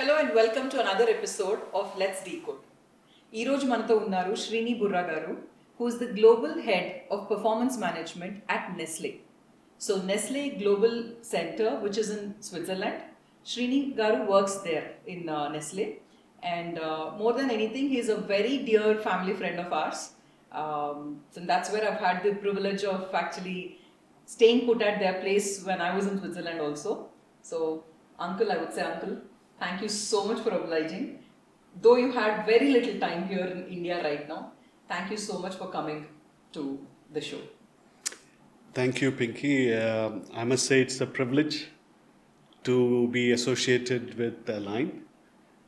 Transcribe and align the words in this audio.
Hello 0.00 0.13
and 0.19 0.31
welcome 0.37 0.67
to 0.73 0.77
another 0.81 1.09
episode 1.13 1.59
of 1.79 1.95
let's 2.01 2.21
decode 2.27 2.61
ఈరోజు 3.33 3.65
మనతో 3.71 3.95
ఉన్నారు 4.03 4.31
Srini 4.43 4.73
Burra 4.79 5.01
garu 5.09 5.33
who's 5.79 5.97
the 6.03 6.05
global 6.17 6.55
head 6.67 6.87
of 7.15 7.23
performance 7.31 7.75
management 7.83 8.37
at 8.55 8.69
Nestle 8.79 9.11
so 9.81 9.95
Nestle 10.11 10.43
global 10.61 10.97
centre 11.31 11.75
which 11.83 11.99
is 12.03 12.11
in 12.15 12.25
Switzerland 12.47 13.01
Srini 13.45 13.81
గారు 13.99 14.19
works 14.31 14.57
there 14.67 14.87
in 15.15 15.25
Nestle 15.57 15.85
and 16.55 16.79
more 17.21 17.35
than 17.39 17.53
anything 17.57 17.91
he's 17.95 18.11
a 18.17 18.19
very 18.33 18.55
dear 18.69 18.97
family 19.07 19.35
friend 19.41 19.61
of 19.65 19.75
ours. 19.81 20.01
Um, 20.51 20.99
so 21.31 21.41
that's 21.41 21.71
where 21.71 21.83
I've 21.87 21.99
had 21.99 22.23
the 22.23 22.33
privilege 22.35 22.83
of 22.85 23.13
actually 23.15 23.59
staying 24.29 24.65
put 24.65 24.81
at 24.81 24.99
their 24.99 25.21
place 25.21 25.63
when 25.63 25.81
I 25.81 25.95
was 25.95 26.07
in 26.07 26.19
Switzerland 26.19 26.59
also. 26.59 26.91
So, 27.45 27.57
uncle, 28.19 28.51
I 28.51 28.57
would 28.57 28.73
say, 28.73 28.83
uncle, 28.83 29.13
thank 29.60 29.82
you 29.82 29.90
so 29.90 30.18
much 30.28 30.40
for 30.40 30.52
obliging. 30.52 31.06
Though 31.76 31.96
you 31.96 32.10
had 32.12 32.46
very 32.46 32.68
little 32.70 32.98
time 32.98 33.22
here 33.28 33.46
in 33.46 33.66
India 33.68 33.96
right 34.02 34.26
now, 34.28 34.40
thank 34.88 35.10
you 35.10 35.18
so 35.18 35.38
much 35.38 35.56
for 35.56 35.68
coming 35.68 36.00
to 36.52 36.62
the 37.12 37.20
show. 37.20 37.42
Thank 38.74 39.00
you, 39.02 39.10
Pinky. 39.12 39.56
Um 39.74 40.12
I 40.34 40.44
must 40.44 40.64
say 40.66 40.78
it's 40.80 41.00
a 41.00 41.10
privilege 41.18 41.56
to 42.64 42.76
be 43.08 43.24
associated 43.32 44.04
with 44.22 44.54
Align. 44.58 44.88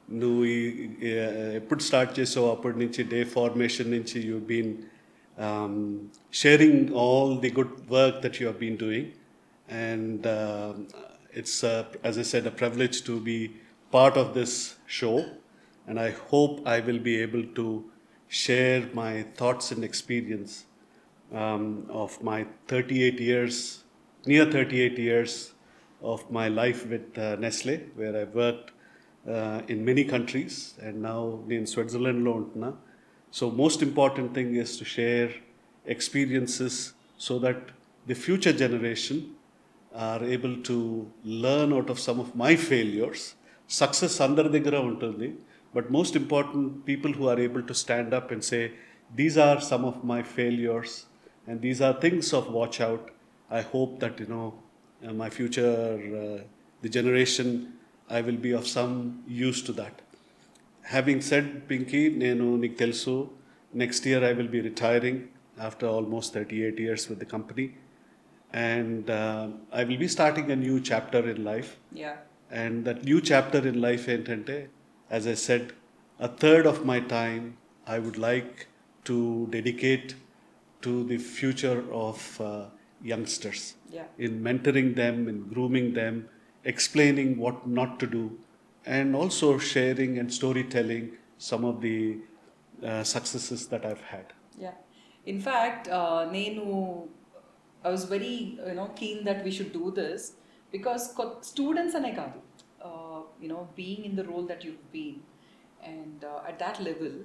నువ్వు 0.09 0.43
ఈ 0.51 0.61
ఈ- 1.07 1.17
ఎప్పుడు 1.59 1.83
start 1.87 2.13
చేసావు 2.19 2.47
అప్పటి 2.53 2.79
నుంచి 2.83 3.01
day 3.13 3.19
formation 3.35 3.91
నుంచి 3.95 4.19
you 4.29 4.37
been 4.51 4.71
sharing 6.43 6.91
all 7.03 7.35
the 7.45 7.51
good 7.59 7.75
work 7.97 8.19
that 8.25 8.39
you 8.43 8.53
been 8.63 8.79
doing 8.85 9.11
and 9.83 10.27
it's 11.41 11.59
as 12.07 12.19
a 12.25 12.27
said 12.33 12.49
a 12.53 12.55
privilege 12.61 12.99
to 13.09 13.17
be 13.29 13.37
part 13.94 14.18
of 14.18 14.34
this 14.34 14.76
show, 14.88 15.24
and 15.88 16.00
I 16.00 16.10
hope 16.30 16.68
I 16.68 16.80
will 16.80 16.98
be 16.98 17.16
able 17.22 17.44
to 17.60 17.66
share 18.28 18.88
my 18.94 19.22
thoughts 19.40 19.72
and 19.72 19.84
experience 19.84 20.66
um, 21.32 21.86
of 21.90 22.22
my 22.24 22.48
38 22.68 23.20
years, 23.20 23.84
near 24.26 24.46
38 24.46 24.98
years 24.98 25.54
of 26.02 26.30
my 26.32 26.48
life 26.48 26.88
with 26.88 27.18
uh, 27.20 27.36
Nestle, 27.36 27.78
where 27.96 28.18
I 28.22 28.24
worked 28.24 28.72
uh, 29.30 29.62
in 29.68 29.86
many 29.86 30.04
countries 30.04 30.74
and 30.82 31.00
now 31.04 31.40
in 31.48 31.68
Switzerland. 31.68 32.28
So, 33.30 33.52
most 33.52 33.84
important 33.84 34.34
thing 34.34 34.56
is 34.56 34.76
to 34.78 34.86
share 34.86 35.30
experiences 35.86 36.94
so 37.20 37.38
that 37.40 37.58
the 38.08 38.16
future 38.16 38.54
generation 38.54 39.36
are 39.94 40.24
able 40.24 40.58
to 40.64 41.12
learn 41.24 41.72
out 41.72 41.92
of 41.92 42.00
some 42.00 42.20
of 42.20 42.36
my 42.36 42.56
failures 42.56 43.36
Success 43.71 44.15
అందరి 44.27 44.51
దగ్గర 44.57 44.77
ఉంటుంది 44.91 45.29
but 45.75 45.87
most 45.91 46.15
important 46.17 46.67
people 46.85 47.13
who 47.13 47.25
are 47.33 47.41
able 47.47 47.63
to 47.63 47.75
stand 47.75 48.11
up 48.19 48.29
and 48.35 48.43
say 48.51 48.63
these 49.11 49.37
are 49.47 49.59
some 49.63 49.85
of 49.85 49.97
my 50.05 50.21
failures 50.37 50.93
and 51.47 51.57
these 51.61 51.81
are 51.87 51.95
things 52.05 52.29
of 52.39 52.45
watch 52.59 52.79
out 52.81 53.05
i 53.51 53.63
hope 53.73 53.93
that 54.03 54.15
you 54.23 54.27
know 54.27 54.47
uh, 55.01 55.13
my 55.15 55.29
future 55.31 55.75
uh, 56.21 56.39
the 56.83 56.91
generation 56.99 57.49
i 58.11 58.21
will 58.21 58.41
be 58.47 58.53
of 58.53 58.67
some 58.77 58.95
use 59.47 59.61
to 59.63 59.75
that 59.81 59.97
having 60.85 61.21
said 61.31 61.47
pinky 61.71 62.03
నేను 62.25 62.47
నీకు 62.63 62.77
తెలుసు 62.85 63.15
next 63.73 64.07
year 64.11 64.25
I 64.31 64.33
will 64.39 64.53
be 64.57 64.63
retiring 64.71 65.21
after 65.69 65.91
almost 65.97 66.33
thirty 66.37 66.59
eight 66.67 66.81
years 66.87 67.07
with 67.11 67.21
the 67.25 67.29
company 67.37 67.67
and 68.69 69.11
I 69.81 69.85
will 69.89 70.03
be 70.05 70.11
starting 70.17 70.51
a 70.57 70.59
new 70.67 70.79
chapter 70.91 71.29
in 71.35 71.45
life 71.53 71.71
Yeah. 72.03 72.17
And 72.63 72.79
that 72.89 73.01
new 73.11 73.19
chapter 73.31 73.67
in 73.73 73.81
life 73.89 74.05
ఏంటంటే 74.15 74.57
as 75.11 75.29
I 75.35 75.37
said 75.49 75.69
a 76.21 76.31
third 76.45 76.69
of 76.73 76.81
my 76.93 77.01
time 77.17 77.45
I 77.95 77.99
would 78.07 78.23
like 78.29 78.55
to 79.11 79.19
dedicate 79.57 80.11
to 80.83 80.95
the 81.13 81.21
future 81.37 81.83
of 82.07 82.27
youngsters 83.15 83.67
Yeah. 83.97 84.09
in 84.25 84.33
mentoring 84.47 84.89
them, 84.95 85.17
in 85.31 85.37
grooming 85.53 85.87
them, 85.99 86.15
explaining 86.65 87.29
what 87.43 87.67
not 87.79 87.93
to 88.01 88.07
do, 88.17 88.25
and 88.87 89.17
also 89.21 89.47
sharing 89.59 90.13
and 90.21 90.33
storytelling 90.33 91.05
some 91.49 91.65
of 91.65 91.77
the 91.81 91.99
uh, 92.89 93.03
successes 93.13 93.61
that 93.69 93.85
I've 93.91 94.05
had. 94.15 94.27
Yeah. 94.65 94.77
In 95.27 95.41
fact, 95.49 95.89
uh, 96.01 96.21
నేను 96.37 96.65
I 97.85 97.91
was 97.95 98.05
very 98.15 98.35
you 98.69 98.75
know 98.79 98.89
keen 99.01 99.19
that 99.29 99.41
we 99.47 99.53
should 99.57 99.73
do 99.81 99.87
because 100.76 101.04
students 101.52 101.98
అనే 102.00 102.12
కాదు. 102.22 102.40
You know 103.46 103.62
being 103.80 104.06
in 104.10 104.18
the 104.20 104.24
role 104.32 104.48
that 104.52 104.66
you 104.68 104.74
been 104.96 105.22
and 105.92 106.24
at 106.50 106.60
that 106.66 106.80
level 106.90 107.18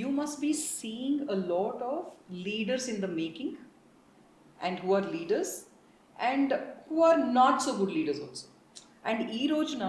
you 0.00 0.08
must 0.20 0.38
be 0.46 0.52
seeing 0.80 1.20
a 1.34 1.38
lot 1.54 1.82
of 1.92 2.06
leaders 2.48 2.86
in 2.92 3.00
the 3.06 3.10
making 3.22 3.56
and 4.60 4.78
who 4.84 4.90
are 4.98 5.08
leaders 5.16 5.54
and 6.16 6.52
who 6.90 6.98
are 7.10 7.20
not 7.40 7.60
so 7.66 7.72
good 7.80 7.94
leaders 7.98 8.22
also 8.28 8.46
and 9.10 9.22
ఈ 9.40 9.42
రోజున 9.52 9.84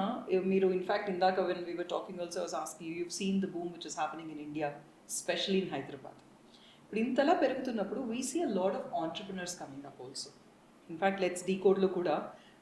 మీరు 0.51 0.67
in fact 0.77 1.09
ఇందాక 1.13 1.39
when 1.49 1.63
we 1.69 1.73
were 1.79 1.89
talking 1.95 2.19
also 2.25 2.41
was 2.45 2.55
asking 2.63 2.93
you 2.99 3.05
seen 3.19 3.39
the 3.45 3.49
boom 3.55 3.71
which 3.75 3.87
is 3.89 3.97
happening 4.01 4.31
in 4.35 4.43
India 4.47 4.67
specially 5.19 5.57
in 5.63 5.71
Hyderabad 5.75 6.19
ఇప్పుడు 6.83 7.01
ఇంతలా 7.05 7.33
పెరుగుతున్నప్పుడు 7.43 8.01
we 8.11 8.21
see 8.29 8.39
a 8.47 8.49
lot 8.59 8.77
of 8.79 8.87
entrepreneurs 9.01 9.55
coming 9.61 9.85
up 9.89 9.99
also 10.05 10.29
in fact 10.89 11.21
let's 11.23 11.43
D 11.49 11.55
కోడ్లో 11.65 11.89
కూడా. 11.99 12.15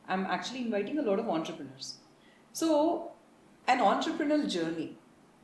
I'm 0.08 0.26
actually 0.30 0.62
inviting 0.66 1.00
a 1.02 1.06
lot 1.10 1.22
of 1.24 1.32
entrepreneurs 1.36 1.90
so 2.54 2.68
an 3.66 3.78
entrepreneurial 3.82 4.46
journey 4.48 4.88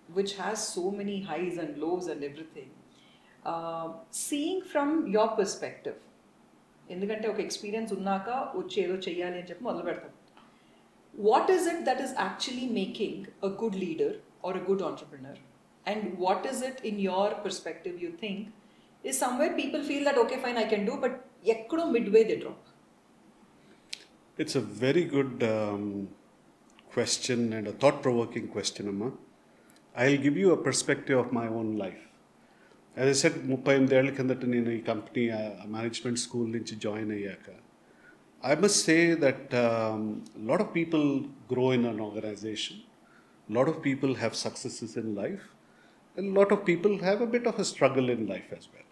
which 0.08 0.34
has 0.34 0.66
so 0.68 0.90
many 0.90 1.20
highs 1.22 1.56
and 1.56 1.78
lows 1.78 2.06
and 2.08 2.22
everything 2.22 2.70
uh, 3.42 3.86
seeing 4.20 4.62
from 4.72 4.88
your 5.16 5.28
perspective 5.38 5.98
ఎందుకంటే 6.86 7.26
ఒక 7.32 7.38
experience 7.44 7.90
ఉన్నాక 7.96 8.28
వచ్చి 8.58 8.76
ఏదో 8.82 8.94
చెయ్యాలి 9.04 9.36
అని 9.40 9.48
చెప్పి 9.50 9.64
మొదలు 9.66 9.84
పెడతాం 9.88 10.12
what 11.14 11.50
is 11.54 11.66
it 11.72 11.82
that 11.88 12.00
is 12.04 12.14
actually 12.18 12.66
making 12.78 13.18
a 13.48 13.50
good 13.60 13.76
leader 13.82 14.14
or 14.46 14.56
a 14.60 14.62
good 14.68 14.82
entrepreneur 14.88 15.38
and 15.86 16.06
what 16.24 16.46
is 16.50 16.62
it 16.68 16.80
in 16.90 16.98
your 17.06 17.34
perspective 17.44 17.94
you 18.04 18.10
think 18.24 18.42
is 19.04 19.20
somewhere 19.24 19.54
people 19.60 19.84
feel 19.90 20.04
that 20.08 20.20
okay 20.24 20.38
fine 20.44 20.58
I 20.64 20.66
can 20.72 20.86
do 20.90 20.96
but 21.04 21.16
ఎక్కడో 21.54 21.84
mid 21.96 22.10
way 22.16 22.22
they 22.30 22.36
drop 22.42 22.66
it's 24.39 24.57
a 24.57 24.65
very 24.79 25.05
good 25.09 25.43
question 26.93 27.53
and 27.53 27.69
a 27.69 27.75
thought 27.81 28.03
provoking 28.03 28.47
question 28.47 28.87
అమ్మా 28.87 29.11
I 29.97 30.05
will 30.07 30.23
give 30.23 30.39
you 30.39 30.49
a 30.53 30.59
perspective 30.63 31.19
of 31.19 31.31
my 31.33 31.47
own 31.47 31.69
life 31.77 32.01
As 32.97 33.07
I 33.07 33.15
said, 33.21 33.33
ముప్పై 33.47 33.73
ఎనిమిదేళ్ళ 33.75 34.09
కిందట 34.09 34.45
నేను 34.45 34.69
ఈ 34.71 34.79
company 34.79 35.23
management 35.67 36.19
school 36.19 36.51
నుంచి 36.51 36.75
join 36.75 37.11
అయ్యాక 37.11 37.47
I 38.43 38.55
must 38.55 38.79
say 38.85 39.15
that 39.15 39.53
lot 40.45 40.61
of 40.61 40.75
people 40.75 41.03
grow 41.51 41.73
in 41.73 41.85
an 41.85 41.99
organisation 42.01 42.79
lot 43.51 43.69
of 43.69 43.85
people 43.85 44.15
have 44.15 44.33
successes 44.33 44.97
in 44.97 45.15
life 45.15 45.43
and 46.17 46.35
lot 46.35 46.53
of 46.53 46.67
people 46.67 46.99
have 46.99 47.21
a 47.21 47.25
bit 47.25 47.47
of 47.47 47.59
a 47.59 47.63
struggle 47.63 48.09
in 48.09 48.27
life 48.27 48.47
as 48.53 48.67
well 48.75 48.89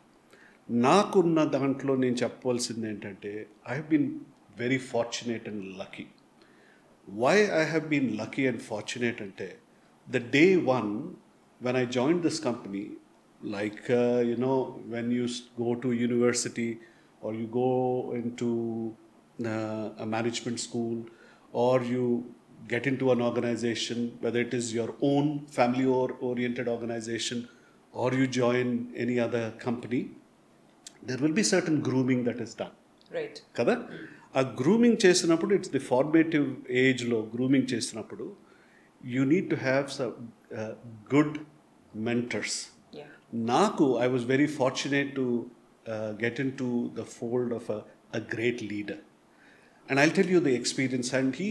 నాకున్న 0.81 1.43
దాంట్లో 1.43 1.95
నేను 1.95 2.15
చెప్పవలసింది 2.15 2.87
ఏంటంటే 2.89 3.47
I 3.69 3.81
been 3.81 4.19
very 4.62 4.80
fortunate 4.92 5.48
and 5.52 5.64
lucky 5.82 6.06
why 7.20 7.36
I 7.60 7.64
have 7.64 7.88
been 7.92 8.06
lucky 8.16 8.44
and 8.50 8.60
fortunate 8.70 9.18
ante 9.24 9.46
the 10.08 10.20
day 10.36 10.50
one 10.56 10.90
when 11.60 11.74
I 11.80 11.84
joined 11.96 12.22
this 12.26 12.38
company, 12.38 12.82
like 13.56 13.80
uh, 13.90 14.18
you 14.30 14.36
know, 14.36 14.58
when 14.94 15.06
you 15.10 15.24
s- 15.24 15.38
go 15.62 15.70
to 15.84 15.88
university 16.08 16.68
or 17.22 17.30
you 17.34 17.46
go 17.62 17.70
into 18.20 18.48
uh, 19.52 20.04
a 20.04 20.06
management 20.16 20.60
school 20.66 20.96
or 21.64 21.74
you 21.94 22.04
get 22.68 22.86
into 22.86 23.06
an 23.14 23.20
organization, 23.22 23.98
whether 24.20 24.40
it 24.40 24.54
is 24.60 24.74
your 24.74 24.90
own 25.00 25.26
family 25.58 25.86
or 25.98 26.06
oriented 26.30 26.68
organization 26.68 27.38
or 27.94 28.08
you 28.20 28.26
join 28.42 28.66
any 28.96 29.18
other 29.26 29.44
company, 29.66 30.02
there 31.02 31.18
will 31.24 31.32
be 31.32 31.42
certain 31.54 31.80
grooming 31.80 32.22
that 32.28 32.40
is 32.46 32.54
done. 32.62 32.74
Right 33.18 33.38
కదా 33.58 33.74
ఆ 34.33 34.41
grooming 34.59 34.99
చేసినప్పుడు 35.05 35.51
it's 35.57 35.71
the 35.71 35.81
formative 35.89 36.47
ఏజ్లో 36.83 37.17
grooming 37.35 37.67
చేసినప్పుడు 37.73 38.25
you 39.13 39.23
need 39.33 39.49
to 39.49 39.57
have 39.65 39.87
some 39.97 40.13
good 41.13 41.37
mentors 42.07 42.57
నాకు 43.51 43.85
I 44.05 44.07
was 44.07 44.25
very 44.25 44.47
fortunate 44.59 45.11
to 45.15 45.25
get 46.23 46.39
into 46.61 46.69
the 46.99 47.05
fold 47.17 47.53
of 47.53 47.69
a 47.71 48.21
great 48.33 48.61
leader 48.73 49.01
and 49.87 49.99
I 49.99 50.07
tell 50.17 50.31
you 50.35 50.41
the 50.47 50.51
experience 50.59 51.09
and 51.15 51.35
he 51.41 51.49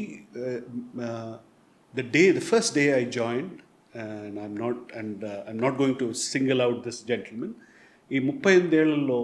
the 1.95 2.05
day 2.17 2.25
the 2.33 2.43
first 2.51 2.75
day 2.81 2.85
I 3.01 3.05
joined 3.21 3.57
and 4.03 4.39
I'm 4.39 4.59
not 4.65 4.83
and 5.01 5.25
I'm 5.47 5.63
not 5.67 5.77
going 5.83 5.99
to 5.99 6.09
single 6.27 6.63
out 6.67 6.81
this 6.87 7.01
gentlemen 7.07 7.55
ఈ 8.11 8.21
ముప్పై 8.31 8.53
ఎనిమిదేళ్ళలో 8.55 9.21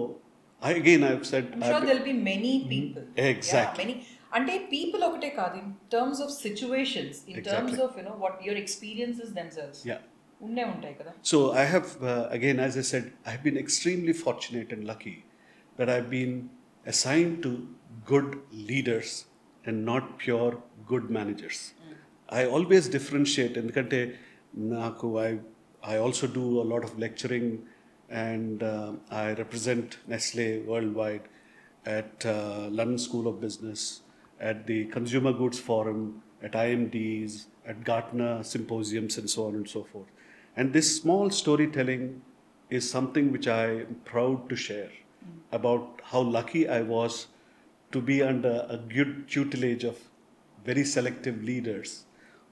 again 0.62 1.04
I 1.10 1.12
said 1.32 1.48
I'm 1.54 1.64
sure 1.70 1.80
there'll 1.86 2.08
be 2.12 2.18
many 2.32 2.52
people. 2.72 3.04
Exactly. 3.32 3.84
Yeah, 3.84 3.84
many. 3.84 3.96
అంటే 4.38 4.54
people 4.72 5.02
ఒకటే 5.08 5.28
కాదు 5.40 5.56
in 5.62 5.72
terms 5.94 6.20
of 6.24 6.32
situations 6.44 7.18
in 7.32 7.36
terms 7.48 7.74
Exactly. 7.74 7.84
Of 7.86 7.98
you know 8.00 8.14
what 8.24 8.38
your 8.46 8.60
experiences 8.64 9.32
themselves 9.40 9.82
Yeah. 9.92 10.00
ఉండే 10.46 10.64
ఉంటాయి 10.72 10.94
కదా 11.00 11.12
So 11.30 11.36
I 11.62 11.66
have, 11.74 11.88
uh, 12.12 12.24
again, 12.38 12.58
as 12.66 12.74
I 12.82 12.84
said, 12.92 13.04
I've 13.30 13.44
been 13.48 13.58
extremely 13.64 14.14
fortunate 14.24 14.70
and 14.76 14.82
lucky 14.92 15.16
that 15.78 15.88
I've 15.94 16.10
been 16.18 16.34
assigned 16.92 17.36
to 17.46 17.50
good 18.12 18.28
leaders 18.70 19.10
and 19.64 19.76
not 19.90 20.04
pure 20.24 20.52
good 20.92 21.06
managers. 21.18 21.58
I 22.28 22.44
always 22.56 22.84
differentiate 22.96 23.54
ఎందుకంటే 23.62 24.00
నాకు 24.74 25.06
I, 25.26 25.30
I 25.82 25.98
also 26.04 26.26
do 26.40 26.44
a 26.64 26.66
lot 26.72 26.82
of 26.88 26.92
lecturing 27.06 27.46
and 28.09 28.63
uh, 28.63 28.93
I 29.11 29.33
represent 29.33 29.97
Nestle 30.07 30.61
worldwide 30.61 31.21
at 31.85 32.25
uh, 32.25 32.67
London 32.69 32.97
School 32.97 33.27
of 33.27 33.39
Business, 33.39 34.01
at 34.39 34.67
the 34.67 34.85
Consumer 34.85 35.33
Goods 35.33 35.59
Forum, 35.59 36.21
at 36.41 36.53
IMDs, 36.53 37.45
at 37.65 37.83
Gartner 37.83 38.43
symposiums, 38.43 39.17
and 39.17 39.29
so 39.29 39.47
on 39.47 39.55
and 39.55 39.69
so 39.69 39.83
forth. 39.83 40.07
And 40.55 40.73
this 40.73 40.95
small 40.95 41.29
storytelling 41.29 42.21
is 42.69 42.89
something 42.89 43.31
which 43.31 43.47
I 43.47 43.65
am 43.81 44.01
proud 44.05 44.49
to 44.49 44.55
share 44.55 44.91
about 45.51 46.01
how 46.03 46.21
lucky 46.21 46.67
I 46.67 46.81
was 46.81 47.27
to 47.91 48.01
be 48.01 48.21
under 48.21 48.65
a 48.69 48.77
good 48.77 49.27
tutelage 49.27 49.83
of 49.83 49.97
very 50.65 50.83
selective 50.83 51.43
leaders 51.43 52.05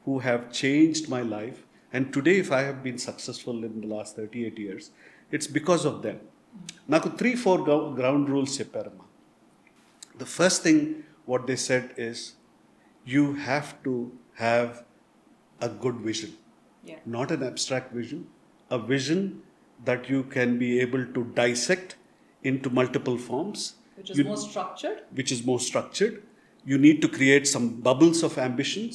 who 0.05 0.19
have 0.19 0.51
changed 0.51 1.09
my 1.09 1.21
life. 1.21 1.63
And 1.93 2.11
today, 2.13 2.37
if 2.37 2.51
I 2.51 2.61
have 2.61 2.83
been 2.83 2.97
successful 2.97 3.63
in 3.63 3.81
the 3.81 3.87
last 3.87 4.15
38 4.15 4.57
years, 4.57 4.91
it's 5.32 5.48
because 5.58 5.84
of 5.90 5.96
them. 6.06 6.18
నాకు 6.88 7.08
three 7.20 7.30
four 7.42 7.60
ground 8.00 8.26
rules 8.34 8.54
చెప్పారమ్మా 8.60 9.06
the 10.22 10.28
first 10.38 10.58
thing 10.66 10.80
what 11.26 11.42
they 11.48 11.56
said 11.68 11.84
is 12.08 12.18
you 13.06 13.22
have 13.48 13.68
to 13.86 13.94
have 14.44 14.68
a 15.60 15.70
good 15.84 15.98
vision 16.10 16.32
Yeah. 16.84 17.00
not 17.16 17.28
an 17.36 17.42
abstract 17.48 17.88
vision 18.00 18.20
a 18.70 18.80
vision 18.92 19.20
that 19.80 20.02
you 20.12 20.20
can 20.34 20.50
be 20.62 20.70
able 20.80 21.04
to 21.16 21.20
dissect 21.40 21.90
into 22.42 22.68
multiple 22.80 23.18
forms 23.28 23.60
which 23.98 24.10
is 24.12 24.18
You- 24.20 24.28
more 24.30 24.42
structured 24.46 25.00
which 25.18 25.32
is 25.36 25.40
more 25.50 25.60
structured 25.68 26.14
you 26.66 26.78
need 26.86 26.98
to 27.04 27.10
create 27.18 27.46
some 27.54 27.66
bubbles 27.88 28.20
of 28.28 28.34
ambitions 28.48 28.94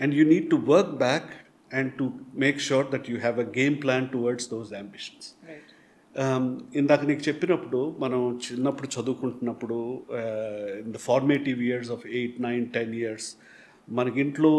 and 0.00 0.08
you 0.18 0.24
need 0.34 0.46
to 0.54 0.58
work 0.74 0.90
back 1.06 1.26
and 1.73 1.97
to 1.99 2.05
make 2.35 2.59
sure 2.59 2.83
that 2.85 3.03
you 3.11 3.17
have 3.17 3.37
a 3.39 3.47
game 3.59 3.77
plan 3.77 4.03
towards 4.09 4.43
those 4.47 4.71
ambitions. 4.83 5.23
Right 5.49 5.69
Um, 6.15 6.43
ఇందాక 6.79 7.03
నీకు 7.09 7.23
చెప్పినప్పుడు 7.27 7.79
మనం 7.99 8.19
చిన్నప్పుడు 8.45 8.87
చదువుకుంటున్నప్పుడు 8.95 9.77
in 10.81 10.91
the 10.95 10.99
formative 11.05 11.59
years 11.67 11.89
of 11.95 12.03
eight 12.17 12.35
nine 12.45 12.65
ten 12.75 12.93
years 12.99 13.29
మనకి 13.87 14.19
ఇంట్లో 14.25 14.51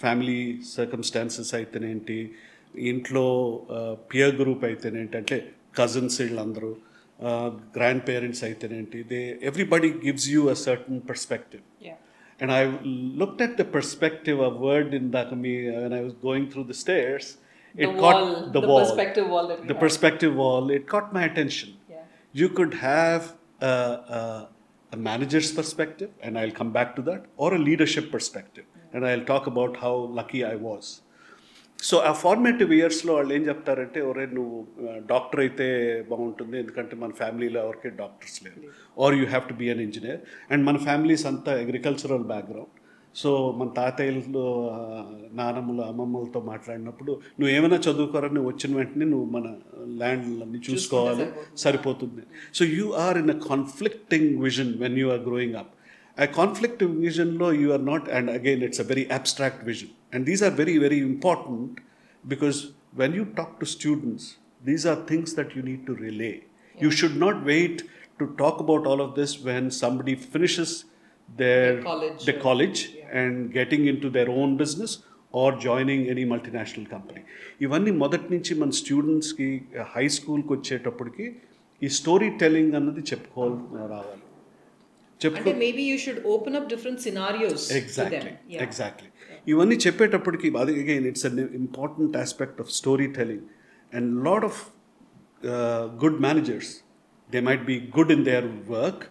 family 0.00 0.40
circumstances 0.72 1.52
అయితేనేంటి 1.58 2.18
ఇంట్లో 2.92 3.24
peer 4.12 4.34
group 4.40 4.64
అయితేనేంటి 4.70 5.16
అంటే 5.20 5.38
cousins 5.78 6.18
వీళ్ళందరూ 6.22 6.72
grand 7.76 8.04
parents 8.10 8.42
అయితేనేంటి 8.48 8.98
they 9.12 9.22
everybody 9.50 9.92
gives 10.06 10.28
you 10.34 10.42
a 10.54 10.56
certain 10.66 11.00
perspective 11.10 11.64
yeah 11.88 11.96
And 12.40 12.52
I 12.52 12.66
looked 12.82 13.40
at 13.40 13.56
the 13.56 13.64
perspective 13.64 14.38
of 14.38 14.56
word 14.56 14.94
in 14.94 15.10
Dakami 15.10 15.76
uh, 15.76 15.82
when 15.82 15.92
I 15.92 16.00
was 16.02 16.12
going 16.14 16.50
through 16.50 16.64
the 16.64 16.74
stairs. 16.74 17.38
The 17.74 17.82
It 17.82 17.94
wall, 17.94 18.00
caught 18.00 18.52
the, 18.52 18.60
the 18.60 18.66
wall, 18.66 18.80
perspective 18.80 19.28
wall 19.28 19.56
the 19.72 19.74
perspective 19.74 20.34
wall. 20.34 20.70
It 20.70 20.86
caught 20.86 21.12
my 21.12 21.24
attention. 21.24 21.76
Yeah. 21.90 21.96
You 22.32 22.48
could 22.48 22.74
have 22.74 23.34
a, 23.60 23.66
a, 23.66 24.48
a 24.92 24.96
manager's 24.96 25.52
perspective, 25.52 26.10
and 26.22 26.38
I'll 26.38 26.50
come 26.50 26.72
back 26.72 26.96
to 26.96 27.02
that, 27.02 27.26
or 27.36 27.54
a 27.54 27.58
leadership 27.58 28.10
perspective, 28.10 28.64
and 28.92 29.06
I'll 29.06 29.24
talk 29.24 29.46
about 29.46 29.76
how 29.76 29.94
lucky 29.94 30.44
I 30.44 30.54
was. 30.54 31.02
So 31.82 31.96
ఆ 31.96 32.12
formative 32.12 32.72
ఇయర్స్లో 32.72 33.14
వాళ్ళు 33.14 33.34
ఏం 33.34 33.42
చెప్తారంటే 33.42 34.00
ఒరే 34.00 34.26
నువ్వు 34.26 34.66
doctor 34.98 35.40
అయితే 35.40 35.66
బాగుంటుంది. 36.10 36.58
ఎందుకంటే 36.58 36.96
మన 36.96 37.10
ఫ్యామిలీలో 37.10 37.60
ఎవరికి 37.60 37.88
డాక్టర్స్ 37.96 38.44
లేరు. 38.44 38.60
Or 39.02 39.14
you 39.14 39.24
have 39.24 39.48
to 39.48 39.54
be 39.54 39.70
an 39.70 39.80
engineer 39.80 40.20
and 40.52 40.66
మన 40.66 40.76
ఫ్యామిలీస్ 40.76 41.26
అంతా 41.26 41.52
అగ్రికల్చరల్ 41.52 42.24
బ్యాక్గ్రౌండ్ 42.24 42.74
సో 43.14 43.54
మన 43.58 43.68
తాతయ్యలు 43.68 44.42
నానమ్మలు 45.32 45.82
అమ్మమ్మలతో 45.82 46.40
మాట్లాడినప్పుడు 46.40 47.12
నువ్వు 47.40 47.56
ఏమైనా 47.56 47.76
చదువుకోరా? 47.76 48.28
నువ్వు 48.28 48.50
వచ్చిన 48.50 48.76
వెంటనే 48.76 49.04
నువ్వు 49.04 49.30
మన 49.30 49.56
ల్యాండ్లన్నీ 50.00 50.60
చూసుకోవాలి. 50.70 51.26
సరిపోతుంది. 51.56 52.22
So 52.54 52.64
you 52.64 52.92
are 52.92 53.18
in 53.18 53.30
a 53.30 53.38
conflicting 53.48 54.38
vision 54.42 54.78
when 54.78 54.98
you 54.98 55.10
are 55.10 55.20
growing 55.20 55.54
up 55.54 55.72
a 56.17 56.27
conflictive 56.27 56.91
vision 57.05 57.29
law 57.41 57.49
you 57.63 57.69
are 57.75 57.83
not 57.91 58.07
and 58.17 58.29
again 58.29 58.61
it's 58.67 58.79
a 58.79 58.87
very 58.91 59.05
abstract 59.09 59.63
vision 59.63 59.89
and 60.13 60.25
these 60.25 60.41
are 60.47 60.53
very 60.61 60.77
very 60.77 60.99
important 60.99 61.79
because 62.33 62.59
when 63.01 63.13
you 63.13 63.25
talk 63.39 63.59
to 63.61 63.65
students 63.65 64.25
these 64.69 64.85
are 64.85 64.97
things 65.11 65.33
that 65.33 65.55
you 65.55 65.63
need 65.69 65.81
to 65.87 65.95
relay 65.95 66.33
you 66.83 66.91
should 66.91 67.15
not 67.25 67.43
wait 67.51 67.83
to 68.19 68.27
talk 68.41 68.59
about 68.65 68.85
all 68.91 69.01
of 69.01 69.15
this 69.15 69.31
when 69.47 69.71
somebody 69.71 70.15
finishes 70.15 70.85
their 71.41 71.75
Their 71.75 71.83
college, 71.83 72.25
the 72.25 72.35
uh, 72.37 72.41
college 72.41 72.79
yeah. 72.95 73.19
and 73.19 73.53
getting 73.53 73.83
into 73.87 74.09
their 74.09 74.29
own 74.29 74.57
business 74.57 74.91
or 75.31 75.47
joining 75.67 76.01
any 76.13 76.25
multinational 76.33 76.85
company 76.95 77.21
ఇవన్నీ 77.63 77.91
మొదటి 78.03 78.27
నుంచి 78.33 78.53
మన 78.61 78.71
స్టూడెంట్స్కి 78.81 79.47
high 79.93 80.05
స్కూల్కి 80.17 80.51
వచ్చేటప్పటికి 80.55 81.25
ఈ 81.85 81.89
story 81.99 82.27
telling 82.41 82.75
అన్నది 82.79 83.03
చెప్పుకోవాలి 83.11 83.57
రావాలి 83.93 84.19
చెప్పుకో 84.19 84.26
అంటే 85.21 85.51
maybe 85.63 85.83
you 85.91 85.97
should 86.03 86.21
open 86.33 86.55
up 86.59 86.67
different 86.69 87.01
scenarios 87.01 87.65
exactly 87.79 88.31
exactly 88.65 89.09
ఇవన్నీ 89.47 89.77
చెప్పేటప్పటికి 89.85 90.47
అది 90.61 90.73
again 90.83 91.07
it's 91.11 91.25
an 91.29 91.39
important 91.61 92.15
aspect 92.17 92.59
of 92.61 92.71
story 92.79 93.07
telling 93.19 93.45
and 93.93 94.11
lot 94.27 94.45
of 94.49 94.61
good 96.03 96.19
managers 96.21 96.71
they 97.29 97.41
might 97.49 97.65
be 97.71 97.77
good 97.97 98.13
in 98.17 98.25
their 98.31 98.47
work 98.69 99.03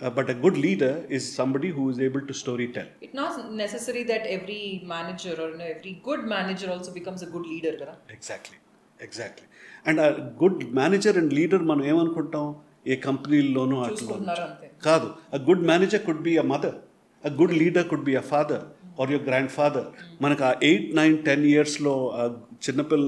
but 0.00 0.30
a 0.30 0.36
good 0.44 0.58
leader 0.58 0.98
is 1.12 1.26
somebody 1.36 1.70
who 1.70 1.84
is 1.90 2.00
able 2.08 2.24
to 2.28 2.36
story 2.42 2.66
tell 2.76 2.90
it 3.02 3.14
not 3.14 3.38
necessary 3.62 4.04
that 4.04 4.26
every 4.36 4.62
manager 4.94 5.40
or 5.40 5.54
every 5.70 5.94
good 6.08 6.24
manager 6.34 6.70
also 6.70 6.92
becomes 6.92 7.24
a 7.24 7.30
good 7.34 7.48
leader 7.54 7.76
కదా 7.82 7.96
exactly 8.10 8.58
exactly 9.00 9.46
and 9.86 10.00
ఆ 10.00 10.08
good 10.42 10.62
manager 10.74 11.18
and 11.18 11.34
leader 11.34 11.64
మనం 11.64 11.84
ఏమనుకుంటాం 11.86 12.46
ఏ 12.86 12.96
కంపెనీల్లోనూ 13.06 13.76
అట్లా 13.82 13.94
చూసుకుంటున్నారు 13.94 14.42
అంతే 14.42 14.66
కాదు. 14.81 15.07
A 15.33 15.39
good 15.49 15.63
manager 15.63 16.03
could 16.05 16.23
be 16.23 16.33
a 16.37 16.45
mother 16.53 16.77
a 17.23 17.31
good 17.39 17.55
leader 17.61 17.87
could 17.89 18.05
be 18.05 18.13
a 18.15 18.23
father 18.31 18.63
or 18.99 19.11
your 19.11 19.25
grandfather 19.51 19.87
మనకు 20.21 20.43
ఆ 20.43 20.53
ఎయిట్ 20.63 20.87
నైన్ 20.95 21.17
టెన్ 21.25 21.45
ఇయర్స్లో 21.45 21.93
చిన్నపిల్ల 22.65 23.05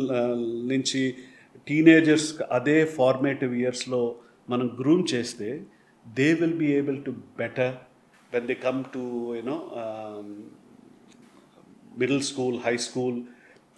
నుంచి 0.71 1.01
టీనేజర్స్ 1.67 2.27
అదే 2.51 2.77
ఫార్మేటివ్ 2.95 3.53
ఇయర్స్లో 3.57 4.01
మనం 4.49 4.67
గ్రూమ్ 4.79 5.03
చేస్తే 5.13 5.49
they 6.05 6.27
will 6.33 6.57
be 6.57 6.69
able 6.73 6.97
to 7.05 7.11
better 7.37 7.73
when 8.31 8.47
they 8.47 8.55
come 8.65 8.81
to 8.93 9.03
you know 9.35 9.57
middle 11.97 12.23
school 12.23 12.57
high 12.65 12.75
school 12.87 13.17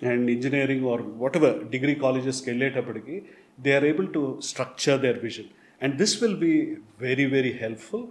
and 0.06 0.30
engineering 0.32 0.86
or 0.88 1.04
whatever 1.38 1.58
degree 1.70 1.96
కాలేజెస్కి 1.96 2.48
వెళ్ళేటప్పటికి 2.50 3.16
they 3.60 3.72
are 3.76 3.86
able 3.86 4.10
to 4.14 4.22
structure 4.42 5.00
their 5.02 5.20
vision 5.20 5.52
and 5.86 5.96
this 6.04 6.16
will 6.22 6.40
be 6.46 6.54
very 7.08 7.28
very 7.38 7.54
helpful 7.64 8.06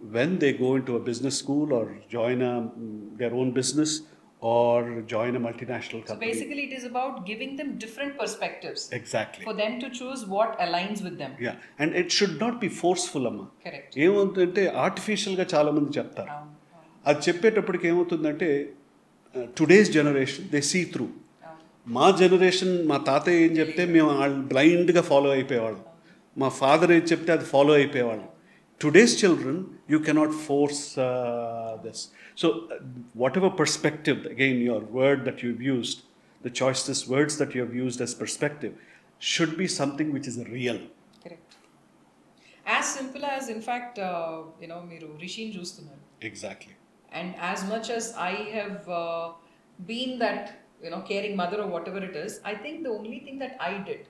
when 0.00 0.38
they 0.38 0.52
go 0.54 0.76
into 0.76 0.96
a 0.96 1.00
business 1.00 1.36
school 1.38 1.72
or 1.72 1.96
join 2.08 2.40
a, 2.42 2.52
mm, 2.52 3.18
their 3.18 3.34
own 3.34 3.50
business 3.52 4.02
or 4.42 5.02
join 5.04 5.36
a 5.36 5.40
multinational 5.40 6.00
So 6.00 6.06
company. 6.08 6.26
basically, 6.26 6.62
it 6.64 6.72
is 6.72 6.84
about 6.84 7.26
giving 7.26 7.56
them 7.56 7.76
different 7.76 8.16
perspectives 8.18 8.88
exactly. 8.90 9.44
for 9.44 9.54
them 9.54 9.78
to 9.80 9.90
choose 9.90 10.24
what 10.26 10.58
aligns 10.58 11.02
with 11.02 11.18
them. 11.18 11.32
Yeah, 11.38 11.56
and 11.78 11.94
it 11.94 12.10
should 12.10 12.40
not 12.40 12.54
be 12.60 12.70
forceful 12.82 13.24
అమ్మా 13.30 13.46
Correct. 13.66 13.90
ఏమవుతుందంటే 14.04 14.64
ఆర్టిఫిషియల్గా 14.84 15.46
చాలామంది 15.54 15.92
చెప్తారు 15.98 16.32
Um, 16.32 16.48
అది 17.06 17.20
చెప్పేటప్పటికి 17.28 17.86
ఏమవుతుందంటే 17.92 18.48
today's 19.58 19.90
generation 19.98 20.48
they 20.54 20.60
see 20.70 20.80
through 20.94 21.06
um, 21.06 21.60
మా 21.86 22.06
generation 22.22 22.74
మా 22.90 22.96
తాతయ్య 23.10 23.44
ఏం 23.46 23.54
చెప్తే 23.60 23.84
మేము 23.94 24.08
వాళ్ళు 24.22 24.40
బ్లైండ్గా 24.54 25.02
ఫాలో 25.12 25.30
అయిపోయేవాళ్ళం 25.36 25.84
మా 26.41 26.49
ఫాదర్ 26.61 26.91
ఏం 26.97 27.03
చెప్తే 27.11 27.31
అది 27.37 27.45
ఫాలో 27.55 27.73
అయిపోయేవాళ్ళం 27.79 28.29
today's 28.81 29.13
children 29.21 29.61
you 29.93 29.97
cannot 30.07 30.35
force 30.47 30.83
this 31.85 32.01
so 32.41 32.47
what 33.23 33.37
ever 33.41 33.53
perspective 33.61 34.19
again 34.33 34.59
your 34.69 34.87
word 34.99 35.23
that 35.29 35.43
you 35.45 35.51
used 35.71 36.01
the 36.41 36.51
choice 36.61 37.03
words 37.13 37.37
that 37.41 37.55
you 37.57 37.61
have 37.65 37.77
used 37.83 38.03
as 38.07 38.15
perspective 38.23 38.73
should 39.33 39.53
be 39.57 39.67
something 39.79 40.11
which 40.15 40.27
is 40.27 40.37
real 40.57 40.79
correct. 41.23 41.51
As 42.65 42.85
simple 42.97 43.23
as, 43.25 43.49
in 43.49 43.61
fact, 43.61 43.99
uh, 43.99 44.37
you 44.61 44.67
know, 44.71 44.81
మీరు 44.91 45.07
రిషిని 45.23 45.51
చూస్తున్నారు 45.57 46.01
exactly 46.29 46.73
and 47.11 47.29
as 47.51 47.59
much 47.71 47.87
as 47.97 48.05
i 48.29 48.35
have 48.55 48.79
uh, 49.01 49.25
been 49.79 50.11
that 50.19 50.43
you 50.83 50.91
know 50.93 51.01
caring 51.11 51.35
mother 51.41 51.57
or 51.63 51.67
whatever 51.67 52.01
it 52.09 52.15
is 52.23 52.31
i 52.43 52.55
think 52.63 52.75
the 52.87 52.93
only 52.99 53.19
thing 53.25 53.37
that 53.43 53.53
i 53.69 53.73
did 53.89 54.01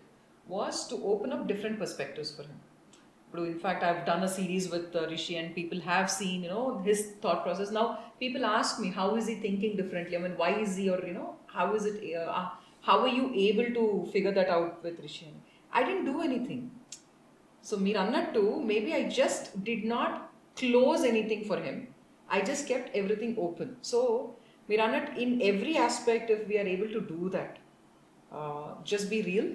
was 0.50 0.86
to 0.88 0.96
open 1.12 1.32
up 1.32 1.46
different 1.46 1.78
perspectives 1.78 2.30
for 2.36 2.42
him. 2.42 2.60
In 3.32 3.58
fact, 3.60 3.84
I've 3.84 4.04
done 4.04 4.24
a 4.24 4.28
series 4.28 4.68
with 4.70 4.94
uh, 4.96 5.06
Rishi, 5.08 5.36
and 5.36 5.54
people 5.54 5.80
have 5.80 6.10
seen, 6.10 6.42
you 6.42 6.48
know, 6.48 6.82
his 6.84 7.12
thought 7.22 7.44
process. 7.44 7.70
Now, 7.70 8.00
people 8.18 8.44
ask 8.44 8.80
me, 8.80 8.90
how 8.90 9.14
is 9.14 9.28
he 9.28 9.36
thinking 9.36 9.76
differently? 9.76 10.16
I 10.16 10.20
mean, 10.20 10.36
why 10.36 10.50
is 10.62 10.76
he, 10.76 10.90
or 10.90 10.98
you 11.06 11.12
know, 11.12 11.36
how 11.46 11.74
is 11.74 11.86
it? 11.86 12.02
Uh, 12.16 12.30
uh 12.38 12.48
how 12.82 12.98
are 13.00 13.08
you 13.08 13.30
able 13.34 13.72
to 13.74 14.10
figure 14.10 14.32
that 14.32 14.48
out 14.48 14.82
with 14.82 15.00
Rishi? 15.00 15.32
I 15.72 15.84
didn't 15.84 16.06
do 16.06 16.22
anything. 16.22 16.70
So 17.62 17.76
Miranna 17.76 18.32
too, 18.32 18.60
maybe 18.64 18.94
I 18.94 19.08
just 19.08 19.62
did 19.64 19.84
not 19.84 20.32
close 20.56 21.04
anything 21.04 21.44
for 21.44 21.58
him. 21.58 21.88
I 22.28 22.40
just 22.40 22.66
kept 22.66 22.94
everything 22.96 23.36
open. 23.38 23.76
So 23.82 24.36
Miranna, 24.68 25.16
in 25.18 25.42
every 25.42 25.76
aspect, 25.76 26.30
if 26.30 26.48
we 26.48 26.58
are 26.58 26.66
able 26.66 26.88
to 26.88 27.00
do 27.00 27.28
that, 27.30 27.58
uh, 28.32 28.74
just 28.84 29.10
be 29.10 29.22
real, 29.22 29.52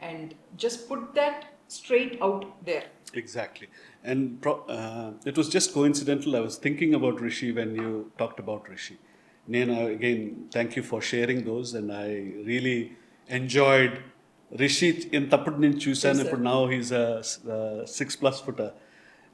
and 0.00 0.34
just 0.56 0.88
put 0.88 1.14
that 1.14 1.46
straight 1.68 2.18
out 2.20 2.64
there. 2.64 2.84
Exactly. 3.14 3.68
And 4.04 4.40
pro- 4.40 4.64
uh, 4.66 5.12
it 5.24 5.36
was 5.36 5.48
just 5.48 5.72
coincidental. 5.72 6.36
I 6.36 6.40
was 6.40 6.56
thinking 6.56 6.94
about 6.94 7.20
Rishi 7.20 7.52
when 7.52 7.74
you 7.74 8.12
talked 8.18 8.38
about 8.38 8.68
Rishi. 8.68 8.98
Nena, 9.46 9.86
again, 9.86 10.48
thank 10.50 10.76
you 10.76 10.82
for 10.82 11.00
sharing 11.00 11.44
those. 11.44 11.74
And 11.74 11.92
I 11.92 12.32
really 12.44 12.96
enjoyed 13.28 14.02
Rishi 14.50 15.08
in 15.12 15.28
Tapadnin 15.28 15.74
Chusan, 15.74 16.30
but 16.30 16.40
now 16.40 16.66
he's 16.66 16.92
a, 16.92 17.22
a, 17.48 17.86
six 17.86 18.16
plus 18.16 18.40
footer. 18.40 18.72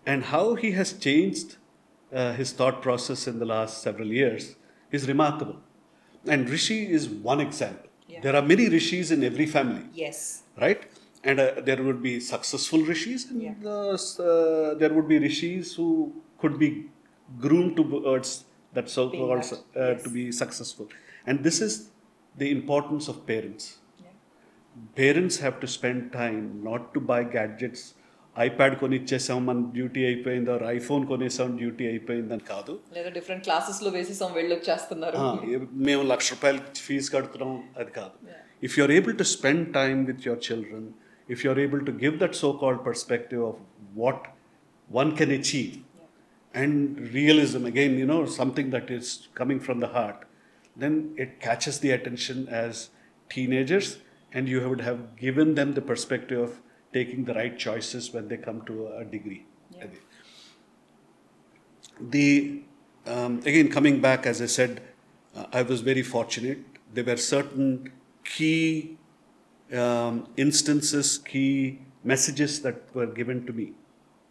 And 0.06 0.25
how 0.25 0.54
he 0.54 0.73
has 0.73 0.92
changed 0.92 1.56
uh, 2.12 2.33
his 2.35 2.52
thought 2.52 2.83
process 2.83 3.26
in 3.26 3.38
the 3.38 3.44
last 3.44 3.83
several 3.83 4.09
years 4.09 4.56
is 4.92 5.09
remarkable. 5.09 5.61
And 6.26 6.49
Rishi 6.49 6.90
is 6.90 7.09
one 7.09 7.40
example. 7.40 7.90
Yeah. 8.06 8.20
There 8.20 8.37
are 8.37 8.42
many 8.42 8.68
Rishis 8.68 9.11
in 9.11 9.25
every 9.25 9.46
family 9.46 9.84
Yes. 9.92 10.42
right? 10.61 10.82
And 11.23 11.40
uh, 11.40 11.52
there 11.62 11.82
would 11.82 12.02
be 12.02 12.20
successful 12.20 12.80
rishis, 12.80 13.30
and 13.30 13.42
Yeah. 13.42 13.54
uh, 13.64 13.96
uh, 13.96 14.75
there 14.75 14.92
would 14.92 15.08
be 15.08 15.18
rishis 15.18 15.75
who 15.75 16.12
could 16.38 16.58
be 16.58 16.87
groomed 17.40 17.76
towards 17.76 18.44
that 18.75 18.90
so-called 18.90 19.38
uh, 19.42 19.56
yes. 19.75 20.02
to 20.02 20.11
be 20.11 20.30
successful. 20.30 20.88
And 21.26 21.42
this 21.42 21.61
is 21.62 21.88
the 22.37 22.50
importance 22.50 23.08
of 23.08 23.26
parents. 23.26 23.78
Yeah. 24.02 24.11
Parents 24.96 25.38
have 25.38 25.61
to 25.61 25.66
spend 25.66 26.12
time 26.12 26.62
not 26.62 26.92
to 26.92 27.00
buy 27.00 27.25
gadgets. 27.25 27.94
IPad 28.38 28.79
కొనిచ్చేసాం 28.79 29.47
మన 29.47 29.64
duty 29.73 30.05
అయిపోయింది 30.05 30.50
are 30.50 30.62
iPhone 30.64 31.07
కొనేసాం 31.07 31.57
duty 31.57 31.87
అయిపోయిందని 31.87 32.41
కాదు. 32.49 32.81
లేదా 32.95 33.09
different 33.09 33.45
క్లాసెస్లో 33.45 33.91
వేసేసాం 33.91 34.33
వెళ్ళొచ్చేస్తున్నారు. 34.33 35.17
మేము 35.73 36.03
లక్ష 36.03 36.33
రూపాయలు 36.33 36.59
fee 36.76 37.11
కడుతున్నాం 37.11 37.62
అది 37.79 37.91
కాదు. 37.91 38.29
If 38.62 38.79
you're 38.79 38.93
able 38.93 39.19
to 39.19 39.23
spend 39.23 39.75
time 39.75 40.07
with 40.07 40.26
your 40.26 40.53
children 40.53 40.88
if 41.31 41.47
you're 41.47 41.61
able 41.61 41.87
to 41.87 41.91
give 41.91 42.19
that 42.19 42.35
so 42.35 42.53
called 42.53 42.87
perspective 42.87 43.45
of 43.45 43.57
what 43.95 44.25
one 44.93 45.17
can 45.17 45.33
achieve 45.33 45.73
and 46.57 47.12
realism 47.12 47.64
again 47.64 48.00
you 48.00 48.07
know 48.07 48.26
something 48.26 48.73
that 48.73 48.93
is 48.93 49.21
coming 49.37 49.61
from 49.61 49.81
the 49.81 49.85
heart 49.85 50.23
then 50.79 51.09
it 51.21 51.31
catches 51.43 51.83
the 51.83 51.93
attention 51.93 52.47
as 52.53 52.76
teenagers 53.37 53.97
and 54.35 54.50
you 54.50 54.61
have 54.61 54.81
have 54.83 55.00
given 55.25 55.55
them 55.55 55.75
the 55.75 55.79
perspective 55.79 56.43
of 56.43 56.57
taking 56.94 57.24
the 57.24 57.34
right 57.34 57.58
choices 57.58 58.12
when 58.14 58.28
they 58.28 58.36
come 58.36 58.62
to 58.70 58.88
a 58.96 59.04
degree. 59.04 59.44
Yeah. 59.76 59.86
The 62.00 62.62
um, 63.06 63.38
again 63.44 63.68
coming 63.68 64.00
back, 64.00 64.26
as 64.26 64.40
I 64.40 64.46
said, 64.46 64.82
uh, 65.36 65.46
I 65.52 65.62
was 65.62 65.80
very 65.80 66.02
fortunate. 66.02 66.58
There 66.92 67.04
were 67.04 67.16
certain 67.16 67.92
key 68.24 68.96
um, 69.72 70.28
instances, 70.36 71.18
key 71.18 71.80
messages 72.02 72.62
that 72.62 72.94
were 72.94 73.06
given 73.06 73.44
to 73.46 73.52
me 73.52 73.72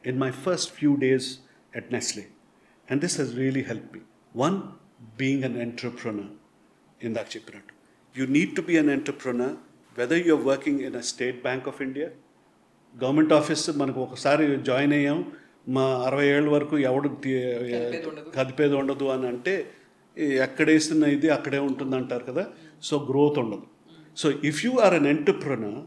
in 0.03 0.17
my 0.17 0.31
first 0.31 0.71
few 0.71 0.97
days 0.97 1.39
at 1.73 1.91
Nestle, 1.91 2.25
and 2.89 3.01
this 3.01 3.17
has 3.17 3.35
really 3.35 3.63
helped 3.63 3.93
me. 3.93 4.01
One, 4.33 4.73
being 5.17 5.43
an 5.43 5.61
entrepreneur 5.61 6.29
in 6.99 7.13
the 7.13 7.19
Akshipranatu. 7.19 7.73
You 8.13 8.25
need 8.27 8.55
to 8.55 8.61
be 8.61 8.77
an 8.77 8.89
entrepreneur 8.89 9.57
whether 9.95 10.17
you're 10.17 10.43
working 10.51 10.81
in 10.81 10.95
a 10.95 11.03
state 11.03 11.43
bank 11.43 11.67
of 11.67 11.81
India 11.81 12.11
government 13.01 13.33
office 13.33 13.69
మనకు 13.81 13.99
ఒకసారి 14.01 14.45
join 14.69 14.93
అయ్యాం. 14.93 15.19
మా 15.69 15.85
అరవై 16.05 16.27
ఏళ్ళ 16.27 16.49
వరకు 16.49 16.75
ఎవడు 16.89 17.09
కదిపేది 18.37 18.75
ఉండదు. 18.75 19.05
అని 19.05 19.27
అంటే 19.27 19.53
ఈ 20.17 20.27
ఎక్కడేస్తున్న 20.45 21.03
ఇది 21.15 21.29
అక్కడే 21.29 21.59
ఉంటుంది 21.69 21.95
అంటారు 21.95 22.23
కదా. 22.23 22.43
సో 22.83 22.97
గ్రోత్ 23.09 23.39
ఉండదు. 23.39 23.65
So 24.17 24.31
if 24.31 24.65
you 24.65 24.71
are 24.77 24.93
an 24.93 25.07
entrepreneur 25.07 25.79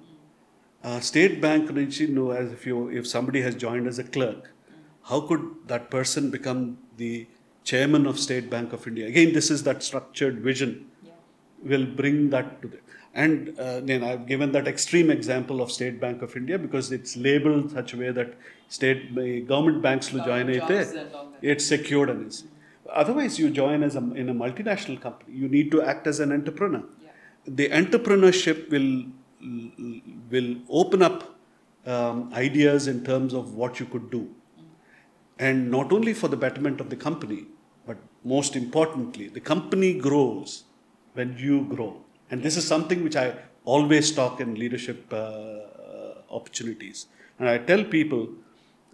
State 1.03 1.41
Bank 1.41 1.73
నుంచి 1.73 2.03
నువ్వు 2.09 2.35
as 2.35 2.51
if 2.53 2.69
you 2.69 2.91
if 2.91 3.07
somebody 3.07 3.41
has 3.41 3.57
joined 3.57 3.89
as 3.89 4.01
a 4.01 4.09
clerk 4.17 4.47
how 5.05 5.21
could 5.21 5.47
that 5.67 5.95
person 5.95 6.31
become 6.31 6.75
the 6.99 7.27
chairman 7.67 8.07
of 8.07 8.19
State 8.19 8.49
Bank 8.49 8.75
of 8.75 8.89
India 8.89 9.07
again 9.07 9.33
this 9.33 9.53
is 9.53 9.65
that 9.65 9.83
structured 9.83 10.41
vision 10.41 10.77
will 11.59 11.87
bring 11.99 12.31
that 12.31 12.63
to 12.63 12.69
the 12.69 12.79
And 13.25 13.59
uh, 13.59 13.81
then 13.81 14.05
I've 14.05 14.27
given 14.27 14.53
that 14.53 14.69
extreme 14.69 15.11
example 15.11 15.63
of 15.63 15.73
State 15.73 15.99
Bank 15.99 16.21
of 16.21 16.37
India 16.37 16.59
because 16.59 16.93
it's 16.93 17.17
labeled 17.17 17.71
such 17.71 17.95
a 17.95 17.97
way 17.97 18.11
that 18.11 18.35
state 18.69 19.15
government 19.49 19.81
banks 19.81 20.13
will 20.13 20.23
join 20.23 20.51
it. 20.51 20.63
it's 21.41 21.65
secured 21.65 22.11
and 22.11 22.27
easy. 22.27 22.47
Otherwise, 22.93 23.39
you 23.39 23.49
join 23.49 23.83
as 23.83 23.97
a, 23.97 24.05
in 24.23 24.29
a 24.29 24.35
multinational 24.35 25.01
company. 25.01 25.35
You 25.35 25.49
need 25.49 25.71
to 25.71 25.83
act 25.83 26.07
as 26.07 26.21
an 26.21 26.31
entrepreneur. 26.31 26.85
Yeah. 27.03 27.11
The 27.47 27.69
entrepreneurship 27.71 28.71
will 28.71 29.07
will 30.31 30.57
open 30.69 31.03
up 31.03 31.37
um, 31.87 32.31
ideas 32.35 32.87
in 32.87 33.03
terms 33.03 33.33
of 33.33 33.55
what 33.55 33.81
you 33.81 33.87
could 33.87 34.11
do, 34.11 34.23
mm-hmm. 34.23 34.65
and 35.39 35.71
not 35.71 35.93
only 35.93 36.13
for 36.13 36.29
the 36.29 36.37
betterment 36.37 36.81
of 36.81 36.91
the 36.91 36.97
company, 36.97 37.45
but 37.87 37.97
most 38.25 38.57
importantly, 38.57 39.29
the 39.29 39.41
company 39.41 39.95
grows 39.95 40.65
when 41.15 41.37
you 41.39 41.65
grow 41.77 41.93
and 42.31 42.43
this 42.43 42.57
is 42.57 42.67
something 42.67 43.03
which 43.05 43.17
I 43.17 43.35
always 43.65 44.13
talk 44.13 44.41
in 44.41 44.55
leadership 44.55 45.13
uh, 45.13 45.57
opportunities. 46.31 47.07
And 47.39 47.49
I 47.49 47.59
tell 47.59 47.85
people 47.85 48.29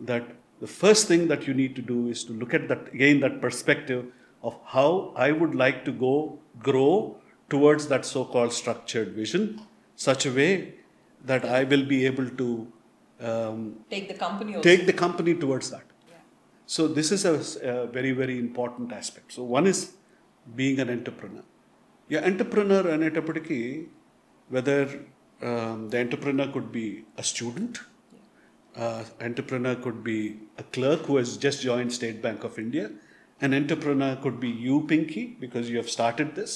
that 0.01 0.25
the 0.61 0.67
first 0.67 1.09
thing 1.09 1.29
that 1.29 1.47
you 1.47 1.55
need 1.55 1.75
to 1.77 1.83
do 1.83 2.09
is 2.09 2.25
to 2.25 2.33
look 2.33 2.55
at 2.55 2.69
that 2.69 2.93
again 2.93 3.21
that 3.21 3.41
perspective 3.41 4.07
of 4.43 4.59
how 4.67 5.13
I 5.17 5.33
would 5.33 5.55
like 5.55 5.85
to 5.85 5.93
go 5.93 6.39
grow 6.59 7.17
towards 7.49 7.87
that 7.89 8.05
so-called 8.05 8.53
structured 8.53 9.13
vision, 9.13 9.61
such 9.95 10.27
a 10.27 10.33
way 10.33 10.75
that 11.25 11.45
I 11.45 11.65
will 11.65 11.85
be 11.85 12.07
able 12.07 12.29
to 12.29 12.73
um, 13.21 13.77
Take 13.91 14.09
the 14.09 14.15
company 14.15 14.57
also. 14.57 14.69
take 14.69 14.87
the 14.87 14.93
company 14.93 15.35
towards 15.35 15.71
that. 15.71 15.85
Yeah. 16.09 16.15
So 16.67 16.89
this 16.89 17.13
is 17.13 17.25
a, 17.25 17.35
a 17.69 17.87
very 17.87 18.13
very 18.13 18.39
important 18.39 18.93
aspect. 18.93 19.33
So 19.33 19.45
one 19.45 19.67
is 19.67 19.93
being 20.57 20.81
an 20.81 20.91
entrepreneur 20.91 21.45
Yeah, 22.10 22.24
entrepreneur 22.32 22.84
అనేటప్పటికీ 22.96 23.60
whether 24.50 24.82
um, 25.50 25.90
the 25.92 25.98
entrepreneur 26.04 26.48
could 26.56 26.70
be 26.72 26.86
a 27.18 27.24
student, 27.32 27.74
uh, 28.76 29.04
entrepreneur 29.28 29.76
could 29.86 30.00
be 30.04 30.20
a 30.58 30.64
clerk 30.76 31.02
who 31.08 31.16
has 31.18 31.30
just 31.46 31.62
joined 31.70 31.92
State 32.00 32.20
Bank 32.26 32.44
of 32.50 32.58
India, 32.64 32.86
an 33.42 33.54
entrepreneur 33.54 34.16
could 34.24 34.40
be 34.46 34.50
you, 34.66 34.76
Pinky, 34.92 35.24
because 35.44 35.70
you 35.72 35.78
have 35.78 35.90
started 35.98 36.30
this. 36.40 36.54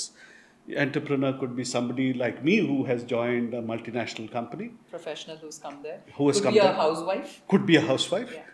Entrepreneur 0.86 1.34
could 1.42 1.54
be 1.60 1.64
somebody 1.76 2.08
like 2.14 2.38
me 2.48 2.56
who 2.70 2.78
has 2.86 3.04
joined 3.04 3.54
a 3.54 3.62
multinational 3.62 4.28
company, 4.32 4.68
Professional 4.96 5.38
who's 5.44 5.58
come 5.66 5.78
there. 5.88 6.00
Who 6.18 6.28
has 6.30 6.38
Could 6.38 6.46
come 6.46 6.54
be 6.54 6.60
there. 6.60 6.72
a 6.72 6.82
housewife. 6.86 7.32
could 7.52 7.66
be 7.72 7.76
a 7.76 7.86
housewife, 7.92 8.32
Yeah. 8.34 8.48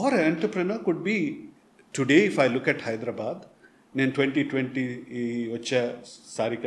or 0.00 0.08
an 0.14 0.24
entrepreneur 0.32 0.78
could 0.88 1.02
be 1.12 1.18
today. 1.98 2.22
If 2.26 2.38
I 2.38 2.48
look 2.56 2.68
at 2.68 2.80
Hyderabad, 2.88 3.38
నేను 3.94 4.12
twenty 4.12 4.42
twenty 4.52 4.84
వచ్చే 5.56 5.80
Sarika 6.36 6.64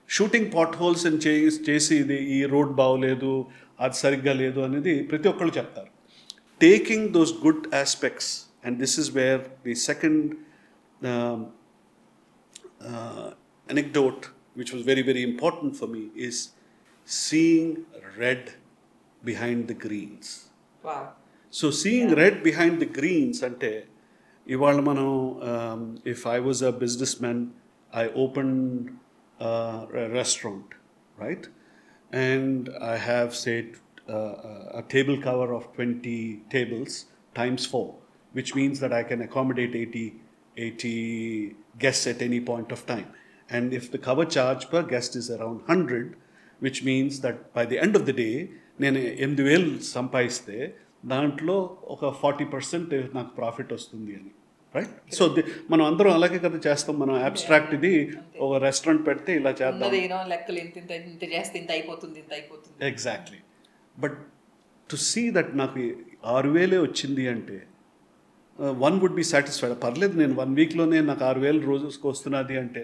shooting 0.08 0.52
pot 0.54 0.76
holes 0.76 1.06
అని 1.06 1.16
చే- 1.16 1.62
చేసి 1.70 1.96
ఇది 1.96 2.14
ఈ 2.14 2.44
road 2.44 2.70
బాగోలేదు 2.70 3.50
అది 3.80 3.94
సరిగ్గా 3.94 4.32
లేదు 4.32 4.60
అనేది 4.60 5.02
ప్రతి 5.02 5.28
ఒక్కళ్ళు 5.28 5.52
చెప్తారు 5.52 5.90
taking 6.60 7.08
those 7.08 7.32
good 7.46 7.74
aspects 7.74 8.50
and 8.64 8.78
this 8.78 8.98
is 8.98 9.10
where 9.10 9.40
the 9.66 9.74
second 9.74 10.36
um, 11.02 11.46
uh, 12.84 13.30
anecdote 13.68 14.30
which 14.54 14.72
was 14.72 14.82
very, 14.82 15.02
very 15.02 15.22
important 15.22 15.76
for 15.76 15.86
me, 15.86 16.02
is 16.16 16.36
seeing 17.08 17.68
red 18.18 18.44
behind 19.22 19.68
the 19.68 19.78
greens. 19.86 20.26
Wow. 20.84 21.04
So 21.52 21.66
seeing 21.82 22.12
red 22.20 22.38
behind 22.46 22.78
the 22.82 22.88
Greens 22.96 23.40
అంటే 23.48 23.70
ఇవాళ 24.46 24.78
మనం 24.88 25.08
um, 25.50 25.82
if 26.12 26.22
I 26.34 26.38
was 26.46 26.60
a 26.70 26.72
business 26.82 27.14
man 27.24 27.42
I 27.92 28.04
open 28.24 28.54
restaurant 30.18 30.72
right 31.24 31.46
and 32.26 32.68
I 32.92 32.96
have 33.10 33.30
set 33.46 33.72
a 34.08 34.82
table 34.88 35.16
cover 35.18 35.52
of 35.52 35.72
20 35.74 36.42
tables 36.48 37.06
times 37.34 37.66
4 37.66 37.94
which 38.32 38.54
means 38.54 38.78
that 38.80 38.92
i 38.92 39.02
can 39.02 39.20
accommodate 39.22 39.74
80 39.74 40.14
80 40.56 41.56
guests 41.78 42.06
at 42.06 42.22
any 42.22 42.40
point 42.40 42.70
of 42.70 42.86
time 42.86 43.08
and 43.55 43.67
if 43.79 43.85
the 43.93 44.01
cover 44.07 44.25
charge 44.35 44.63
per 44.71 44.81
guest 44.93 45.11
is 45.21 45.27
around 45.35 45.57
100 45.67 46.05
which 46.65 46.79
means 46.89 47.13
that 47.25 47.37
by 47.57 47.63
the 47.71 47.77
end 47.85 47.95
of 47.99 48.05
the 48.09 48.15
day 48.25 48.35
నేను 48.83 48.99
ఎనిమిది 49.23 49.43
వేలు 49.47 49.71
సంపాదిస్తే 49.95 50.57
దాంట్లో 51.11 51.55
ఒక 51.93 52.09
forty 52.21 52.45
percent 52.53 52.93
నాకు 53.17 53.31
profit 53.39 53.71
వస్తుంది 53.77 54.11
అని. 54.19 54.31
Right 54.75 54.93
so 55.17 55.23
మనం 55.71 55.83
అందరం 55.89 56.11
అలాగే 56.17 56.37
కదా 56.45 56.59
చేస్తాం. 56.65 56.95
మనం 57.03 57.15
అబ్స్ట్రాక్ట్ 57.29 57.73
ఇది 57.77 57.91
ఒక 58.45 58.51
రెస్టారెంట్ 58.65 59.03
పెడితే 59.07 59.31
ఇలా 59.39 59.51
చేద్దాం. 59.61 59.91
లెక్కలు 60.33 60.59
ఇంత 60.63 60.77
ఇంత 60.81 60.91
ఇంత 61.11 61.23
చేస్తే 61.33 61.55
ఇంత 61.61 61.71
అయిపోతుంది 61.77 62.17
ఇంత 62.23 62.33
అయిపోతుంది. 62.37 62.75
Exactly 62.91 63.39
but 64.03 64.17
to 64.89 64.99
see 65.09 65.23
that 65.37 65.51
నాకు 65.61 65.83
ఆరు 66.35 66.51
వేలే 66.57 66.79
వచ్చింది 66.87 67.25
అంటే 67.33 67.57
వన్ 68.85 68.97
వుడ్ 69.03 69.17
బి 69.19 69.25
సాటిస్ఫైడ్ 69.33 69.75
పర్లేదు 69.85 70.15
నేను 70.21 70.33
వన్ 70.41 70.55
వీక్లోనే 70.61 70.97
నాకు 71.11 71.23
ఆరు 71.29 71.39
వేలు 71.45 71.61
రోజుకి 71.71 72.05
వస్తున్నది 72.13 72.57
అంటే 72.63 72.83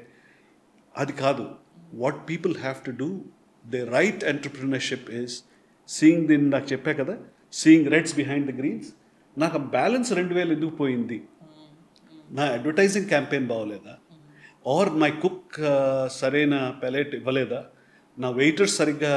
అది 0.97 1.13
కాదు. 1.13 1.49
What 1.93 2.29
people 2.29 2.55
have 2.55 2.85
to 2.85 2.91
do 2.91 3.21
the 3.67 3.75
right 3.75 4.23
entrepreneurship 4.23 5.09
is 5.11 5.43
seeing 5.87 6.27
దీన్ని 6.27 6.49
నాకు 6.49 6.67
చెప్పా 6.71 6.91
కదా 6.91 7.17
seeing 7.53 7.87
reds 7.87 8.15
behind 8.15 8.55
the 8.55 8.57
greens 8.57 8.87
నాకు 9.37 9.57
బ్యాలెన్స్ 9.57 10.13
రెండు 10.13 10.33
వేలు 10.33 10.53
ఎందుకు 10.53 10.75
పోయింది? 10.75 11.23
నా 12.31 12.43
అడ్వర్టైజింగ్ 12.43 13.05
క్యాంపెయిన్ 13.05 13.47
బాగోలేదా 13.47 13.95
ఆర్ 14.67 14.89
మై 14.89 15.11
కుక్ 15.11 15.55
సరైన 16.11 16.75
పెలెట్ 16.83 17.15
ఇవ్వలేదా? 17.15 17.65
నా 18.19 18.29
వెయిటర్స్ 18.29 18.75
సరిగ్గా 18.75 19.13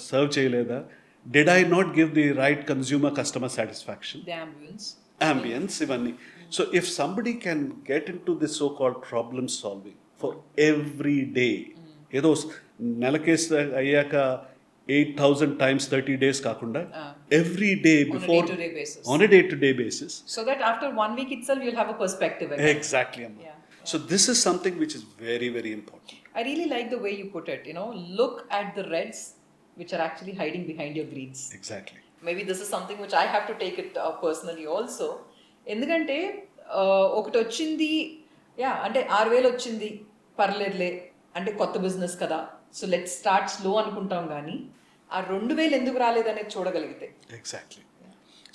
సర్వ్ 0.00 0.38
చేయలేదా? 0.38 0.84
Did 1.28 1.48
I 1.48 1.64
not 1.64 1.98
give 1.98 2.12
the 2.12 2.32
right 2.32 2.68
consumer 2.68 3.16
customer 3.16 3.50
satisfaction 3.50 4.22
ambience. 5.32 5.82
ఇవన్నీ. 5.82 6.14
So 6.52 6.64
if 6.74 6.88
somebody 6.94 7.32
can 7.32 7.70
get 7.92 8.10
into 8.26 8.38
this 8.42 8.52
so 8.52 8.68
called 8.80 8.98
problem 9.10 9.48
solving 9.48 10.01
for 10.22 10.36
every 10.70 11.18
day 11.38 11.50
ఏదో 12.18 12.30
నెలకేసి 13.04 13.48
అయ్యాక 13.82 14.14
eight 14.88 15.12
thousand 15.20 15.54
times 15.62 15.84
thirty 15.92 16.14
days 16.22 16.40
కాకుండా 16.46 16.80
every 17.40 17.72
day 17.86 17.92
before. 18.14 18.46
On 19.12 19.22
a 19.26 19.28
day 19.34 19.40
to 19.52 19.58
day 19.64 19.70
basis 19.82 20.16
so 20.34 20.42
that 20.50 20.64
after 20.70 20.92
one 21.02 21.12
week 21.20 21.32
itself 21.50 21.64
you'll 21.68 21.78
have 21.80 21.92
a 21.96 21.98
perspective 22.04 22.52
exactly 22.74 23.24
అమ్మా 23.28 23.42
Yeah, 23.44 23.58
so 23.90 23.96
this 24.10 24.26
is 24.32 24.40
something 24.48 24.76
which 24.82 24.96
is 24.98 25.06
very 25.28 25.50
very 25.58 25.72
important 25.80 26.18
I 26.34 26.42
really 26.42 26.66
like 26.66 26.86
the 26.90 26.98
way 26.98 27.10
you 27.12 27.26
put 27.34 27.46
it. 27.48 27.62
You 27.68 27.74
know, 27.74 27.88
look 28.20 28.36
at 28.58 28.68
the 28.76 28.84
reds 28.88 29.18
which 29.76 29.92
are 29.92 30.00
actually 30.00 30.34
hiding 30.34 30.64
behind 30.70 30.92
your 30.98 31.08
greens. 31.12 31.40
Exactly 31.58 32.00
maybe 32.28 32.42
this 32.50 32.60
is 32.64 32.70
something 32.76 33.00
which 33.04 33.16
I 33.22 33.26
have 33.32 33.44
to 33.50 33.56
take 33.62 33.76
it 33.82 33.94
personally 34.24 34.64
also 34.76 35.08
ఎందుకంటే 35.66 36.16
uh, 36.74 37.04
ఒకటి 37.18 37.36
వచ్చింది 37.44 37.90
yeah 38.58 38.70
అంటే 38.86 39.00
ఆరు 39.18 39.30
వేలు 39.34 39.48
వచ్చింది 39.52 39.90
పర్లేదులే 40.38 40.90
అంటే 41.38 41.50
కొత్త 41.60 41.74
బిజినెస్ 41.86 42.16
కదా. 42.22 42.38
సో 42.78 42.84
లెట్ 42.92 43.08
స్టార్ట్ 43.18 43.50
స్లో 43.54 43.72
అనుకుంటాం 43.82 44.24
కానీ 44.34 44.56
ఆ 45.10 45.18
రెండు 45.32 45.52
వేలు 45.58 45.74
ఎందుకు 45.80 45.98
రాలేదనేది 46.04 46.50
చూడగలిగితే. 46.54 47.06
Exactly 47.38 47.82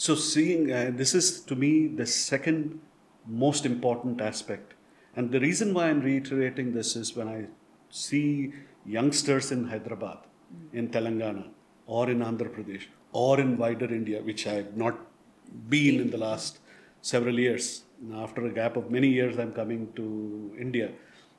so 0.05 0.11
seeing 0.31 0.67
this 0.99 1.13
is 1.19 1.29
to 1.49 1.55
me 1.63 1.71
the 1.99 2.05
second 2.31 2.65
most 3.25 3.65
important 3.73 4.21
aspect 4.29 4.71
and 5.13 5.29
the 5.35 5.41
reason 5.47 5.71
why 5.79 5.85
I'm 5.93 6.01
reiterating 6.11 6.71
this 6.79 6.93
is 7.01 7.11
when 7.19 7.31
I 7.37 7.39
see 8.05 8.21
youngsters 8.97 9.49
in 9.57 9.65
Hyderabad 9.73 10.23
in 10.79 10.89
Telangana 10.97 11.37
are 11.97 12.11
in 12.15 12.23
Andhra Pradesh 12.29 12.85
are 13.25 13.41
in 13.45 13.55
wider 13.63 13.93
India 13.99 14.21
which 14.29 14.45
I 14.55 14.57
not 14.83 14.99
been 15.73 15.99
in 16.05 16.13
the 16.15 16.19
last 16.27 16.57
several 17.11 17.41
years 17.45 17.69
after 18.25 18.47
a 18.51 18.53
gap 18.61 18.77
of 18.81 18.89
many 18.97 19.11
years 19.17 19.39
I'm 19.43 19.55
coming 19.61 19.87
to 19.99 20.07
india. 20.65 20.87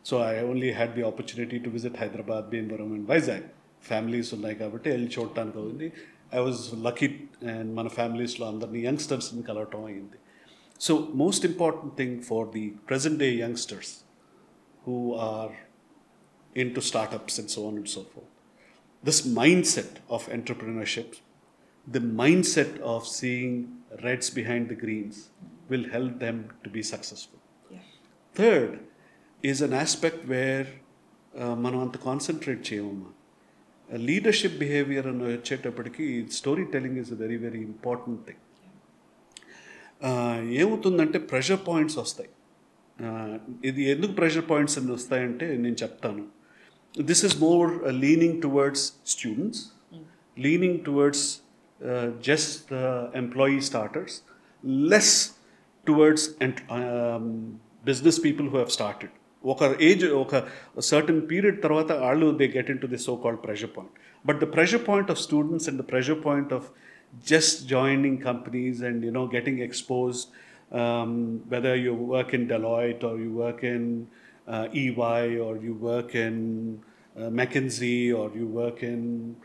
So 0.09 0.19
I 0.23 0.39
only 0.51 0.71
had 0.73 0.91
the 0.99 1.05
opportunity 1.05 1.59
to 1.65 1.71
visit 1.71 1.97
Hyderabad, 1.97 2.45
Bhimavaram, 2.53 2.93
and 2.99 3.07
Vizag. 3.13 3.45
Families 3.89 4.31
ఉన్నాయి 4.37 4.57
కాబట్టి 4.61 4.89
వెళ్ళి 4.93 5.09
చూడటానికి 5.15 5.59
అవుతుంది 5.61 5.89
I 6.37 6.41
was 6.47 6.63
my 6.87 7.19
and 7.53 7.71
మన 7.77 7.89
ఫ్యామిలీస్లో 7.99 8.45
అందరినీ 8.53 8.81
యంగ్స్టర్స్ని 8.87 9.43
కలవటం 9.49 9.83
అయింది 9.91 10.19
so 10.81 10.95
most 11.23 11.45
important 11.51 11.93
thing 12.01 12.17
for 12.29 12.49
the 12.57 12.65
present 12.89 13.19
day 13.25 13.29
youngsters 13.43 13.93
who 14.87 14.97
are 15.29 15.53
into 16.79 16.83
startups 16.91 17.37
and 17.43 17.53
so 17.57 17.63
on 17.69 17.79
and 17.83 17.93
so 17.95 18.03
for 18.15 18.29
this 19.05 19.21
mindset 19.39 19.93
of 20.17 20.23
entrepreneurship, 20.37 21.11
the 21.87 22.01
mindset 22.21 22.73
of 22.81 23.07
seeing 23.19 23.53
reds 24.07 24.29
behind 24.31 24.69
the 24.69 24.75
greens 24.75 25.17
will 25.71 25.87
help 25.89 26.19
them 26.19 26.39
to 26.65 26.69
be 26.69 26.83
successful. 26.83 27.41
Third, 28.35 28.73
is 29.45 29.61
an 29.67 29.75
aspect 29.75 30.25
where 30.27 30.69
మనం 31.65 31.79
అంత 31.85 31.97
concentrate 32.07 32.63
చేయమమ్మా. 32.69 33.11
Leadership 34.09 34.57
behaviour 34.63 35.07
అని 35.07 35.25
వచ్చేటప్పటికి 35.25 36.07
story 36.39 36.65
telling 36.75 36.99
is 37.03 37.13
very 37.23 37.37
very 37.45 37.61
important 37.71 38.21
thing 38.27 38.45
ఏమవుతుందంటే 40.63 41.19
pressure 41.31 41.61
points 41.69 41.99
వస్తాయి. 41.99 42.31
ఇది 43.65 43.83
ఎందుకు 43.91 44.13
pressure 44.13 44.47
points 44.51 44.77
అని 44.79 44.93
వస్తాయంటే 44.93 45.47
నేను 45.57 45.77
చెప్తాను. 45.83 46.25
This 46.95 47.25
is 47.25 47.37
more 47.43 47.71
leaning 48.05 48.43
towards 48.43 48.85
students 49.07 49.63
leaning 50.39 50.79
towards 50.87 51.27
just 52.27 52.73
employee 53.23 53.61
starters 53.61 54.17
less 54.93 55.15
towards 55.87 56.27
business 57.85 58.21
people 58.25 58.49
who 58.49 58.55
have 58.55 58.73
started 58.79 59.15
ఒక 59.48 59.64
ఏజ్ 59.90 60.06
ఒక 60.24 60.36
సర్టన్ 60.92 61.22
పీరియడ్ 61.32 61.58
తర్వాత 61.66 61.92
వాళ్ళు 62.06 62.28
they 62.42 62.48
get 62.58 62.70
in 62.74 62.82
to 62.84 62.88
the 62.94 63.00
so 63.08 63.16
called 63.26 63.42
pressure 63.48 63.72
point 63.78 63.96
but 64.26 64.40
the 64.44 64.48
pressure 64.56 64.84
point 64.90 65.10
of 65.14 65.22
students 65.28 65.68
and 65.72 65.80
the 65.84 65.86
pressure 65.94 66.22
point 66.30 66.54
of 66.60 66.70
just 67.26 67.68
joining 67.68 68.18
companies 68.20 68.82
and 68.82 69.04
you 69.04 69.12
know 69.12 69.28
getting 69.28 69.60
exposed 69.60 70.30
um, 70.72 71.12
whether 71.48 71.76
you 71.76 71.94
work 71.94 72.34
in 72.34 72.48
deloitte 72.48 73.04
or 73.04 73.20
you 73.20 73.32
work 73.32 73.64
in 73.64 74.08
uh, 74.48 74.68
ey 74.74 75.38
or 75.38 75.58
you 75.58 75.74
work 75.74 76.16
in 76.16 76.82
uh, 77.16 77.30
mckinsey 77.40 78.14
or 78.20 78.32
you 78.36 78.48
work 78.48 78.82
in 78.84 79.36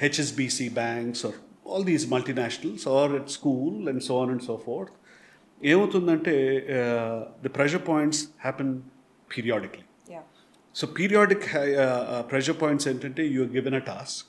hsbc 0.00 0.74
banks 0.74 1.24
or 1.24 1.34
all 1.64 1.82
these 1.82 2.06
multinationals 2.06 2.86
or 2.86 3.16
at 3.16 3.30
school 3.30 3.88
and 3.88 4.02
so 4.02 4.16
on 4.18 4.30
and 4.30 4.42
so 4.42 4.56
forth 4.58 4.92
ఏమవుతుందంటే 5.60 6.32
the 7.42 7.48
pressure 7.56 7.82
points 7.88 8.20
happen 8.40 8.70
periodically. 9.29 9.85
Yeah. 10.09 10.21
So 10.73 10.87
periodic 10.87 11.53
uh, 11.53 11.59
uh 11.59 12.23
pressure 12.23 12.53
points 12.53 12.87
entity, 12.87 13.27
you 13.27 13.43
are 13.43 13.53
given 13.57 13.73
a 13.73 13.81
task. 13.81 14.27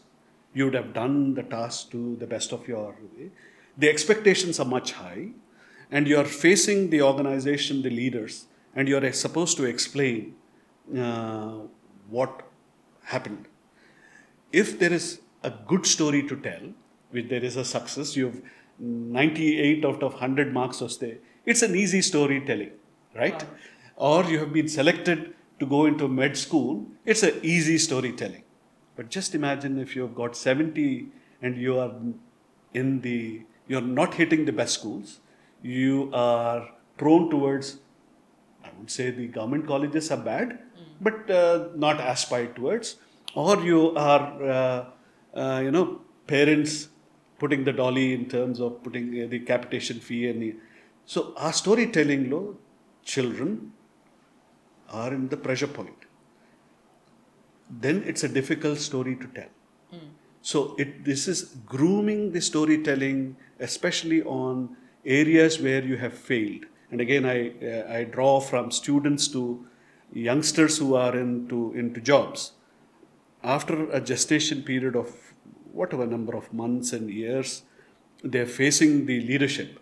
You 0.55 0.65
would 0.65 0.75
have 0.75 0.93
done 0.95 1.35
the 1.35 1.43
task 1.43 1.91
to 1.91 2.17
the 2.17 2.27
best 2.27 2.53
of 2.53 2.67
your 2.67 2.97
way. 3.17 3.31
The 3.77 3.89
expectations 3.89 4.59
are 4.59 4.67
much 4.67 4.93
high, 4.93 5.29
and 5.91 6.09
you 6.09 6.19
are 6.19 6.25
facing 6.25 6.91
the 6.91 7.03
organization, 7.03 7.83
the 7.83 7.91
leaders, 7.91 8.47
and 8.75 8.89
you 8.89 8.97
are 8.97 9.13
supposed 9.13 9.57
to 9.59 9.65
explain 9.65 10.35
uh, 10.97 11.59
what 12.09 12.43
happened. 13.05 13.47
If 14.53 14.79
there 14.79 14.93
is 14.93 15.21
a 15.43 15.51
good 15.51 15.87
story 15.87 16.27
to 16.29 16.37
tell, 16.37 16.73
which 17.11 17.29
there 17.29 17.45
is 17.45 17.57
a 17.57 17.65
success, 17.65 18.17
you've 18.17 18.43
98 18.79 19.85
out 19.85 20.03
of 20.03 20.13
100 20.13 20.53
marks 20.53 20.83
or 20.83 20.89
stay, 20.89 21.19
it's 21.45 21.63
an 21.63 21.75
easy 21.75 22.03
storytelling, 22.03 22.73
right? 23.15 23.45
Or 23.99 24.25
you 24.25 24.39
have 24.39 24.53
been 24.53 24.69
selected 24.69 25.35
to 25.59 25.67
go 25.67 25.87
into 25.87 26.07
med 26.07 26.37
school, 26.37 26.87
it's 27.05 27.25
an 27.25 27.35
easy 27.43 27.79
storytelling. 27.79 28.45
But 28.97 29.11
just 29.11 29.35
imagine 29.35 29.79
if 29.81 29.97
you've 29.97 30.15
got 30.15 30.37
70 30.37 31.09
and 31.43 31.57
you 31.57 31.79
are 31.79 31.93
in 32.75 33.01
the, 33.01 33.43
you're 33.67 33.81
not 33.81 34.15
hitting 34.15 34.45
the 34.45 34.53
best 34.53 34.75
schools, 34.75 35.19
you 35.63 36.11
are 36.13 36.69
prone 36.97 37.29
towards, 37.29 37.79
I 38.65 38.71
would 38.79 38.91
say 38.91 39.11
the 39.11 39.27
government 39.27 39.67
colleges 39.67 40.13
are 40.13 40.17
bad, 40.17 40.61
but 41.01 41.29
uh, 41.29 41.69
not 41.75 42.01
aspired 42.01 42.55
towards, 42.55 42.97
or 43.35 43.61
you 43.65 43.97
are, 43.97 44.43
uh, 44.45 44.85
uh, 45.35 45.61
you 45.61 45.73
know, 45.73 46.01
parents 46.29 46.89
putting 47.41 47.65
the 47.65 47.73
dolly 47.73 48.15
in 48.15 48.29
terms 48.29 48.61
of 48.61 48.83
putting 48.85 49.25
uh, 49.25 49.27
the 49.29 49.41
capitation 49.41 49.99
fee 49.99 50.29
and 50.29 50.41
the, 50.41 50.55
so 51.05 51.35
our 51.37 51.53
storytelling 51.53 52.31
low 52.31 52.57
children 53.05 53.73
are 54.91 55.13
in 55.13 55.29
the 55.29 55.37
pressure 55.37 55.67
point 55.67 56.09
then 57.71 58.03
it's 58.07 58.25
a 58.25 58.29
difficult 58.29 58.79
story 58.79 59.17
to 59.17 59.27
tell. 59.29 59.49
So 60.41 60.77
it 60.79 61.05
this 61.05 61.27
is 61.29 61.57
grooming 61.67 62.33
the 62.33 62.41
storytelling, 62.41 63.37
especially 63.59 64.23
on 64.23 64.77
areas 65.05 65.61
where 65.61 65.83
you 65.83 65.97
have 65.97 66.15
failed. 66.15 66.65
And 66.91 67.01
again, 67.01 67.27
I 67.27 67.51
uh, 67.71 67.93
I 67.93 68.05
draw 68.05 68.41
from 68.41 68.71
students 68.71 69.29
to 69.29 69.67
youngsters 70.13 70.79
who 70.79 70.95
are 70.95 71.17
into 71.17 71.73
into 71.75 72.01
jobs. 72.01 72.53
After 73.43 73.91
a 73.91 74.01
gestation 74.01 74.63
period 74.63 74.97
of 74.97 75.35
whatever 75.73 76.07
number 76.07 76.37
of 76.37 76.53
months 76.53 76.93
and 76.93 77.11
years, 77.11 77.63
they're 78.23 78.47
facing 78.47 79.07
the 79.07 79.21
leadership. 79.21 79.81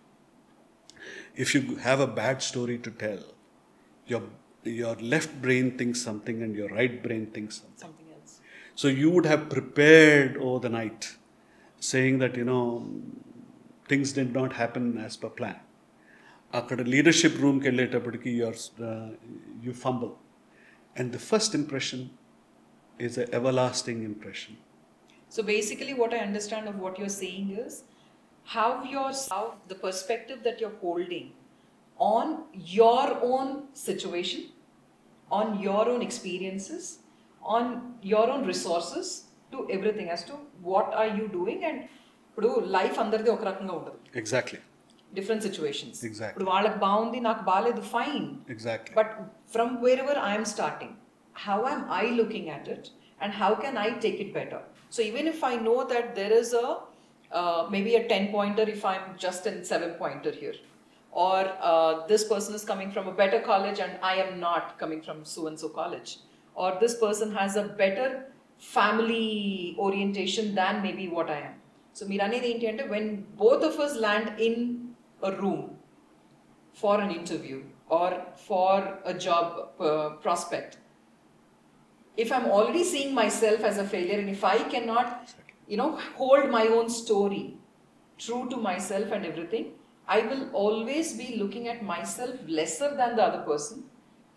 If 1.35 1.55
you 1.55 1.77
have 1.77 2.01
a 2.01 2.07
bad 2.07 2.42
story 2.42 2.79
to 2.79 2.90
tell, 2.90 3.23
your 4.07 4.23
your 4.65 4.95
left 5.13 5.41
brain 5.41 5.77
thinks 5.77 6.01
something 6.01 6.41
and 6.43 6.56
your 6.56 6.69
right 6.69 7.01
brain 7.04 7.25
thinks 7.36 7.56
something. 7.62 7.77
Something 7.77 8.08
else. 8.15 8.39
So 8.75 8.88
you 8.88 9.10
would 9.12 9.25
have 9.25 9.49
prepared 9.49 10.38
over 10.38 10.60
the 10.60 10.69
night, 10.69 11.15
saying 11.80 12.19
that, 12.19 12.36
you 12.36 12.45
know, 12.45 12.65
things 13.88 14.13
did 14.13 14.34
not 14.34 14.54
happen 14.54 14.97
as 15.08 15.15
per 15.17 15.30
plan. 15.41 15.60
అక్కడ 16.60 16.82
leadership 16.93 17.38
రూమ్కి 17.43 17.65
వెళ్ళేటప్పటికి 17.69 18.30
your 18.39 18.58
you 19.65 19.73
fumble 19.84 20.12
and 20.99 21.10
the 21.15 21.19
first 21.30 21.54
impression 21.60 22.04
is 23.06 23.17
a 23.25 23.27
ever 23.39 23.56
lasting 23.62 24.04
impression 24.12 24.58
So 25.36 25.41
basically, 25.51 25.93
what 25.99 26.13
I 26.17 26.21
understand 26.30 26.65
of 26.71 26.77
what 26.84 26.97
you're 26.99 27.17
saying 27.23 27.49
is 27.65 27.73
how 28.56 28.69
your 28.93 29.10
how 29.34 29.43
the 29.71 29.77
perspective 29.86 30.39
that 30.47 30.58
you're 30.62 30.77
holding 30.82 31.27
on 31.99 32.27
your 32.80 33.06
own 33.23 33.47
situation, 33.88 34.41
on 35.30 35.60
your 35.60 35.84
own 35.89 36.01
experiences, 36.01 36.84
on 37.41 37.63
your 38.04 38.25
own 38.30 38.43
resources 38.45 39.08
to 39.54 39.60
everything 39.69 40.10
as 40.10 40.23
to 40.23 40.34
what 40.62 40.88
are 40.93 41.12
you 41.19 41.27
doing 41.39 41.62
and 41.69 41.80
ఇప్పుడు 42.30 42.49
life 42.75 42.97
అందరిది 43.04 43.30
ఒక 43.36 43.43
రకంగా 43.49 43.73
ఉండదు 43.80 43.97
exactly 44.21 44.60
different 45.13 45.43
situations 45.47 45.99
Exactly. 46.10 46.34
ఇప్పుడు 46.34 46.49
వాళ్ళకి 46.54 46.77
బాగుంది 46.86 47.19
నాకు 47.27 47.41
బాగాలేదు 47.49 47.82
fine 47.95 48.27
exactly 48.56 48.93
but 48.99 49.10
from 49.56 49.69
wherever 49.86 50.15
I 50.30 50.34
am 50.39 50.45
starting, 50.56 50.93
how 51.36 51.60
am 51.73 51.82
I 52.01 52.06
looking 52.19 52.45
at 52.58 52.65
it 52.75 52.86
and 53.21 53.32
how 53.41 53.51
can 53.63 53.75
I 53.86 53.89
take 54.06 54.19
it 54.25 54.32
better? 54.39 54.62
So 54.95 54.99
even 55.10 55.25
if 55.34 55.39
I 55.51 55.56
know 55.65 55.80
that 55.93 56.08
there 56.19 56.34
is 56.41 56.49
a 56.63 56.67
uh, 57.32 57.62
maybe 57.73 57.91
a 57.99 58.04
10 58.08 58.32
pointer 58.38 58.65
if 58.75 58.82
I'm 58.91 59.06
just 59.17 59.43
in 59.51 59.58
7 59.65 59.91
pointer 60.01 60.34
here, 60.41 60.58
or 61.24 61.50
uh, 61.62 62.07
this 62.07 62.24
person 62.24 62.55
is 62.55 62.62
coming 62.62 62.90
from 62.92 63.09
a 63.09 63.12
better 63.12 63.40
college 63.40 63.79
and 63.81 63.92
I 64.02 64.16
am 64.16 64.38
not 64.38 64.79
coming 64.79 65.00
from 65.00 65.24
so 65.24 65.46
and 65.46 65.59
so 65.59 65.70
college, 65.70 66.18
or 66.55 66.76
this 66.79 66.96
person 66.96 67.35
has 67.35 67.57
a 67.57 67.62
better 67.62 68.26
family 68.59 69.74
orientation 69.79 70.55
than 70.55 70.83
maybe 70.83 71.09
what 71.09 71.31
I 71.31 71.38
am. 71.38 71.55
So, 71.94 72.05
Mirani 72.07 72.42
the 72.42 72.55
intended 72.55 72.90
when 72.90 73.24
both 73.38 73.64
of 73.64 73.81
us 73.81 73.96
land 73.96 74.38
in 74.38 74.94
a 75.22 75.33
room 75.33 75.79
for 76.74 77.00
an 77.00 77.11
interview 77.11 77.62
or 77.88 78.22
for 78.37 78.98
a 79.07 79.14
job 79.14 79.70
uh, 79.81 80.11
prospect, 80.26 80.76
if 82.18 82.31
I'm 82.31 82.46
already 82.46 82.85
seeing 82.85 83.14
myself 83.14 83.61
as 83.61 83.79
a 83.79 83.85
failure 83.85 84.18
and 84.18 84.29
if 84.29 84.44
I 84.44 84.59
cannot, 84.64 85.33
you 85.66 85.79
know, 85.79 85.98
hold 86.16 86.50
my 86.50 86.66
own 86.66 86.90
story 86.90 87.57
true 88.18 88.48
to 88.50 88.57
myself 88.59 89.12
and 89.12 89.24
everything, 89.24 89.72
I 90.09 90.21
will 90.23 90.47
always 90.57 91.11
be 91.19 91.29
looking 91.37 91.69
at 91.69 91.83
myself 92.16 92.42
lesser 92.59 92.95
than 92.97 93.14
the 93.19 93.23
other 93.23 93.45
person 93.49 93.83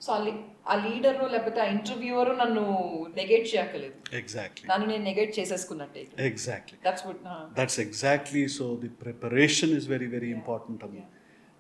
so 0.02 0.10
ఆ 0.14 0.20
ఆ 0.66 0.76
leader 0.86 1.18
లేకపోతే 1.34 1.60
ఆ 1.62 1.68
interviewer 1.74 2.30
నన్ను 2.38 2.64
negate 3.16 3.48
చేయకలేదు 3.54 3.96
exactly 4.20 4.66
నన్ను 4.72 4.86
నేను 4.86 5.04
negate 5.04 5.34
చేసేసుకున్నట్టే. 5.40 6.02
Exactly 6.28 6.78
that's 6.86 7.06
what 7.08 7.22
that's 7.58 7.80
exactly 7.80 8.44
so 8.48 8.66
the 8.76 8.90
preparation 9.02 9.74
is 9.78 9.88
very 9.88 10.08
very 10.08 10.30
important 10.32 10.84
అమ్మ 10.84 11.06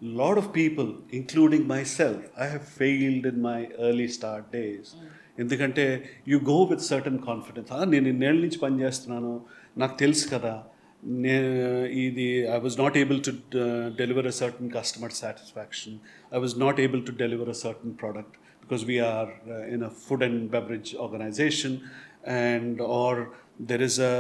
lot 0.01 0.37
of 0.37 0.49
people 0.53 0.89
including 1.13 1.67
myself 1.95 2.25
I 2.37 2.47
have 2.47 2.65
failed 2.77 3.27
in 3.27 3.41
my 3.41 3.59
early 3.87 4.07
start 4.07 4.47
days 4.53 4.91
ఎందుకంటే 5.39 5.85
you 6.27 6.39
go 6.45 6.63
with 6.63 6.85
certain 6.91 7.19
confidence 7.25 7.71
నేను 7.85 8.07
ఇన్నేళ్ళ 8.07 8.39
నుంచి 8.41 8.59
పనిచేస్తున్నాను 8.59 9.33
నాకు 9.77 9.97
తెలుసు 9.97 10.25
కదా. 10.35 10.53
నే 11.22 11.34
ఇది 12.02 12.26
I 12.48 12.58
was 12.62 12.76
not 12.78 12.96
able 13.00 13.20
to 13.26 13.32
deliver 13.98 14.26
a 14.26 14.36
certain 14.38 14.70
customer 14.70 15.14
satisfaction 15.20 15.96
I 16.32 16.40
was 16.44 16.56
not 16.62 16.80
able 16.84 17.02
to 17.08 17.14
deliver 17.22 17.50
a 17.50 17.60
certain 17.64 17.94
product 18.02 18.34
because 18.62 18.84
we 18.84 18.96
are 19.06 19.26
uh, 19.46 19.72
in 19.72 19.80
a 19.82 19.92
food 20.02 20.20
and 20.22 20.50
beverage 20.50 20.90
organization 21.04 21.72
and 22.36 22.76
or 22.96 23.10
there 23.60 23.82
is 23.82 23.96
a, 24.02 24.14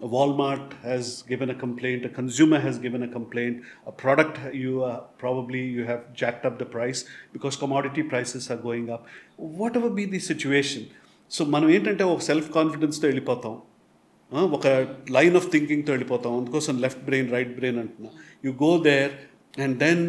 a 0.00 0.08
walmart 0.08 0.66
has 0.82 1.06
given 1.22 1.48
a 1.48 1.56
complaint 1.56 2.04
a 2.04 2.12
consumer 2.12 2.58
has 2.58 2.76
given 2.78 3.02
a 3.02 3.10
complaint 3.10 3.56
a 3.86 3.96
product 4.02 4.36
you 4.56 4.74
are 4.84 5.00
probably 5.18 5.62
you 5.76 5.84
have 5.84 6.02
jacked 6.14 6.44
up 6.44 6.56
the 6.56 6.68
price 6.68 7.00
because 7.32 7.56
commodity 7.56 8.04
prices 8.04 8.46
are 8.48 8.60
going 8.60 8.86
up 8.88 9.02
whatever 9.58 9.90
be 9.92 10.06
the 10.08 10.22
situation 10.28 10.84
so 11.30 11.44
మనం 11.54 11.68
ఏంటంటే 11.70 12.06
ఒక 12.12 12.22
self 12.28 12.50
కాన్ఫిడెన్స్తో 12.52 13.06
వెళ్ళిపోతాం 13.08 13.56
ఆ, 13.56 13.71
ఒక 14.58 14.66
line 15.16 15.36
of 15.40 15.48
థింకింగ్తో 15.54 15.90
వెళ్ళిపోతాం 15.94 16.32
అందుకోసం 16.40 16.74
left 16.84 17.02
brain 17.08 17.28
right 17.36 17.52
brain 17.58 17.78
అంటున్నా 17.82 18.10
you 18.46 18.50
go 18.64 18.70
there 18.88 19.12
and 19.64 19.76
then 19.86 20.02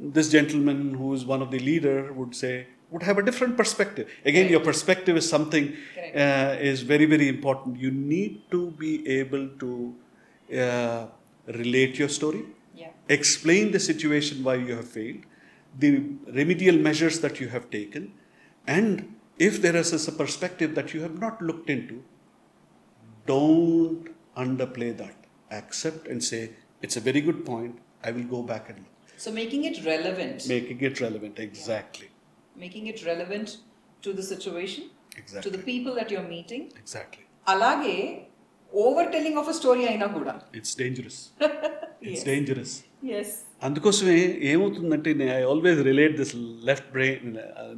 this 0.00 0.30
gentlemen 0.36 0.82
who 1.00 1.08
is 1.18 1.26
one 1.32 1.42
of 1.46 1.52
the 1.56 1.62
leader 1.70 2.02
would 2.20 2.36
say 2.42 2.52
would 2.92 3.02
have 3.06 3.18
a 3.20 3.24
different 3.26 3.54
perspective 3.56 4.06
again 4.30 4.46
your 4.52 4.60
perspective 4.68 5.14
is 5.20 5.26
something 5.34 5.64
Correct. 5.96 6.14
uh, 6.24 6.68
is 6.68 6.78
very 6.92 7.06
very 7.10 7.26
important 7.32 7.70
you 7.84 7.90
need 8.12 8.34
to 8.54 8.60
be 8.84 8.92
able 9.16 9.44
to 9.62 9.70
uh, 10.62 11.00
relate 11.60 11.98
your 12.02 12.08
story 12.18 12.40
yeah 12.82 12.92
explain 13.08 13.72
the 13.72 13.80
situation 13.80 14.42
why 14.44 14.54
you 14.56 14.74
have 14.74 14.88
failed, 14.88 15.22
the 15.74 15.90
remedial 16.30 16.76
measures 16.78 17.20
that 17.20 17.40
you 17.40 17.48
have 17.48 17.70
taken, 17.70 18.02
and 18.68 19.14
if 19.38 19.60
there 19.62 19.76
is 19.76 20.08
a 20.08 20.12
perspective 20.12 20.74
that 20.74 20.94
you 20.94 21.00
have 21.00 21.18
not 21.18 21.40
looked 21.40 21.70
into, 21.70 21.96
don't 23.26 24.04
underplay 24.36 24.96
that. 24.96 25.16
Accept 25.50 26.06
and 26.06 26.22
say, 26.22 26.42
it's 26.82 26.96
a 26.96 27.00
very 27.00 27.20
good 27.20 27.44
point. 27.44 27.74
I 28.04 28.10
will 28.10 28.28
go 28.28 28.42
back 28.44 28.68
and 28.70 28.78
look. 28.78 28.94
so 29.18 29.30
making 29.32 29.62
it 29.64 29.76
relevant 29.84 30.36
Making 30.48 30.80
it 30.88 31.00
relevant. 31.00 31.36
Exactly. 31.40 32.08
making 32.56 32.84
it 32.86 33.00
relevant 33.06 33.48
to 34.04 34.10
the 34.12 34.24
situation 34.24 34.84
to 35.12 35.18
Exactly. 35.22 35.50
the 35.56 35.62
people 35.70 35.92
that 35.98 36.08
you're 36.12 36.28
meeting 36.36 36.62
Exactly. 36.82 37.24
అలాగే 37.52 37.96
over 38.72 39.08
telling 39.14 39.38
of 39.42 39.48
a 39.52 39.56
story 39.60 39.84
అయినా 39.90 40.06
కూడా 40.18 40.34
It's 40.58 40.72
dangerous. 40.82 41.18
It's 41.42 42.14
Yes. 42.14 42.24
dangerous. 42.32 42.72
Yes 43.20 43.34
అందుకోసమే 43.66 44.16
ఏమవుతుందంటే 44.52 45.10
I 45.38 45.42
always 45.52 45.80
relate 45.90 46.14
this 46.20 46.32
left 46.68 46.88
brain 46.96 47.28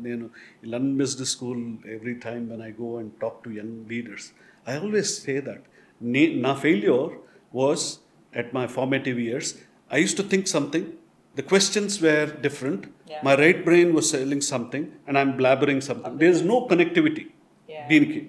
నేను 0.06 0.26
లన్ 0.74 0.90
business 1.02 1.32
school 1.36 1.62
every 1.96 2.14
time 2.26 2.44
when 2.52 2.64
I 2.68 2.72
go 2.82 2.90
and 3.00 3.12
talk 3.24 3.38
to 3.46 3.50
young 3.60 3.76
leaders 3.94 4.28
I 4.67 4.78
always 4.78 5.10
say 5.25 5.39
that. 5.39 5.62
Na 5.99 6.54
failure 6.56 7.08
was 7.51 7.99
at 8.34 8.54
my 8.54 8.67
formative 8.67 9.19
years. 9.19 9.47
I 9.89 9.97
used 9.97 10.17
to 10.17 10.23
think 10.23 10.47
something. 10.47 10.86
The 11.36 11.43
questions 11.43 12.01
were 12.01 12.25
different. 12.45 12.82
Yeah. 13.08 13.19
My 13.23 13.36
right 13.36 13.63
brain 13.67 13.93
was 13.93 14.10
selling 14.10 14.41
something, 14.41 14.84
and 15.08 15.17
I'm 15.17 15.32
blabbering 15.38 15.82
something. 15.84 16.17
There 16.17 16.34
is 16.38 16.41
no 16.54 16.58
connectivity. 16.67 17.25
Yeah. 17.69 17.89
Deenki. 17.89 18.21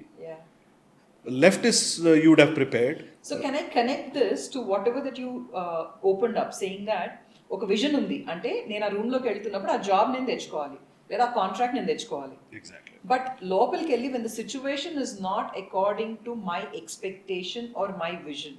Left 1.45 1.65
is 1.65 1.79
uh, 2.07 2.13
you 2.13 2.31
would 2.31 2.39
have 2.39 2.55
prepared. 2.55 2.99
So 3.21 3.41
can 3.41 3.55
I 3.57 3.63
connect 3.77 4.15
this 4.15 4.47
to 4.49 4.61
whatever 4.61 5.01
that 5.01 5.17
you 5.19 5.31
uh, 5.53 5.87
opened 6.03 6.37
up, 6.43 6.51
saying 6.63 6.85
that 6.93 7.11
ఒక 7.51 7.65
vision 7.65 7.95
ఉంది 7.95 8.17
అంటే 8.33 8.51
నేను 8.67 8.85
ఆ 8.85 8.89
రూమ్లోకి 8.89 9.27
వెళ్తున్నప్పుడు 9.29 9.73
ఆ 9.73 9.81
job 9.89 10.07
నేను 10.15 10.27
తెచ్చుకోవాలి 10.27 10.79
లేదా 11.12 11.24
ఆ 11.30 11.34
కాంట్రాక్ట్ 11.40 11.76
నేను 11.78 11.90
తెచ్చుకోవాలి 11.92 12.38
ఎగ్జాక్ట్లీ 12.60 12.98
బట్ 13.14 13.28
లోపలికి 13.54 13.92
వెళ్ళి 13.96 14.10
when 14.16 14.26
the 14.30 14.32
situation 14.42 14.98
is 15.06 15.16
not 15.30 15.50
according 15.64 16.18
to 16.28 16.34
my 16.52 16.62
expectation 16.82 17.68
or 17.84 17.94
my 18.04 18.12
vision 18.30 18.58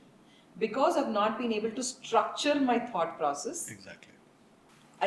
because 0.56 0.98
I've 1.02 1.10
not 1.20 1.36
been 1.40 1.54
able 1.60 1.74
to 1.80 1.84
structure 1.92 2.60
my 2.70 2.78
thought 2.92 3.14
process 3.22 3.62
exactly 3.76 4.16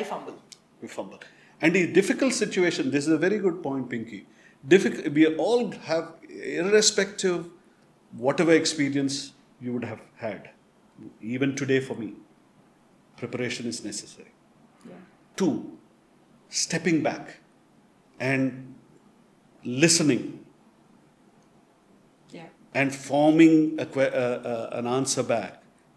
I 0.02 0.04
fumble 0.14 0.38
we 0.82 0.88
fumble. 0.88 1.20
And 1.62 1.74
the 1.74 1.92
difficult 1.92 2.34
situation, 2.34 2.92
this 2.92 3.08
is 3.08 3.14
a 3.14 3.18
very 3.18 3.38
good 3.40 3.64
point, 3.64 3.90
Pinky. 3.90 4.20
Difficult, 4.64 5.14
we 5.14 5.36
all 5.38 5.72
have, 5.90 6.14
irrespective 6.56 7.48
whatever 8.14 8.52
experience 8.54 9.34
you 9.62 9.74
would 9.74 9.86
have 9.86 10.02
had, 10.18 10.50
even 11.22 11.56
today 11.56 11.80
for 11.80 11.96
me, 11.96 12.14
preparation 13.18 13.66
is 13.66 13.84
necessary. 13.84 14.32
Two, 15.38 15.54
stepping 16.52 17.04
back 17.04 17.26
and 18.20 18.44
listening 19.66 20.24
Yeah. 22.32 22.50
and 22.76 22.94
forming 23.04 23.56
a, 23.80 23.86
que- 23.88 24.14
uh, 24.16 24.40
uh, 24.46 24.80
an 24.80 24.88
answer 24.90 25.24
back 25.26 25.54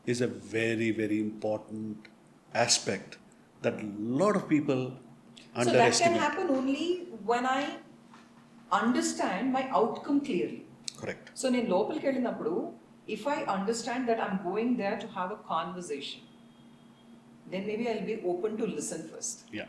is 0.07 0.21
a 0.21 0.31
very, 0.53 0.91
very 0.93 1.21
important 1.21 2.09
aspect 2.53 3.11
that 3.63 3.75
a 3.77 3.89
lot 4.15 4.37
of 4.37 4.49
people 4.49 4.83
So 4.87 4.91
that 4.91 5.67
can 5.67 5.69
underestimate. 5.71 6.21
happen 6.21 6.49
only 6.53 6.87
when 7.27 7.47
I 7.51 7.63
understand 8.79 9.49
my 9.53 9.63
outcome 9.77 10.19
clearly 10.25 10.63
Correct. 10.99 11.27
So 11.41 11.47
నేను 11.55 11.69
లోపలికి 11.75 12.05
వెళ్ళినప్పుడు 12.09 12.53
if 13.15 13.25
I 13.35 13.39
understand 13.55 14.05
that 14.11 14.21
I'm 14.27 14.39
going 14.49 14.75
there 14.81 14.97
to 15.05 15.09
have 15.15 15.31
a 15.37 15.41
conversation 15.53 16.25
then 17.53 17.65
maybe 17.71 17.85
I 17.93 17.99
be 18.11 18.17
open 18.33 18.57
to 18.61 18.67
listen 18.77 19.05
first 19.13 19.41
Yeah. 19.59 19.69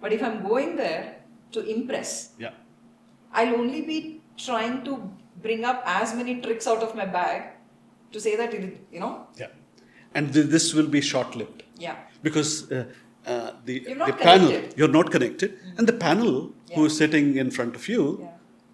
But 0.00 0.12
if 0.12 0.22
I'm 0.22 0.42
going 0.42 0.76
there 0.76 1.16
to 1.52 1.64
impress, 1.64 2.30
yeah. 2.38 2.50
I'll 3.32 3.54
only 3.54 3.82
be 3.82 4.20
trying 4.36 4.84
to 4.84 5.10
bring 5.42 5.64
up 5.64 5.82
as 5.86 6.14
many 6.14 6.40
tricks 6.40 6.66
out 6.66 6.82
of 6.82 6.94
my 6.94 7.06
bag 7.06 7.52
to 8.12 8.20
say 8.20 8.36
that 8.36 8.54
it, 8.54 8.80
you 8.92 9.00
know. 9.00 9.26
Yeah, 9.36 9.48
and 10.14 10.32
th- 10.32 10.46
this 10.46 10.74
will 10.74 10.88
be 10.88 11.00
short-lived. 11.00 11.64
Yeah, 11.78 11.96
because. 12.22 12.70
Uh, 12.70 12.84
uh, 13.26 13.50
the, 13.64 13.80
the 13.80 14.16
panel, 14.20 14.62
you're 14.76 14.86
not 14.86 15.10
connected, 15.10 15.58
mm-hmm. 15.58 15.78
and 15.78 15.88
the 15.88 15.92
panel 15.92 16.52
yeah. 16.68 16.76
who 16.76 16.84
is 16.84 16.96
sitting 16.96 17.36
in 17.36 17.50
front 17.50 17.74
of 17.74 17.88
you 17.88 18.20
yeah. 18.20 18.28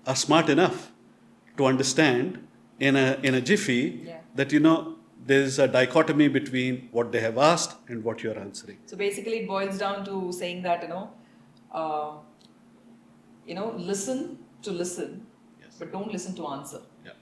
are 0.07 0.15
smart 0.15 0.51
enough 0.51 0.93
to 1.57 1.65
understand 1.65 2.47
in 2.79 2.97
a 2.97 3.19
in 3.23 3.35
a 3.35 3.41
jiffy 3.41 4.03
yeah. 4.05 4.19
that 4.35 4.53
you 4.53 4.61
know 4.61 4.92
there's 5.27 5.59
a 5.59 5.67
dichotomy 5.69 6.27
between 6.29 6.89
what 6.91 7.13
they 7.13 7.21
have 7.21 7.39
asked 7.39 7.75
and 7.89 8.03
what 8.05 8.23
you're 8.23 8.39
answering 8.39 8.79
So 8.87 8.97
basically, 8.97 9.39
it 9.41 9.49
boils 9.49 9.79
down 9.79 10.05
to 10.07 10.33
saying 10.33 10.63
that 10.63 10.83
you 10.83 10.89
know, 10.89 11.11
uh, 11.73 12.13
you 13.47 13.55
know, 13.55 13.69
listen 13.77 14.39
to 14.63 14.71
listen, 14.71 15.27
Yes. 15.61 15.77
but 15.79 15.93
don't 15.93 16.11
listen 16.13 16.35
to 16.41 16.47
answer. 16.57 16.81
yeah 17.05 17.13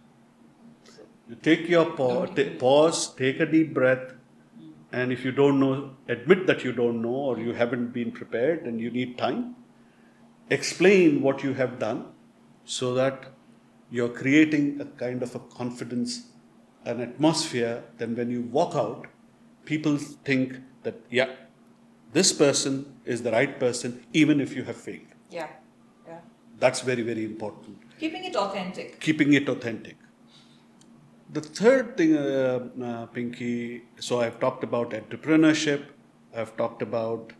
you 1.33 1.37
take 1.49 1.69
your 1.73 1.85
pa- 1.99 2.27
ta- 2.39 2.51
pause 2.63 3.01
take 3.21 3.39
a 3.45 3.47
deep 3.51 3.69
breath 3.75 4.07
and 5.01 5.13
if 5.17 5.25
you 5.27 5.33
don't 5.41 5.61
know 5.65 5.75
admit 6.15 6.41
that 6.49 6.65
you 6.69 6.73
don't 6.79 7.01
know 7.07 7.19
or 7.33 7.35
you 7.39 7.53
haven't 7.61 7.93
been 7.99 8.11
prepared 8.21 8.65
and 8.71 8.81
you 8.85 8.91
need 8.97 9.13
time 9.21 9.43
explain 10.59 11.21
what 11.27 11.45
you 11.47 11.53
have 11.61 11.79
done 11.85 12.01
so 12.65 12.93
that 12.95 13.29
you're 13.91 14.09
creating 14.23 14.67
a 14.81 14.87
kind 15.05 15.23
of 15.29 15.35
a 15.35 15.43
confidence 15.61 16.17
an 16.85 17.01
atmosphere 17.01 17.83
then 17.99 18.14
when 18.16 18.31
you 18.31 18.43
walk 18.59 18.75
out 18.75 19.07
people 19.64 19.97
think 20.29 20.57
that 20.83 20.97
yeah 21.11 21.31
this 22.12 22.33
person 22.33 22.75
is 23.05 23.23
the 23.23 23.31
right 23.33 23.59
person 23.61 24.03
even 24.12 24.40
if 24.40 24.55
you 24.57 24.64
have 24.64 24.77
failed 24.77 25.11
Yeah, 25.31 25.49
yeah. 26.07 26.21
that's 26.59 26.81
very 26.81 27.03
very 27.03 27.25
important 27.25 27.77
Keeping 27.99 28.25
it 28.25 28.37
authentic. 28.37 28.99
keeping 29.01 29.35
it 29.35 29.49
authentic. 29.49 29.97
The 31.33 31.40
third 31.43 31.97
thing, 31.97 32.16
uh, 32.16 32.61
uh, 32.83 33.07
Pinky, 33.07 33.83
so 34.01 34.21
I've 34.21 34.40
talked 34.40 34.64
about 34.64 34.90
entrepreneurship, 34.90 35.85
I've 36.35 36.57
talked 36.57 36.83
about 36.83 37.33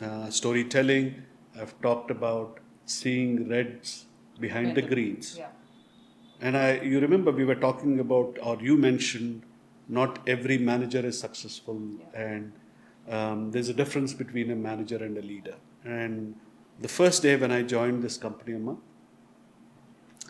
uh, 0.00 0.30
storytelling, 0.30 1.22
I've 1.60 1.78
talked 1.82 2.10
about 2.10 2.60
seeing 2.86 3.48
reds 3.50 4.06
behind 4.40 4.74
the 4.74 4.80
greens. 4.82 5.36
Yeah, 5.38 5.48
And 6.41 6.57
I, 6.57 6.79
you 6.81 6.99
remember 6.99 7.31
we 7.31 7.45
were 7.45 7.55
talking 7.55 7.99
about, 7.99 8.37
or 8.41 8.57
you 8.61 8.77
mentioned, 8.77 9.43
not 9.87 10.19
every 10.27 10.57
manager 10.57 11.05
is 11.05 11.19
successful, 11.19 11.81
Yeah. 11.99 12.21
and 12.21 12.51
um, 13.09 13.51
there's 13.51 13.69
a 13.69 13.73
difference 13.73 14.13
between 14.13 14.51
a 14.51 14.55
manager 14.55 15.03
and 15.03 15.17
a 15.17 15.21
leader. 15.21 15.55
And 15.83 16.35
the 16.79 16.87
first 16.87 17.23
day 17.23 17.35
when 17.35 17.51
I 17.51 17.63
joined 17.63 18.03
this 18.03 18.17
company, 18.17 18.55
Amma, 18.55 18.77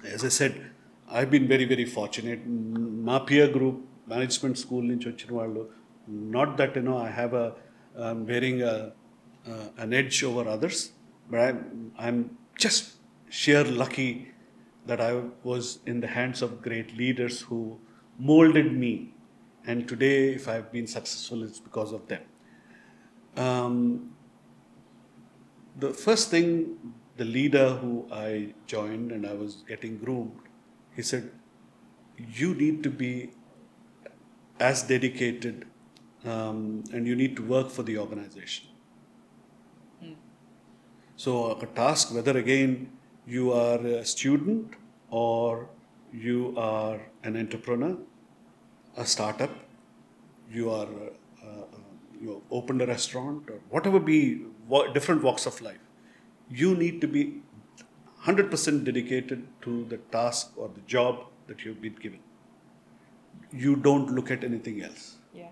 as 0.04 0.24
I 0.24 0.30
said, 0.30 0.72
I've 1.10 1.30
been 1.30 1.48
very, 1.48 1.66
very 1.66 1.86
fortunate. 1.86 2.48
My 2.48 3.20
peer 3.20 3.48
group, 3.48 3.88
management 4.08 4.58
school 4.58 4.82
నుంచి 4.82 5.10
వచ్చిన 5.10 5.34
వాళ్ళు 5.34 5.82
not 6.10 6.58
that 6.58 6.76
you 6.76 6.82
know 6.82 6.98
I 6.98 7.10
have 7.10 7.34
a 7.34 7.56
um, 7.96 8.26
wearing 8.26 8.62
a, 8.62 8.92
uh, 9.48 9.68
an 9.78 9.94
edge 9.94 10.24
over 10.24 10.50
others, 10.50 10.92
but 11.30 11.56
I'm, 11.98 12.38
that 14.87 15.01
I 15.01 15.23
was 15.43 15.81
in 15.87 16.01
the 16.01 16.07
hands 16.07 16.43
of 16.43 16.63
great 16.63 16.97
leaders 16.97 17.41
who 17.41 17.79
molded 18.19 18.73
me. 18.73 19.15
And 19.67 19.89
today, 19.89 20.35
if 20.35 20.49
I've 20.49 20.71
been 20.73 20.87
successful, 20.87 21.43
it's 21.43 21.59
because 21.59 21.93
of 21.93 22.07
them. 22.09 22.23
Um, 23.37 24.17
the 25.79 25.93
first 25.93 26.31
thing, 26.31 26.95
the 27.17 27.25
leader 27.25 27.71
who 27.71 28.09
I 28.13 28.55
joined 28.67 29.13
and 29.13 29.27
I 29.27 29.35
was 29.35 29.65
getting 29.69 29.99
groomed, 29.99 30.41
he 30.95 31.03
said, 31.03 31.31
You 32.17 32.55
need 32.55 32.83
to 32.85 32.91
be 32.91 33.31
as 34.61 34.83
dedicated 34.85 35.67
um, 36.25 36.85
and 36.93 37.07
you 37.07 37.15
need 37.15 37.37
to 37.37 37.43
work 37.43 37.71
for 37.71 37.83
the 37.83 37.99
organization. 37.99 38.69
So, 41.17 41.59
a 41.59 41.67
task, 41.67 42.15
whether 42.15 42.37
again 42.37 42.93
you 43.27 43.53
are 43.53 43.79
a 43.79 44.05
student 44.05 44.75
or 45.11 45.69
you 46.13 46.55
are 46.57 47.01
an 47.25 47.37
entrepreneur, 47.37 47.97
a 48.97 49.05
startup, 49.05 49.51
you 50.51 50.71
are 50.71 50.89
uh, 51.43 51.47
uh, 51.47 51.65
you 52.21 52.43
opened 52.51 52.81
a 52.83 52.87
restaurant 52.87 53.51
or 53.51 53.59
whatever 53.69 53.99
be 54.01 54.47
different 54.95 55.23
walks 55.23 55.47
of 55.47 55.61
life, 55.61 55.79
you 56.49 56.75
need 56.75 57.01
to 57.01 57.09
be 57.09 57.41
100% 58.25 58.85
dedicated 58.85 59.47
to 59.63 59.85
the 59.85 59.99
task 60.17 60.53
or 60.57 60.69
the 60.75 60.81
job 60.83 61.27
that 61.47 61.65
you've 61.65 61.81
been 61.81 61.95
given. 61.95 62.21
You 63.53 63.77
don't 63.77 64.11
look 64.11 64.31
at 64.31 64.43
anything 64.43 64.83
else. 64.83 65.17
yeah, 65.33 65.51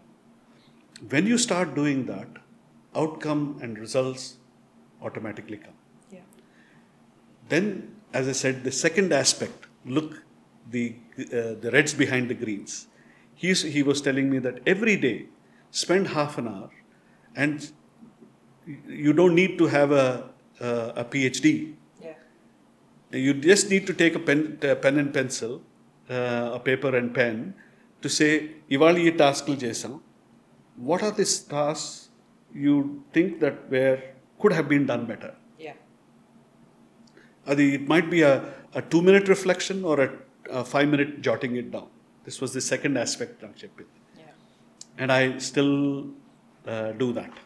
When 1.08 1.26
you 1.26 1.38
start 1.38 1.74
doing 1.74 2.06
that, 2.06 2.28
outcome 2.96 3.58
and 3.62 3.78
results 3.78 4.36
automatically 5.02 5.58
come. 5.58 5.73
yeah, 7.43 7.49
Then, 7.49 7.95
as 8.13 8.27
I 8.27 8.33
said, 8.33 8.63
the 8.63 8.71
second 8.71 9.11
aspect, 9.13 9.67
look 9.85 10.23
the 10.71 10.95
uh, 11.19 11.55
the 11.61 11.71
reds 11.71 11.93
behind 11.93 12.29
the 12.29 12.35
greens. 12.35 12.87
He's, 13.35 13.61
he 13.63 13.81
was 13.83 14.01
telling 14.01 14.29
me 14.29 14.39
that 14.39 14.59
every 14.65 14.97
day, 14.97 15.27
spend 15.71 16.07
half 16.07 16.37
an 16.37 16.47
hour, 16.47 16.69
and 17.35 17.71
you 18.87 19.13
don't 19.13 19.35
need 19.35 19.57
to 19.57 19.67
have 19.67 19.91
a 19.91 20.07
a, 20.61 20.93
a 20.97 21.05
PhD. 21.05 21.75
yeah, 22.01 22.13
You 23.11 23.33
just 23.33 23.69
need 23.69 23.87
to 23.87 23.93
take 23.93 24.15
a 24.15 24.19
pen, 24.19 24.59
a 24.61 24.75
pen 24.75 24.99
and 24.99 25.13
pencil, 25.13 25.61
uh, 26.09 26.51
a 26.53 26.59
paper 26.59 26.95
and 26.95 27.13
pen, 27.13 27.55
to 28.01 28.09
say, 28.09 28.31
ఇవాళ 28.69 28.97
ఈ 28.97 29.11
టాస్క్లు 29.21 29.55
చేసాం 29.65 29.93
what 30.77 31.03
are 31.07 31.15
this 31.21 31.35
task 31.57 31.89
you 32.65 32.73
think 33.15 33.33
that 33.43 33.59
wear 33.75 33.99
could 34.41 34.53
have 34.57 34.67
been 34.73 34.87
done 34.91 35.05
better 35.13 35.35
yeah, 37.43 37.51
అది 37.51 37.65
it 37.77 37.85
might 37.93 38.09
be 38.15 38.19
a 38.23 38.83
two 38.93 38.99
minute 39.09 39.27
reflection 39.33 39.81
are 39.91 40.01
a 40.01 40.63
five 40.73 40.87
minute 40.93 41.13
jotting 41.27 41.57
it 41.61 41.69
down 41.77 41.91
this 42.25 42.39
was 42.43 42.53
the 42.59 42.63
second 42.73 42.99
aspect 43.05 43.37
నాకు 43.45 43.59
చెప్పింది 43.63 43.93
yeah, 44.21 44.33
and 45.01 45.13
I 45.19 45.23
still 45.49 45.75
do 47.01 47.09
that 47.19 47.37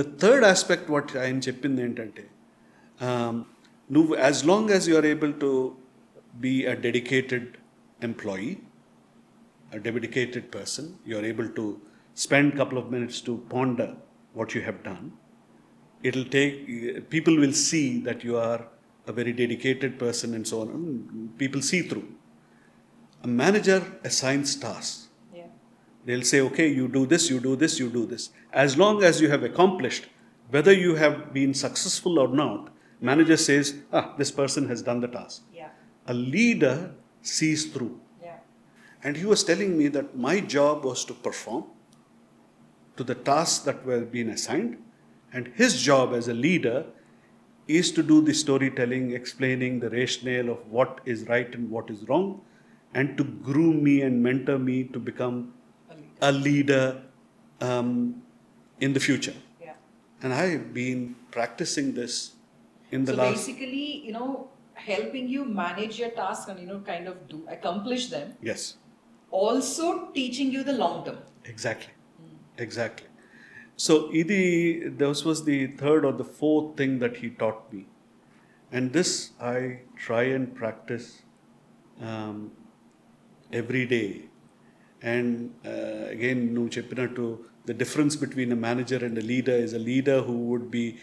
the 0.00 0.04
third 0.24 0.46
aspect 0.52 0.90
what 0.96 1.12
ఆయన 1.24 1.40
చెప్పింది 1.48 1.82
ఏంటంటే 1.88 2.26
um, 3.00 3.36
నువ్వు 3.90 4.12
as 4.26 4.42
long 4.52 4.70
as 4.76 4.86
you 4.90 4.96
are 5.00 5.08
able 5.14 5.32
to 5.46 5.52
be 6.44 6.54
a 6.72 6.76
dedicated 6.86 7.48
employee 8.00 8.52
a 9.72 9.80
dedicated 9.80 10.50
person, 10.50 10.98
you're 11.04 11.24
able 11.24 11.48
to 11.50 11.80
spend 12.16 12.52
a 12.52 12.56
couple 12.56 12.78
of 12.78 12.90
minutes 12.90 13.20
to 13.22 13.38
ponder 13.48 13.96
what 14.34 14.54
you 14.54 14.60
have 14.60 14.82
done. 14.82 15.12
It'll 16.03 16.25
take, 16.25 17.09
people 17.09 17.35
will 17.37 17.53
see 17.53 17.99
that 18.01 18.23
you 18.23 18.37
are 18.37 18.67
a 19.07 19.11
very 19.11 19.33
dedicated 19.33 19.97
person 19.97 20.33
and 20.33 20.47
so 20.47 20.61
on. 20.61 21.33
People 21.37 21.61
see 21.61 21.81
through. 21.81 22.07
A 23.23 23.27
manager 23.27 23.83
assigns 24.03 24.55
tasks. 24.55 25.07
yeah, 25.33 25.45
They'll 26.05 26.21
say, 26.23 26.41
okay, 26.41 26.67
you 26.67 26.87
do 26.87 27.05
this, 27.05 27.29
you 27.29 27.39
do 27.39 27.55
this, 27.55 27.79
you 27.79 27.89
do 27.89 28.05
this. 28.05 28.29
As 28.53 28.77
long 28.77 29.03
as 29.03 29.19
you 29.21 29.29
have 29.29 29.43
accomplished, 29.43 30.05
whether 30.49 30.71
you 30.71 30.95
have 30.95 31.33
been 31.33 31.53
successful 31.53 32.19
or 32.19 32.27
not, 32.27 32.69
manager 33.01 33.37
says, 33.37 33.75
ah, 33.91 34.13
this 34.17 34.31
person 34.31 34.67
has 34.69 34.81
done 34.81 34.99
the 35.01 35.07
task. 35.07 35.41
yeah, 35.53 35.69
A 36.07 36.13
leader 36.13 36.91
sees 37.21 37.65
through. 37.65 37.99
yeah, 38.23 38.37
And 39.03 39.17
he 39.17 39.25
was 39.25 39.43
telling 39.43 39.77
me 39.77 39.87
that 39.89 40.15
my 40.17 40.39
job 40.39 40.85
was 40.85 41.03
to 41.05 41.13
perform 41.13 41.65
to 42.97 43.03
the 43.03 43.15
tasks 43.15 43.59
that 43.65 43.85
were 43.85 44.01
being 44.01 44.29
assigned, 44.29 44.77
and 45.37 45.49
his 45.61 45.81
job 45.87 46.13
as 46.19 46.27
a 46.33 46.33
leader 46.33 46.77
is 47.79 47.91
to 47.97 48.03
do 48.11 48.21
the 48.29 48.33
storytelling, 48.33 49.11
explaining 49.17 49.79
the 49.79 49.89
rationale 49.89 50.49
of 50.53 50.59
what 50.77 51.01
is 51.13 51.27
right 51.27 51.53
and 51.57 51.69
what 51.69 51.91
is 51.95 52.07
wrong, 52.09 52.41
and 52.93 53.17
to 53.17 53.25
groom 53.49 53.83
me 53.87 53.95
and 54.01 54.23
mentor 54.27 54.57
me 54.57 54.77
to 54.95 54.99
become 55.09 55.53
a 55.89 55.95
lead. 55.95 56.07
a 56.21 56.31
leader 56.31 56.85
um, 57.61 57.91
in 58.79 58.93
the 58.93 59.03
future. 59.07 59.35
yeah. 59.61 59.73
And 60.21 60.33
I've 60.33 60.73
been 60.73 61.15
practicing 61.31 61.93
this 61.93 62.31
in 62.91 63.05
the 63.05 63.13
so 63.13 63.17
last. 63.17 63.35
basically, 63.35 64.05
you 64.05 64.13
know, 64.13 64.47
helping 64.73 65.27
you 65.27 65.43
manage 65.45 65.99
your 65.99 66.11
task 66.21 66.49
and 66.49 66.59
you 66.59 66.67
know, 66.71 66.79
kind 66.79 67.07
of 67.07 67.27
do 67.27 67.43
accomplish 67.57 68.07
them. 68.15 68.33
Yes. 68.41 68.77
Also 69.29 70.07
teaching 70.17 70.51
you 70.51 70.63
the 70.63 70.73
long 70.73 71.05
term. 71.05 71.19
Exactly. 71.45 71.93
Exactly. 72.57 73.07
So 73.77 74.09
Idi, 74.09 74.97
this 74.97 75.23
was 75.23 75.45
the 75.45 75.67
third 75.67 76.03
or 76.03 76.11
the 76.11 76.23
fourth 76.23 76.75
thing 76.77 76.97
that 76.99 77.17
he 77.17 77.29
taught 77.29 77.71
me. 77.71 77.85
And 78.71 78.91
this 78.91 79.31
I 79.39 79.81
try 79.95 80.23
and 80.23 80.53
practice 80.55 81.21
um, 82.01 82.51
every 83.53 83.85
day. 83.85 84.23
And 85.03 85.53
uh, 85.63 86.07
again, 86.09 86.55
no 86.55 86.61
Chepinatu, 86.61 87.37
the 87.65 87.73
difference 87.73 88.15
between 88.15 88.51
a 88.51 88.55
manager 88.55 88.97
and 88.97 89.15
a 89.15 89.21
leader 89.21 89.51
is 89.51 89.73
a 89.73 89.79
leader 89.79 90.23
who 90.23 90.37
would 90.47 90.71
be 90.71 90.97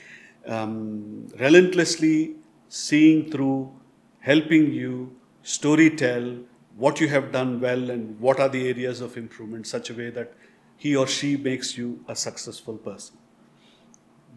um, 0.47 1.29
relentlessly 1.39 2.35
seeing 2.69 3.31
through, 3.31 3.73
helping 4.19 4.73
you, 4.73 5.15
story 5.45 5.91
tell 5.91 6.39
what 6.77 7.01
you 7.01 7.07
have 7.07 7.31
done 7.31 7.61
well 7.61 7.91
and 7.91 8.19
what 8.19 8.41
are 8.41 8.49
the 8.49 8.69
areas 8.69 9.01
of 9.01 9.17
improvement, 9.17 9.65
such 9.65 9.91
a 9.91 9.95
way 9.95 10.11
that 10.11 10.35
he 10.77 10.97
or 10.97 11.07
she 11.07 11.37
makes 11.37 11.77
you 11.77 12.05
a 12.09 12.17
successful 12.17 12.77
person. 12.77 13.17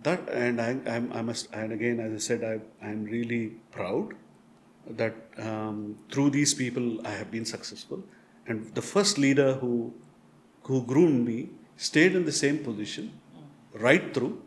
That 0.04 0.30
and 0.30 0.62
I, 0.62 0.78
I'm, 0.86 1.12
I 1.12 1.21
must 1.21 1.54
and 1.54 1.73
again 1.73 2.00
as 2.00 2.13
I 2.13 2.17
said 2.17 2.43
I, 2.43 2.86
I'm 2.86 3.04
really 3.04 3.56
proud 3.71 4.13
that 4.89 5.15
um, 5.38 5.97
through 6.12 6.30
these 6.30 6.54
people 6.54 7.06
I 7.06 7.12
have 7.12 7.32
been 7.32 7.45
successful. 7.45 8.04
And 8.45 8.73
the 8.76 8.82
first 8.82 9.17
leader 9.17 9.54
who 9.56 9.93
who 10.63 10.84
groomed 10.84 11.26
me 11.26 11.50
stayed 11.76 12.15
in 12.15 12.26
the 12.26 12.32
same 12.32 12.60
position 12.60 13.12
right 13.73 14.13
through. 14.13 14.41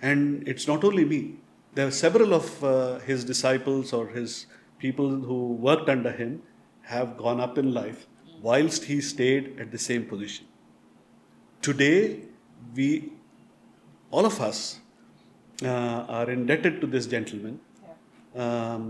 And 0.00 0.46
it's 0.48 0.66
not 0.66 0.84
only 0.84 1.04
me. 1.04 1.36
There 1.74 1.86
are 1.86 1.92
several 1.92 2.34
of 2.34 2.64
uh, 2.64 2.98
his 3.00 3.24
disciples 3.24 3.92
or 3.92 4.08
his 4.08 4.46
people 4.78 5.08
who 5.08 5.54
worked 5.54 5.88
under 5.88 6.10
him 6.10 6.42
have 6.82 7.16
gone 7.16 7.40
up 7.40 7.56
in 7.56 7.72
life 7.72 8.06
whilst 8.40 8.84
he 8.84 9.00
stayed 9.00 9.58
at 9.60 9.70
the 9.70 9.78
same 9.78 10.04
position 10.04 10.46
today 11.62 12.20
we 12.76 13.12
all 14.10 14.26
of 14.26 14.40
us 14.40 14.78
uh, 15.64 15.68
are 16.18 16.30
indebted 16.30 16.80
to 16.82 16.86
this 16.94 17.06
gentleman 17.14 17.54
Yeah. 17.84 18.44
um, 18.44 18.84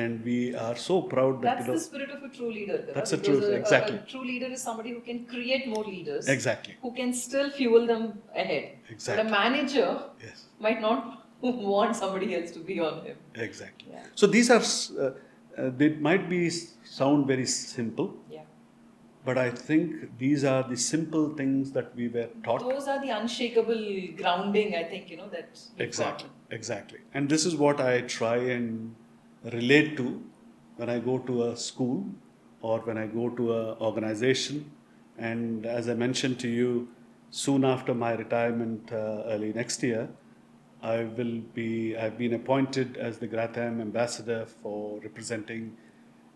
and 0.00 0.24
we 0.28 0.36
are 0.64 0.76
so 0.84 0.96
proud 1.12 1.34
that 1.42 1.48
That's 1.48 1.66
you 1.66 1.72
know 1.72 1.78
the 1.78 1.84
spirit 1.84 2.10
of 2.16 2.22
a 2.28 2.30
true 2.36 2.50
leader. 2.58 2.76
That's 2.96 3.12
a 3.16 3.18
true- 3.26 3.40
a- 3.44 3.56
exactly. 3.62 3.96
A, 3.96 4.10
true 4.12 4.24
leader 4.32 4.48
is 4.56 4.62
somebody 4.68 4.90
who 4.96 5.00
can 5.08 5.18
create 5.32 5.66
more 5.74 5.84
leaders. 5.84 6.28
exactly 6.36 6.74
Who 6.84 6.92
can 7.00 7.12
still 7.24 7.50
fuel 7.58 7.86
them 7.92 8.04
ahead. 8.44 8.64
Exactly. 8.94 9.24
But 9.24 9.26
a 9.26 9.36
manager 9.40 9.88
yes 10.26 10.44
might 10.68 10.80
not 10.88 11.02
want 11.74 11.96
somebody 12.02 12.28
else 12.38 12.50
to 12.58 12.60
be 12.70 12.76
on 12.88 13.04
him. 13.08 13.16
exactly 13.48 13.88
Yeah. 13.94 14.04
so 14.14 14.26
these 14.36 14.50
are 14.56 14.62
uh, 14.62 15.10
uh, 15.58 15.70
they 15.80 15.90
might 16.08 16.28
be 16.36 16.42
sound 17.00 17.26
very 17.34 17.46
simple 17.54 18.08
Yeah. 18.36 18.44
But 19.24 19.38
i 19.38 19.48
think 19.50 20.18
these 20.18 20.44
are 20.44 20.62
the 20.68 20.76
simple 20.76 21.28
things 21.40 21.72
that 21.72 21.94
we 21.94 22.08
were 22.08 22.28
taught. 22.44 22.60
Those 22.60 22.88
are 22.88 23.00
the 23.00 23.10
unshakable 23.10 23.82
grounding, 24.16 24.74
I 24.74 24.84
think, 24.84 25.10
you 25.10 25.16
know, 25.16 25.28
that 25.28 25.60
exactly 25.78 26.28
exactly. 26.50 26.98
And 27.14 27.28
this 27.28 27.46
is 27.46 27.56
what 27.56 27.80
i 27.80 28.00
try 28.02 28.36
and 28.36 28.94
relate 29.52 29.96
to 29.96 30.22
when 30.76 30.90
i 30.90 30.98
go 30.98 31.18
to 31.18 31.44
a 31.50 31.56
school 31.56 32.04
or 32.60 32.80
when 32.80 32.98
i 32.98 33.06
go 33.06 33.28
to 33.28 33.52
an 33.58 33.76
organization. 33.80 34.70
And 35.18 35.66
as 35.66 35.88
i 35.88 35.94
mentioned 35.94 36.40
to 36.40 36.48
you 36.48 36.88
soon 37.30 37.64
after 37.64 37.94
my 37.94 38.12
retirement 38.12 38.92
uh, 38.92 39.22
early 39.34 39.52
next 39.54 39.82
year 39.82 40.08
i 40.82 41.04
will 41.04 41.38
be 41.54 41.96
i've 41.96 42.18
been 42.18 42.34
appointed 42.34 42.96
as 42.96 43.18
the 43.18 43.28
gratham 43.28 43.80
ambassador 43.80 44.44
for 44.62 45.00
representing 45.00 45.76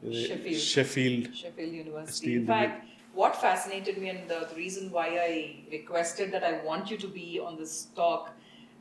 Sheffield. 0.04 0.62
sheffield 0.74 1.36
Sheffield 1.36 1.74
University. 1.74 2.18
Steve 2.18 2.38
In 2.38 2.48
fact, 2.48 2.86
what 3.14 3.36
fascinated 3.36 3.98
me 3.98 4.10
and 4.10 4.28
the, 4.28 4.48
the 4.50 4.56
reason 4.56 4.92
why 4.92 5.08
I 5.22 5.32
requested 5.72 6.32
that 6.32 6.44
I 6.44 6.64
want 6.64 6.90
you 6.90 6.98
to 6.98 7.08
be 7.08 7.40
on 7.40 7.58
this 7.58 7.88
talk 7.96 8.32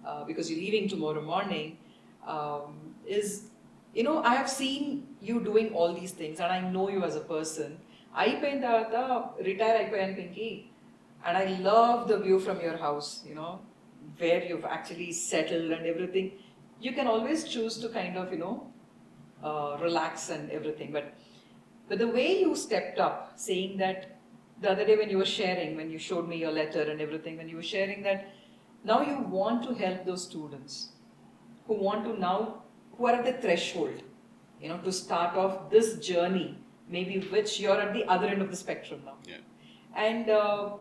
uh, 0.07 0.25
because 0.25 0.51
you're 0.51 0.61
leaving 0.61 0.89
tomorrow 0.89 1.23
morning 1.23 1.77
um, 2.27 2.95
is, 3.07 3.29
you 3.95 4.03
know, 4.03 4.23
I 4.23 4.35
have 4.35 4.49
seen 4.49 5.07
you 5.21 5.41
doing 5.41 5.73
all 5.75 5.93
these 5.93 6.13
things 6.13 6.41
and 6.41 6.51
I 6.51 6.61
know 6.71 6.89
you 6.89 7.03
as 7.05 7.17
a 7.17 7.27
person. 7.35 7.71
అయిపోయిన 8.23 8.59
తర్వాత 8.63 8.95
retire 9.49 9.77
అయిపోయాను 9.81 10.15
Pinky 10.21 10.47
and 11.23 11.37
I 11.41 11.45
love 11.67 11.99
the 12.13 12.15
view 12.25 12.37
from 12.47 12.61
your 12.67 12.81
house 12.85 13.11
you know 13.29 13.51
where 14.23 14.45
you 14.51 14.57
actually 14.75 15.11
settled 15.29 15.73
and 15.77 15.87
everything 15.93 16.31
you 16.85 16.91
can 16.97 17.11
always 17.13 17.45
choose 17.55 17.77
to 17.85 17.89
kind 17.99 18.19
of 18.23 18.33
you know 18.37 18.51
uh, 19.46 19.78
relax 19.82 20.30
and 20.30 20.52
everything. 20.52 20.92
But 20.92 21.14
but 21.88 22.00
the 22.00 22.08
way 22.08 22.40
you 22.40 22.56
stepped 22.56 23.00
up, 23.00 23.34
saying 23.36 23.78
that 23.78 24.20
the 24.62 24.72
other 24.72 24.86
day 24.86 24.96
when 24.98 25.10
you 25.10 25.20
were 25.20 25.32
sharing, 25.34 25.76
when 25.76 25.92
you 25.92 26.00
showed 26.00 26.28
me 26.28 26.38
your 26.38 26.52
letter 26.52 26.82
and 26.82 27.02
everything, 27.02 27.38
when 27.38 27.50
you 27.50 27.58
were 27.58 27.70
sharing 27.76 28.02
that 28.04 28.28
now 28.84 29.02
you 29.02 29.18
want 29.20 29.64
to 29.68 29.74
help 29.74 30.06
those 30.06 30.24
students 30.24 30.90
who 31.68 31.74
want 31.74 32.06
to 32.06 32.20
now 32.20 32.64
who 32.98 33.08
are 33.08 33.16
at 33.16 33.26
the 33.26 33.34
threshold, 33.34 34.04
you 34.62 34.70
know, 34.70 34.78
to 34.78 34.92
start 34.92 35.36
off 35.36 35.70
this 35.70 35.98
journey, 36.08 36.58
maybe 36.88 37.20
which 37.36 37.60
you're 37.60 37.80
at 37.86 37.94
the 37.94 38.06
other 38.06 38.28
end 38.28 38.42
of 38.42 38.52
the 38.52 38.60
spectrum 38.64 39.02
now. 39.06 39.18
yeah 39.28 39.44
And 40.08 40.30
uh, 40.30 40.78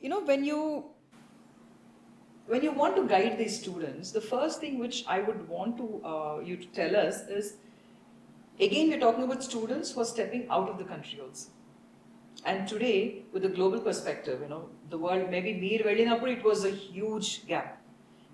you 0.00 0.08
know, 0.08 0.20
when 0.32 0.44
you 0.44 0.60
when 2.46 2.62
you 2.66 2.72
want 2.72 2.96
to 2.96 3.06
guide 3.06 3.38
these 3.38 3.56
students, 3.60 4.12
the 4.18 4.20
first 4.20 4.60
thing 4.60 4.78
which 4.82 5.04
I 5.06 5.20
would 5.20 5.48
want 5.48 5.76
to 5.80 5.88
uh, 6.12 6.38
you 6.50 6.56
to 6.56 6.68
tell 6.80 6.96
us 6.96 7.20
is 7.38 7.56
again 8.59 8.89
we're 8.89 8.99
talking 8.99 9.23
about 9.23 9.43
students 9.43 9.91
who 9.91 10.01
are 10.01 10.05
stepping 10.05 10.47
out 10.49 10.69
of 10.69 10.77
the 10.77 10.83
country 10.83 11.19
also. 11.19 11.49
And 12.45 12.67
today, 12.67 13.23
with 13.31 13.43
the 13.43 13.49
global 13.49 13.79
perspective, 13.79 14.41
you 14.41 14.49
know, 14.49 14.69
the 14.89 14.97
world 14.97 15.29
maybe 15.29 15.53
Meer 15.53 15.79
Velinapur, 15.79 16.29
it 16.37 16.43
was 16.43 16.65
a 16.65 16.69
huge 16.69 17.45
gap. 17.47 17.81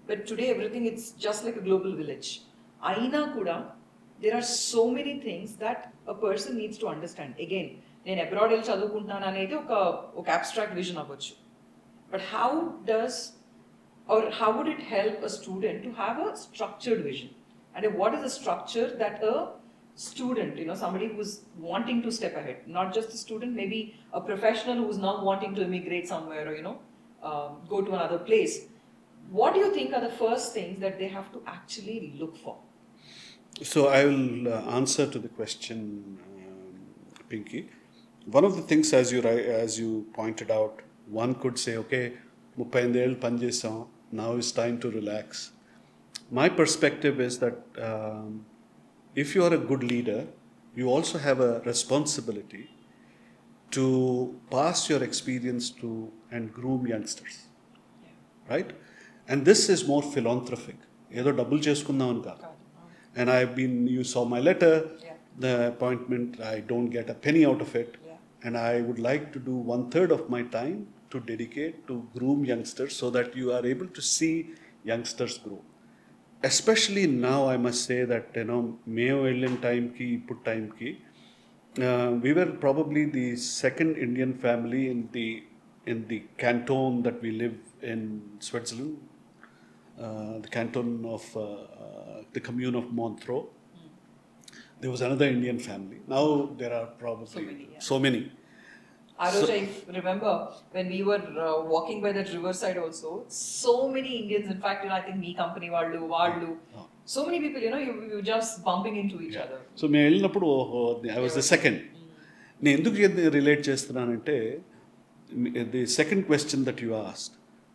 But 0.07 0.25
today 0.25 0.49
everything 0.49 0.85
it's 0.85 1.11
just 1.11 1.45
like 1.45 1.57
a 1.57 1.61
global 1.61 1.95
village. 1.95 2.41
Aina 2.81 3.33
kuda, 3.35 3.71
there 4.19 4.35
are 4.35 4.41
so 4.41 4.89
many 4.89 5.19
things 5.19 5.55
that 5.57 5.93
a 6.07 6.15
person 6.15 6.57
needs 6.57 6.77
to 6.79 6.87
understand. 6.87 7.35
Again, 7.39 7.69
నేను 8.05 8.21
abroad 8.25 8.51
వెళ్ళి 8.53 8.65
చదువుకుంటున్నాను 8.69 9.25
అనేది 9.29 9.53
ఒక 9.61 9.73
ఒక 10.19 10.27
abstract 10.37 10.75
vision 10.79 10.99
అవ్వచ్చు 11.01 11.33
but 12.11 12.23
how 12.33 12.49
does 12.91 13.17
or 14.07 14.27
how 14.39 14.49
would 14.57 14.71
it 14.73 14.83
help 14.93 15.23
a 15.27 15.31
student 15.37 15.81
to 15.85 15.91
have 16.01 16.19
a 16.27 16.29
structured 16.43 17.01
vision 17.09 17.33
అంటే 17.75 17.89
what 18.01 18.15
is 18.17 18.23
the 18.27 18.31
structure 18.37 18.89
that 19.03 19.19
a 19.31 19.35
student, 19.95 20.57
you 20.57 20.65
know, 20.65 20.75
somebody 20.75 21.07
who's 21.07 21.41
wanting 21.57 22.01
to 22.03 22.11
step 22.11 22.35
ahead, 22.35 22.67
not 22.67 22.93
just 22.93 23.09
a 23.09 23.17
student, 23.17 23.53
maybe 23.53 23.95
a 24.13 24.21
professional 24.21 24.77
who's 24.77 24.97
now 24.97 25.23
wanting 25.23 25.53
to 25.55 25.63
immigrate 25.63 26.07
somewhere 26.07 26.47
or, 26.49 26.55
you 26.55 26.63
know, 26.63 26.79
um, 27.21 27.57
go 27.67 27.81
to 27.81 27.91
another 27.91 28.19
place. 28.19 28.65
What 29.29 29.53
do 29.53 29.59
you 29.59 29.73
think 29.73 29.93
are 29.93 30.01
the 30.01 30.15
first 30.23 30.53
things 30.53 30.79
that 30.79 30.97
they 30.99 31.09
have 31.09 31.31
to 31.33 31.41
actually 31.45 32.15
look 32.17 32.37
for? 32.37 32.57
So 33.61 33.87
I 33.89 34.05
will 34.05 34.47
uh, 34.47 34.61
answer 34.77 35.05
to 35.05 35.19
the 35.19 35.27
question, 35.27 36.17
um, 36.23 37.25
Pinky. 37.27 37.69
One 38.25 38.45
of 38.45 38.55
the 38.55 38.61
things, 38.61 38.93
as 38.93 39.11
you 39.11 39.21
ri- 39.21 39.47
as 39.47 39.79
you 39.79 40.07
pointed 40.13 40.49
out, 40.49 40.81
one 41.07 41.35
could 41.35 41.57
say, 41.59 41.75
okay, 41.83 42.05
ముప్పై 42.59 42.79
ఎనిమిదేళ్ళు 42.85 43.17
పనిచేసాం 43.23 43.75
now 44.19 44.29
it's 44.39 44.51
time 44.51 44.77
to 44.83 44.87
relax. 44.89 45.51
My 46.39 46.47
perspective 46.59 47.19
is 47.25 47.35
that 47.43 47.57
um, 47.89 48.45
if 49.15 49.35
you 49.35 49.43
are 49.43 49.53
a 49.53 49.57
good 49.57 49.83
leader, 49.83 50.27
you 50.75 50.87
also 50.87 51.17
have 51.17 51.39
a 51.39 51.59
responsibility 51.61 52.69
to 53.71 53.85
pass 54.51 54.89
your 54.89 55.03
experience 55.03 55.69
to 55.69 56.11
and 56.31 56.53
groom 56.53 56.87
youngsters. 56.87 57.35
right? 58.49 58.71
And 59.27 59.45
this 59.45 59.69
is 59.69 59.87
more 59.87 60.03
philanthropic. 60.15 60.75
ఏదో 61.11 61.31
డబ్బులు 61.31 61.61
చేసుకుందాం 61.61 62.09
అని 62.09 62.21
కాదు 62.21 62.45
and 63.17 63.29
I've 63.29 63.55
been, 63.55 63.87
you 63.87 64.03
saw 64.03 64.23
my 64.25 64.39
letter, 64.39 64.73
Yeah. 65.03 65.15
the 65.39 65.67
appointment, 65.67 66.39
I 66.39 66.59
don't 66.61 66.89
get 66.89 67.09
a 67.09 67.13
penny 67.13 67.45
out 67.45 67.61
of 67.61 67.75
it. 67.75 67.97
Yeah. 68.07 68.17
And 68.43 68.57
I 68.57 68.81
would 68.81 68.99
like 68.99 69.33
to 69.33 69.39
do 69.39 69.55
one 69.73 69.89
third 69.89 70.11
of 70.11 70.29
my 70.29 70.41
time 70.57 70.87
to 71.11 71.19
dedicate 71.19 71.87
to 71.87 72.07
groom 72.15 72.45
youngsters 72.45 72.95
so 72.95 73.09
that 73.09 73.35
you 73.35 73.51
are 73.51 73.65
able 73.65 73.87
to 73.87 74.01
see 74.01 74.33
youngsters 76.44 76.60
grow. 76.60 76.74
Especially 76.74 77.06
now, 77.06 77.48
I 77.48 77.56
must 77.56 77.86
say 77.86 78.04
that, 78.04 78.28
you 78.34 78.44
know, 78.44 78.78
Mayo 78.86 79.26
Indian 79.26 79.60
time 79.60 79.94
ki, 79.98 80.18
put 80.18 80.44
time 80.44 80.72
ki, 80.78 81.00
uh, 81.82 82.10
we 82.22 82.32
were 82.32 82.46
probably 82.46 83.06
the 83.06 83.36
second 83.36 83.96
Indian 83.96 84.34
family 84.34 84.88
in 84.88 85.08
the 85.12 85.44
in 85.86 86.08
the 86.08 86.22
canton 86.38 87.02
that 87.02 87.20
we 87.20 87.30
live 87.30 87.56
in 87.82 88.22
Switzerland, 88.40 88.98
uh, 90.00 90.38
the 90.38 90.48
canton 90.48 91.04
of 91.04 91.36
uh, 91.36 91.40
uh, 91.42 92.22
the 92.32 92.40
commune 92.40 92.74
of 92.74 92.92
Montreux. 92.92 93.48
There 94.80 94.90
was 94.90 95.02
another 95.02 95.26
Indian 95.26 95.58
family. 95.58 96.00
Now 96.08 96.50
there 96.58 96.72
are 96.72 96.86
probably 96.86 97.26
So 97.26 97.40
many, 97.40 97.68
yeah. 97.72 97.80
so 97.80 97.98
many. 97.98 98.32
Aruj, 99.18 99.50
I 99.50 99.68
remember 99.92 100.48
when 100.72 100.88
we 100.88 101.02
were 101.02 101.22
uh, 101.38 101.62
walking 101.64 102.02
by 102.02 102.10
that 102.12 102.32
riverside 102.32 102.76
also, 102.76 103.24
so 103.28 103.88
many 103.88 104.16
Indians, 104.22 104.50
in 104.50 104.60
fact, 104.60 104.82
you 104.82 104.90
know, 104.90 104.96
I 104.96 105.02
think 105.02 105.18
me 105.24 105.32
company 105.34 105.68
వాళ్ళు 105.76 105.98
వాళ్ళు 106.14 106.48
Oh. 106.76 106.86
so 107.14 107.20
many 107.26 107.38
people, 107.44 107.60
you 107.66 107.70
know, 107.74 107.82
you, 107.86 107.92
you 108.10 108.16
were 108.18 108.28
just 108.34 108.52
bumping 108.68 108.96
into 109.02 109.16
each 109.26 109.38
other. 109.44 109.58
So 109.80 109.84
మేము 109.94 110.04
వెళ్ళినప్పుడు 110.08 110.48
I 111.18 111.22
was 111.26 111.36
the 111.42 111.44
second 111.54 111.80
నేను 112.60 112.74
ఎందుకు 112.78 112.96
relate 113.38 113.62
చేస్తున్నానంటే 113.70 114.36
the 115.76 115.84
second 115.98 116.24
question 116.30 116.64
that 116.68 116.82
you 116.86 116.92
asked 117.06 117.32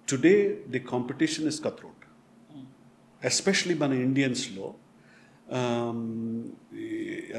today 0.07 0.35
the 0.75 0.81
competition 0.93 1.47
is 1.53 1.61
cutthroat 1.67 2.05
especially 3.21 3.77
మన 3.85 3.93
ఇండియన్స్లో 4.09 4.67
um, 5.51 5.99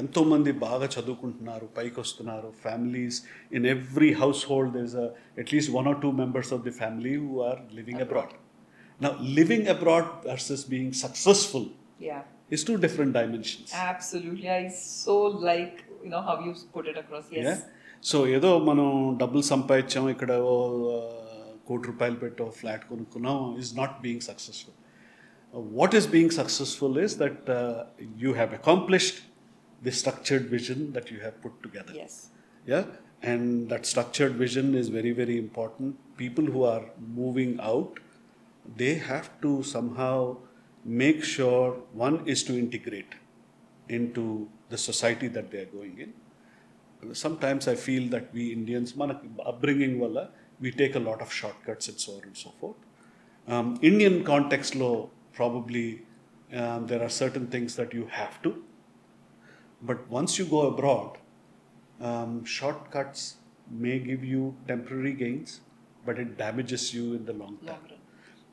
ఎంతోమంది 0.01 0.51
బాగా 0.63 0.87
చదువుకుంటున్నారు 0.95 1.65
పైకి 1.77 1.97
వస్తున్నారు 1.99 2.49
families 2.63 3.17
in 3.57 3.67
every 3.75 4.11
household 4.51 4.73
there 4.77 4.87
is 4.87 4.97
at least 5.43 5.71
one 5.77 5.89
or 5.91 5.99
two 6.01 6.11
members 6.21 6.51
of 6.57 6.63
the 6.67 6.73
family 6.81 7.13
who 7.17 7.31
are 7.49 7.61
living 7.79 8.03
abroad 8.07 8.33
నా 9.01 9.11
living 9.39 9.69
abroad 9.75 10.11
versus 10.31 10.65
being 10.73 10.97
successful 11.05 11.69
Yeah. 12.01 12.21
is 12.49 12.63
two 12.63 12.77
different 12.77 13.13
dimensions. 13.13 13.71
Absolutely. 13.83 14.49
I 14.51 14.63
so 14.69 15.15
like, 15.49 15.75
you 16.03 16.09
know, 16.09 16.21
how 16.21 16.39
you 16.39 16.53
put 16.73 16.87
it 16.87 16.97
across. 16.97 17.25
Yes. 17.39 17.59
So 18.03 18.17
ఏదో 18.35 18.49
మనం 18.67 18.87
డబ్బులు 19.19 19.43
సంపాదించాం 19.49 20.05
ఇక్కడ 20.13 20.31
కోటి 21.67 21.85
రూపాయలు 21.89 22.17
పెట్టి 22.21 22.45
flat 22.59 22.83
కొనుక్కున్నాం 22.89 23.37
is 23.61 23.71
not 23.79 23.93
being 24.05 24.23
successful 24.29 24.77
what 25.75 25.95
is 25.99 26.07
being 26.15 26.33
successful 26.39 26.97
is 27.03 27.15
that 27.21 27.49
you 28.23 28.31
have 28.39 28.53
accomplished 28.59 29.19
the 29.81 29.91
structured 29.91 30.45
vision 30.49 30.93
that 30.93 31.09
you 31.11 31.19
have 31.19 31.41
put 31.41 31.61
together. 31.63 31.93
Yes. 31.93 32.29
Yeah. 32.65 32.85
And 33.21 33.69
that 33.69 33.85
structured 33.85 34.33
vision 34.33 34.75
is 34.75 34.89
very, 34.89 35.11
very 35.11 35.37
important. 35.37 35.97
People 36.17 36.45
who 36.45 36.63
are 36.63 36.85
moving 37.15 37.59
out, 37.59 37.99
they 38.75 38.95
have 38.95 39.29
to 39.41 39.63
somehow 39.63 40.37
make 40.83 41.23
sure 41.23 41.73
one 41.93 42.27
is 42.27 42.43
to 42.43 42.57
integrate 42.57 43.13
into 43.89 44.49
the 44.69 44.77
society 44.77 45.27
that 45.27 45.51
they 45.51 45.59
are 45.59 45.65
going 45.65 45.99
in. 45.99 47.13
Sometimes 47.13 47.67
I 47.67 47.75
feel 47.75 48.09
that 48.09 48.33
we 48.33 48.53
Indians, 48.53 48.93
manak 48.93 49.21
upbringing 49.45 49.99
wala, 49.99 50.29
we 50.59 50.71
take 50.71 50.95
a 50.95 50.99
lot 50.99 51.21
of 51.21 51.31
shortcuts 51.33 51.87
and 51.87 51.99
so 51.99 52.13
on 52.13 52.23
and 52.23 52.37
so 52.37 52.51
forth. 52.59 52.75
Um, 53.47 53.79
Indian 53.81 54.23
context 54.23 54.75
law, 54.75 55.09
probably 55.33 56.03
um, 56.53 56.85
there 56.87 57.01
are 57.01 57.09
certain 57.09 57.47
things 57.47 57.75
that 57.75 57.93
you 57.93 58.05
have 58.11 58.41
to 58.43 58.63
but 59.81 60.07
once 60.09 60.37
you 60.37 60.45
go 60.45 60.67
abroad 60.67 61.17
um, 62.01 62.43
shortcuts 62.43 63.35
may 63.69 63.99
give 63.99 64.23
you 64.23 64.55
temporary 64.67 65.13
gains, 65.13 65.61
but 66.05 66.19
it 66.19 66.37
damages 66.37 66.93
you 66.93 67.13
in 67.13 67.25
the 67.25 67.33
long 67.33 67.57
term. 67.65 67.77
Long. 67.89 67.99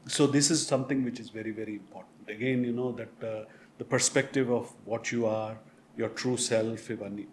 So 0.07 0.27
this 0.27 0.51
is 0.51 0.67
something 0.67 1.05
which 1.05 1.19
is 1.21 1.31
very, 1.31 1.51
very 1.51 1.75
important. 1.75 2.29
Again, 2.29 2.65
you 2.65 2.73
know 2.73 2.93
that 2.93 3.25
uh, 3.27 3.45
the 3.79 3.85
perspective 3.85 4.51
of 4.51 4.73
what 4.85 5.11
you 5.13 5.27
are, 5.27 5.57
your 5.97 6.11
true 6.11 6.37
self, 6.37 6.89
Ivani. 6.89 7.27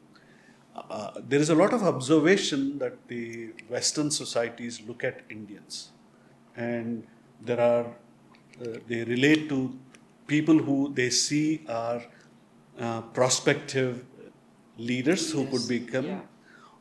Uh, 0.76 1.12
there 1.28 1.40
is 1.40 1.50
a 1.50 1.56
lot 1.56 1.74
of 1.74 1.84
observation 1.84 2.78
that 2.80 3.08
the 3.08 3.52
Western 3.70 4.12
societies 4.12 4.82
look 4.86 5.04
at 5.04 5.22
Indians, 5.30 5.92
and 6.58 7.08
there 7.42 7.62
are 7.62 7.86
uh, 8.62 8.78
they 8.88 9.04
relate 9.06 9.48
to 9.50 9.78
people 10.28 10.58
who 10.58 10.94
they 10.94 11.10
see 11.10 11.64
are 11.70 12.02
uh, 12.80 13.02
prospective 13.02 14.06
leaders 14.78 15.32
who 15.32 15.46
could 15.48 15.68
become 15.68 16.06
yeah. 16.06 16.20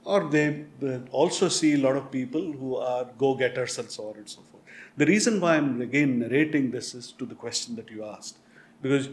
or 0.04 0.28
they 0.28 0.64
also 1.10 1.48
see 1.48 1.74
a 1.74 1.78
lot 1.78 1.96
of 1.96 2.10
people 2.10 2.52
who 2.52 2.76
are 2.76 3.04
go-getters 3.16 3.78
and 3.78 3.90
so 3.90 4.08
on 4.08 4.16
and 4.16 4.28
so 4.28 4.40
forth. 4.50 4.62
The 4.96 5.06
reason 5.06 5.40
why 5.40 5.56
I'm 5.56 5.80
again 5.80 6.18
narrating 6.18 6.70
this 6.70 6.94
is 6.94 7.12
to 7.12 7.26
the 7.26 7.34
question 7.34 7.76
that 7.76 7.90
you 7.90 8.04
asked, 8.04 8.38
because 8.82 9.08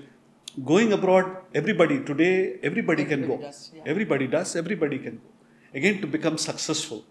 going 0.65 0.93
abroad, 0.93 1.38
everybody 1.53 2.03
today, 2.03 2.59
everybody, 2.61 3.05
can 3.05 3.27
go. 3.27 3.34
Everybody 3.34 3.47
does, 3.47 3.71
yeah. 3.73 3.82
Everybody 3.86 4.27
does. 4.27 4.55
Everybody 4.55 4.99
can 4.99 5.15
go. 5.17 5.29
Again, 5.73 6.01
to 6.01 6.07
become 6.07 6.38
successful 6.38 7.05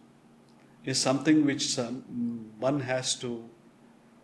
is 0.85 1.01
something 1.01 1.45
which 1.45 1.79
um, 1.79 2.51
one 2.59 2.81
has 2.81 3.15
to 3.17 3.49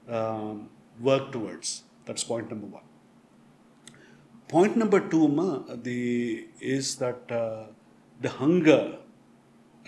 um, 0.08 0.68
work 1.00 1.32
towards. 1.32 1.82
That's 2.04 2.24
point 2.24 2.50
number 2.50 2.66
one. 2.66 2.85
Point 4.48 4.76
number 4.76 5.00
two, 5.00 5.26
ma, 5.26 5.58
the 5.74 6.46
is 6.60 6.96
that 6.96 7.30
uh, 7.30 7.64
the 8.20 8.28
hunger, 8.28 8.98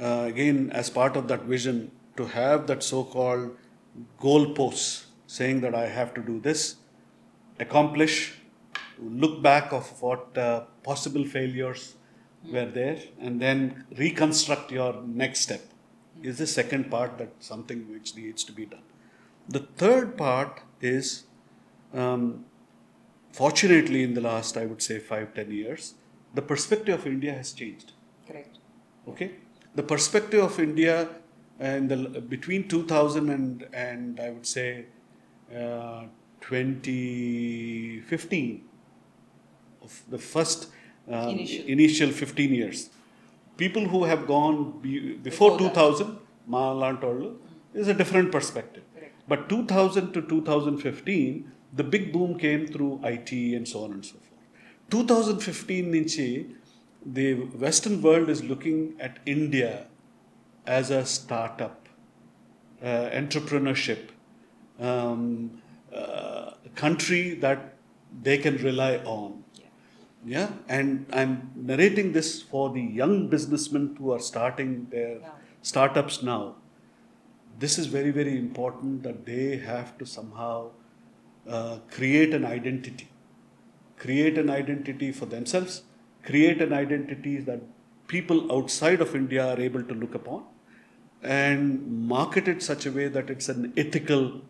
uh, 0.00 0.24
again, 0.26 0.70
as 0.72 0.90
part 0.90 1.16
of 1.16 1.28
that 1.28 1.42
vision, 1.42 1.92
to 2.16 2.26
have 2.26 2.66
that 2.66 2.82
so-called 2.82 3.56
goalposts, 4.20 5.04
saying 5.28 5.60
that 5.60 5.74
I 5.74 5.86
have 5.86 6.12
to 6.14 6.22
do 6.22 6.40
this, 6.40 6.76
accomplish, 7.60 8.34
look 9.00 9.40
back 9.42 9.72
of 9.72 10.02
what 10.02 10.36
uh, 10.36 10.62
possible 10.82 11.24
failures 11.24 11.94
were 12.44 12.66
there, 12.66 12.98
and 13.20 13.40
then 13.40 13.84
reconstruct 13.96 14.72
your 14.72 15.02
next 15.06 15.40
step. 15.40 15.60
Is 16.20 16.38
the 16.38 16.48
second 16.48 16.90
part 16.90 17.16
that 17.18 17.32
something 17.38 17.92
which 17.92 18.16
needs 18.16 18.42
to 18.42 18.50
be 18.50 18.66
done. 18.66 18.82
The 19.48 19.60
third 19.60 20.16
part 20.16 20.62
is 20.80 21.26
um, 21.94 22.46
fortunately 23.40 24.02
in 24.08 24.12
the 24.18 24.24
last 24.28 24.56
i 24.62 24.64
would 24.70 24.82
say 24.88 24.96
5 24.98 25.34
10 25.34 25.50
years 25.60 25.82
the 26.38 26.44
perspective 26.52 26.94
of 27.00 27.06
india 27.14 27.32
has 27.40 27.48
changed 27.60 27.88
Correct. 28.28 28.54
okay 29.12 29.28
the 29.80 29.86
perspective 29.94 30.42
of 30.48 30.58
india 30.68 30.96
and 31.70 31.90
the 31.94 31.98
between 32.34 32.62
2000 32.68 33.30
and 33.36 33.66
and 33.86 34.20
i 34.26 34.30
would 34.30 34.46
say 34.54 34.68
uh, 35.62 36.02
2015 36.40 38.62
of 39.82 40.02
the 40.14 40.18
first 40.18 40.68
um, 41.08 41.28
Initial. 41.30 41.64
initial 41.76 42.10
15 42.10 42.54
years 42.60 42.90
people 43.56 43.84
who 43.92 44.04
have 44.04 44.26
gone 44.26 44.78
be, 44.82 45.14
before, 45.14 45.22
Before 45.22 45.50
that. 45.58 45.74
2000 45.74 46.18
Malantoళ్ళు, 46.48 47.36
is 47.74 47.88
a 47.88 47.94
different 47.94 48.30
perspective 48.32 48.82
Correct. 48.94 49.14
but 49.28 49.48
2000 49.48 50.12
to 50.12 50.22
2015, 50.22 51.52
the 51.74 51.84
big 51.84 52.12
boom 52.12 52.38
came 52.38 52.66
through 52.66 53.00
IT 53.04 53.32
and 53.56 53.66
so 53.66 53.84
on 53.84 53.92
and 53.92 54.04
so 54.04 54.12
forth. 54.12 54.24
2015 54.90 55.90
నుంచి 55.90 56.46
the 57.06 57.34
Western 57.64 58.02
world 58.02 58.28
is 58.28 58.42
looking 58.44 58.94
at 59.00 59.18
India 59.24 59.86
as 60.66 60.90
a 60.90 61.04
startup, 61.06 61.88
uh, 62.82 63.08
entrepreneurship, 63.20 64.08
um, 64.78 65.62
uh, 65.94 66.50
country 66.74 67.34
that 67.34 67.74
they 68.22 68.38
can 68.38 68.56
rely 68.58 68.96
on. 69.04 69.44
Yeah. 69.54 69.64
Yeah, 70.24 70.48
and 70.68 71.06
I'm 71.12 71.50
narrating 71.54 72.12
this 72.12 72.42
for 72.42 72.70
the 72.70 72.82
young 72.82 73.28
businessmen 73.28 73.96
who 73.98 74.12
are 74.12 74.20
starting 74.20 74.88
their 74.90 75.20
Now. 75.20 75.34
startups 75.62 76.22
now. 76.22 76.56
This 77.58 77.78
is 77.78 77.86
very, 77.86 78.10
very 78.10 78.38
important 78.38 79.02
that 79.04 79.24
they 79.24 79.56
have 79.56 79.96
to 79.98 80.06
somehow 80.06 80.70
uh, 81.48 81.78
create 81.90 82.34
an 82.34 82.44
identity, 82.44 83.08
create 83.96 84.38
an 84.38 84.50
identity 84.50 85.12
for 85.12 85.26
themselves, 85.26 85.82
create 86.22 86.60
an 86.60 86.72
identity 86.72 87.38
that 87.38 87.60
people 88.06 88.50
outside 88.52 89.00
of 89.00 89.14
India 89.14 89.54
are 89.54 89.60
able 89.60 89.82
to 89.82 89.94
look 89.94 90.14
upon, 90.14 90.44
and 91.22 92.06
market 92.06 92.48
it 92.48 92.62
such 92.62 92.86
a 92.86 92.92
way 92.92 93.08
that 93.08 93.30
it's 93.30 93.48
an 93.48 93.72
ethical 93.76 94.40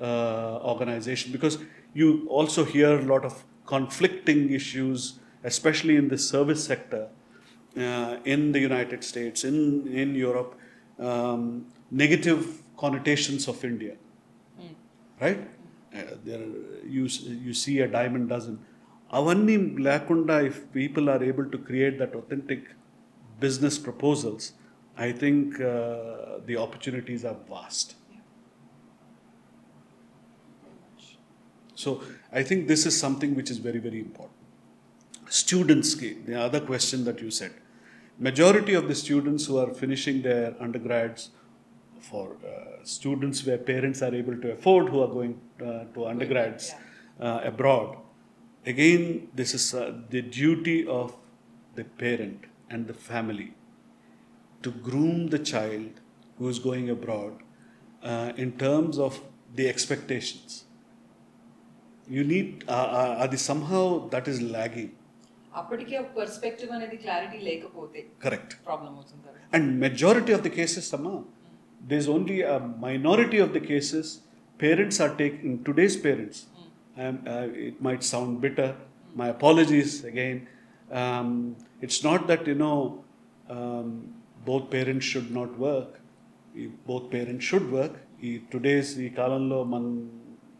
uh, 0.00 0.58
organization. 0.62 1.32
Because 1.32 1.58
you 1.94 2.26
also 2.28 2.64
hear 2.64 2.98
a 2.98 3.02
lot 3.02 3.24
of 3.24 3.44
conflicting 3.66 4.50
issues, 4.52 5.18
especially 5.44 5.96
in 5.96 6.08
the 6.08 6.18
service 6.18 6.64
sector, 6.64 7.08
uh, 7.76 8.16
in 8.24 8.52
the 8.52 8.60
United 8.60 9.04
States, 9.04 9.44
in 9.44 9.86
in 9.86 10.14
Europe, 10.14 10.58
um, 10.98 11.66
negative 11.90 12.62
connotations 12.76 13.46
of 13.46 13.64
India 13.64 13.96
right? 15.20 15.38
Uh, 15.95 16.15
there, 16.25 16.45
you 16.95 17.03
you 17.45 17.53
see 17.63 17.75
a 17.79 17.89
diamond 17.97 18.27
dozen. 18.35 18.55
అవన్నీ 19.09 19.55
లేకుండా 19.87 20.35
if 20.47 20.57
people 20.77 21.05
are 21.13 21.23
able 21.27 21.47
to 21.51 21.57
create 21.67 21.95
that 21.99 22.15
authentic 22.21 22.65
business 23.43 23.77
proposals 23.87 24.47
I 24.97 25.09
think 25.23 25.53
the 26.47 26.55
opportunities 26.63 27.25
are 27.31 27.37
vast 27.55 27.91
so 31.77 31.91
I 32.39 32.43
think 32.49 32.63
this 32.71 32.85
is 32.91 32.97
something 33.05 33.35
which 33.41 33.51
is 33.55 33.61
very 33.67 33.81
very 33.87 34.01
important 34.07 34.41
స్టూడెంట్స్కి 35.41 36.11
the 36.27 36.35
other 36.47 36.65
question 36.71 37.05
that 37.09 37.23
you 37.25 37.31
set 37.41 37.59
majority 38.19 38.73
of 38.73 38.87
the 38.87 38.95
students 38.95 39.45
who 39.45 39.57
are 39.57 39.73
finishing 39.73 40.21
their 40.21 40.55
undergrads 40.65 41.21
for 41.99 42.25
uh, 42.45 42.83
students 42.83 43.45
where 43.45 43.57
parents 43.57 44.01
are 44.01 44.13
able 44.21 44.37
to 44.43 44.51
afford 44.51 44.89
who 44.89 45.01
are 45.05 45.11
going 45.19 45.39
uh, 45.61 45.83
to 45.93 46.05
undergrads 46.11 46.65
uh, 47.19 47.39
abroad 47.51 47.97
again 48.65 49.27
this 49.39 49.53
is 49.59 49.73
uh, 49.73 49.93
the 50.09 50.21
duty 50.21 50.85
of 50.87 51.15
the 51.77 51.85
parent 52.03 52.41
and 52.69 52.87
the 52.87 52.93
family 52.93 53.49
to 54.63 54.71
groom 54.87 55.27
the 55.35 55.39
child 55.53 55.91
who 56.37 56.47
is 56.53 56.59
going 56.59 56.89
abroad 56.89 57.33
uh, 58.03 58.31
in 58.43 58.51
terms 58.65 58.97
of 59.07 59.21
the 59.57 59.67
expectations 59.73 60.65
you 62.15 62.23
need 62.23 62.63
uh, 62.67 62.71
uh, 62.71 63.23
adi 63.23 63.37
somehow 63.49 63.85
that 64.15 64.27
is 64.33 64.39
lagging 64.57 64.93
అప్పటికే 65.59 65.95
ఒక 66.01 66.09
perspective 66.19 66.71
అనేది 66.77 66.97
clarity 67.03 67.37
లేకపోతే 67.49 67.99
correct 68.23 68.51
problem 68.67 68.91
అవుతుంది 68.97 69.21
కదా 69.27 69.33
And 69.57 69.65
majority 69.87 70.31
of 70.37 70.41
the 70.45 70.51
cases, 70.57 70.83
Sama, 70.93 71.13
there's 71.81 72.07
only 72.09 72.41
a 72.47 72.57
minority 72.79 73.39
of 73.39 73.53
the 73.53 73.63
cases 73.63 74.05
parents 74.59 74.99
are 74.99 75.13
taking 75.15 75.63
today's 75.63 75.97
parents. 75.97 76.37
Um, 76.97 77.15
uh, 77.27 77.47
it 77.63 77.81
might 77.81 78.03
sound 78.05 78.41
bitter, 78.41 78.69
my 79.15 79.27
apologies 79.27 80.03
again 80.03 80.37
um, 80.91 81.29
it's 81.81 82.03
not 82.03 82.27
that 82.27 82.47
you 82.47 82.55
know 82.55 82.77
um, 83.47 83.87
both 84.45 84.69
parents 84.69 85.05
should 85.05 85.29
not 85.31 85.59
work 85.59 85.89
ఈ- 86.55 86.71
both 86.87 87.05
parents 87.11 87.45
should 87.45 87.67
work 87.71 87.95
ఈ 88.23 88.37
today's 88.51 88.91
ఈ 88.99 89.09
కాలంలో 89.11 89.63
మన 89.63 89.83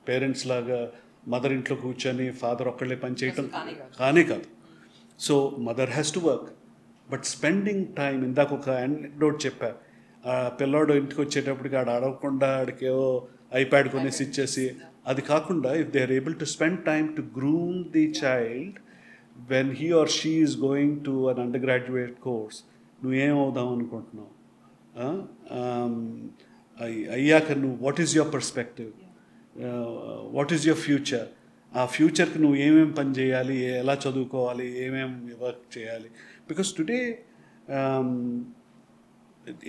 parents 0.09 0.47
లాగా 0.47 0.79
mother 1.27 1.53
ఇంట్లో 1.53 1.75
కూర్చొని 1.75 2.31
father 2.41 2.67
ఒక్కళ్ళే 2.67 2.95
పని 2.95 3.15
చేయటం 3.15 3.45
అసలు 3.45 3.53
కానే 3.55 3.73
కాదు. 3.73 3.93
కానే 3.99 4.23
కాదు 4.23 4.47
so 5.19 5.35
mother 5.59 5.89
has 5.89 6.13
to 6.13 6.19
work 6.19 6.49
but 7.09 7.25
spending 7.25 7.85
time 7.95 8.17
ఇందాక 8.23 8.53
ఒక 8.53 8.69
అనెక్డోట్ 8.85 9.45
చెప్పా 9.45 9.69
ఆ 10.26 10.48
పిల్లోడు 10.60 10.92
ఇంటికి 10.92 11.20
వచ్చేటప్పటికి 11.20 11.76
ఆడ 11.76 11.90
అడగకుండా 11.90 12.48
ఆడికేవో 12.60 13.26
ఐప్యాడ్ 13.54 13.88
కొనేసి 13.88 14.24
ఇచ్చేసి 14.24 14.70
అది 15.06 15.22
కాకుండా 15.22 15.74
if 15.74 15.88
they 15.88 16.02
are 16.02 16.12
able 16.12 16.34
to 16.34 16.44
spend 16.44 16.84
time 16.84 17.16
to 17.16 17.22
groom 17.38 17.84
the 17.84 18.14
child 18.24 18.78
when 19.50 19.70
he 19.70 19.90
or 19.90 20.08
she 20.08 20.30
is 20.30 20.56
going 20.58 21.04
to 21.04 21.28
an 21.30 21.38
undergraduate 21.62 22.20
course 22.20 22.58
నువ్వేం 23.04 23.38
అవుదాం 23.38 23.68
అనుకుంటున్నావు? 23.68 24.32
అయ్యాక 27.12 27.52
నువ్వు 27.52 27.84
what 27.84 28.00
is 28.00 28.16
your 28.16 28.34
perspective 28.34 28.90
what 30.36 30.52
is 30.52 30.66
your 30.66 30.80
future 30.80 31.28
ఆ 31.76 31.86
ఫ్యూచర్కి 31.86 32.38
నువ్వు 32.38 32.56
ఏమేమి 32.56 32.92
పని 32.92 33.10
చేయాలి? 33.10 33.56
ఎలా 33.78 33.94
చదువుకోవాలి? 34.04 34.84
ఏమేమి 34.84 35.32
వర్క్ 35.44 35.78
చేయాలి? 35.78 36.08
Because 36.48 36.70
today 36.72 37.00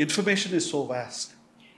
information 0.05 0.55
is 0.61 0.69
so 0.75 0.81
vast 0.95 1.33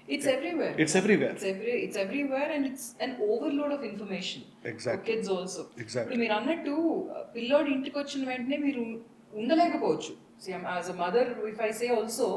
It's 0.08 0.26
everywhere. 0.26 0.74
It's 0.78 0.94
everywhere. 0.94 1.32
It's 1.32 1.44
every 1.44 1.72
it's 1.86 1.96
everywhere 2.02 2.46
and 2.50 2.64
it's 2.68 2.84
an 2.98 3.16
overload 3.20 3.72
of 3.76 3.82
information. 3.84 4.42
Exactly. 4.64 5.00
For 5.00 5.08
kids 5.10 5.28
also. 5.34 5.62
Exactly. 5.84 6.04
ఇప్పుడు 6.04 6.20
మీరు 6.22 6.34
అన్నట్టు 6.38 6.74
పిల్లోడు 7.34 7.68
ఇంటికి 7.76 7.96
వచ్చిన 8.02 8.22
వెంటనే 8.30 8.58
మీరు 8.66 8.84
ఉండలేకపోవచ్చు 9.40 10.12
as 10.76 10.88
a 10.92 10.96
mother 11.02 11.30
if 11.50 11.60
I 11.66 11.70
say 11.80 11.88
also 11.98 12.28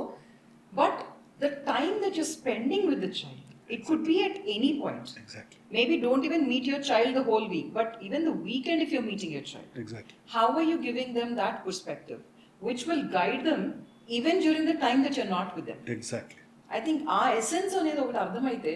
but 0.74 1.00
the 1.44 1.52
time 1.72 1.96
that 2.04 2.18
you're 2.20 2.34
spending 2.40 2.84
with 2.92 3.00
the 3.06 3.12
child 3.22 3.40
it 3.76 3.82
could 3.88 4.04
be 4.12 4.18
at 4.28 4.36
any 4.56 4.72
point 4.82 5.08
exactly 5.24 5.60
maybe 5.78 5.96
don't 6.08 6.26
even 6.30 6.44
meet 6.52 6.68
your 6.72 6.82
child 6.90 7.12
the 7.20 7.26
whole 7.30 7.48
week 7.56 7.70
but 7.80 7.90
even 8.08 8.24
the 8.32 8.36
weekend 8.50 8.82
if 8.88 8.92
you're 8.96 9.08
meeting 9.12 9.32
your 9.38 9.46
child 9.54 9.72
exactly 9.84 10.18
how 10.36 10.48
are 10.58 10.68
you 10.72 10.78
giving 10.90 11.12
them 11.20 11.32
that 11.44 11.58
perspective 11.70 12.22
which 12.68 12.84
will 12.92 13.06
guide 13.18 13.42
them 13.52 13.64
even 14.09 14.43
during 14.43 14.69
the 14.69 14.81
time 14.81 15.05
that 15.05 15.19
you're 15.19 15.31
not 15.31 15.57
with 15.57 15.91
exactly 15.91 16.43
I 16.77 16.81
think 16.81 17.03
ఆ 17.09 17.31
essence 17.31 17.75
అనేది 17.75 18.01
ఒకటి 18.01 18.17
అర్థమైతే 18.17 18.73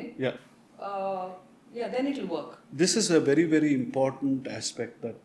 this 2.74 2.98
is 2.98 3.12
a 3.12 3.18
very 3.18 3.44
very 3.44 3.74
important 3.74 4.48
aspect 4.48 5.06
that 5.06 5.22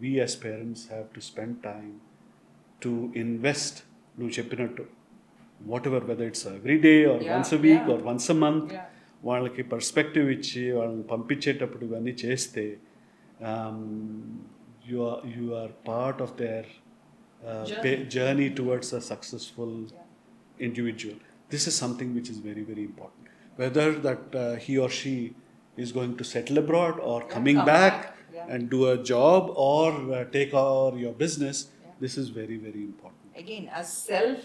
we 0.00 0.18
as 0.18 0.44
parents 0.44 0.88
have 0.92 1.06
to 1.14 1.20
spend 1.20 1.56
time 1.56 1.98
to 2.82 3.12
invest 3.16 3.84
నువ్వు 4.18 4.34
చెప్పినట్టు. 4.38 4.86
Whatever 5.88 6.04
whether 6.04 6.26
it's 6.26 6.46
every 6.46 6.78
day 6.78 7.04
or 7.04 7.24
once 7.28 7.54
a 7.54 7.56
week 7.56 7.82
or 7.82 8.02
once 8.02 8.30
a 8.30 8.34
month 8.34 8.74
వాళ్ళకి 9.24 9.62
perspective 9.62 10.30
ఇచ్చి 10.30 10.72
వాళ్ళని 10.72 11.02
పంపించేటప్పుడు 11.02 11.84
ఇవన్నీ 11.84 12.10
చేస్తే 12.10 12.76
you 15.36 15.54
are 15.54 15.88
part 15.88 16.22
of 16.22 16.38
their 16.38 16.66
Journey. 17.69 17.93
Journey 18.15 18.47
towards 18.59 18.93
a 18.99 19.03
successful 19.11 19.77
Yeah. 19.91 20.07
individual. 20.59 21.17
This 21.53 21.63
is 21.69 21.75
something 21.83 22.09
which 22.17 22.29
is 22.33 22.39
very, 22.49 22.63
very 22.63 22.83
important. 22.83 23.23
Whether 23.61 23.87
that 24.07 24.35
uh, 24.35 24.55
he 24.65 24.73
or 24.77 24.89
she 24.99 25.13
is 25.77 25.91
going 25.97 26.13
to 26.17 26.25
settle 26.33 26.57
abroad 26.63 26.95
or 27.09 27.17
coming 27.35 27.57
come 27.59 27.69
back, 27.73 27.95
back, 27.95 28.17
yeah. 28.37 28.51
and 28.53 28.69
do 28.75 28.79
a 28.87 28.97
job 29.11 29.41
or 29.69 29.87
uh, 30.13 30.19
take 30.35 30.53
over 30.61 30.97
your 30.97 31.13
business, 31.23 31.57
Yeah. 31.63 31.95
this 32.03 32.15
is 32.23 32.27
very, 32.41 32.57
very 32.67 32.83
important. 32.91 33.17
again 33.43 33.65
as 33.79 33.87
self 34.09 34.41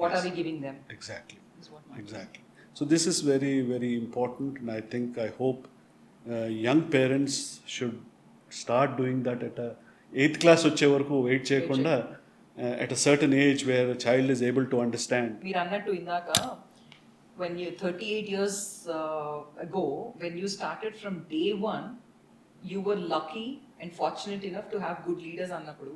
what 0.00 0.10
Yes. 0.10 0.16
are 0.16 0.24
we 0.26 0.32
giving 0.38 0.58
them 0.66 0.76
Exactly. 0.96 1.38
is 1.62 1.68
what 1.74 1.82
matters. 1.88 2.02
Exactly. 2.02 2.42
So 2.78 2.84
this 2.84 3.04
is 3.06 3.18
very, 3.32 3.54
very 3.72 3.92
important, 3.96 4.58
and 4.60 4.70
I 4.70 4.82
think 4.92 5.18
I 5.26 5.30
hope 5.40 5.60
uh, 6.26 6.48
young 6.66 6.82
parents 6.96 7.34
should 7.74 7.96
start 8.62 8.90
doing 9.02 9.18
that 9.28 9.42
at 9.48 9.58
a 9.66 9.70
eighth 10.22 10.38
class 10.42 10.60
వచ్చే 10.68 10.86
వరకు 10.94 11.14
wait 11.28 11.46
చేయకుండా 11.50 11.94
uh, 12.56 12.84
at 12.84 12.90
a 12.92 13.00
certain 13.06 13.32
age 13.44 13.62
where 13.70 13.86
a 13.90 13.98
child 14.06 14.28
is 14.30 14.42
able 14.50 14.66
to 14.74 14.78
understand 14.86 15.30
మీరు 15.46 15.60
అన్నట్టు 15.64 15.92
ఇందాక 16.00 16.30
when 17.36 17.54
you 17.62 17.70
38 17.78 18.28
years 18.34 18.54
uh, 18.98 19.34
ago 19.66 19.86
when 20.22 20.34
you 20.42 20.48
started 20.48 20.92
from 21.02 21.14
day 21.34 21.48
one 21.72 21.86
you 22.62 22.80
were 22.80 23.00
lucky 23.14 23.48
and 23.80 23.88
fortunate 23.94 24.44
enough 24.50 24.68
to 24.74 24.78
have 24.84 24.96
good 25.08 25.20
leaders 25.26 25.50
అన్నప్పుడు 25.58 25.94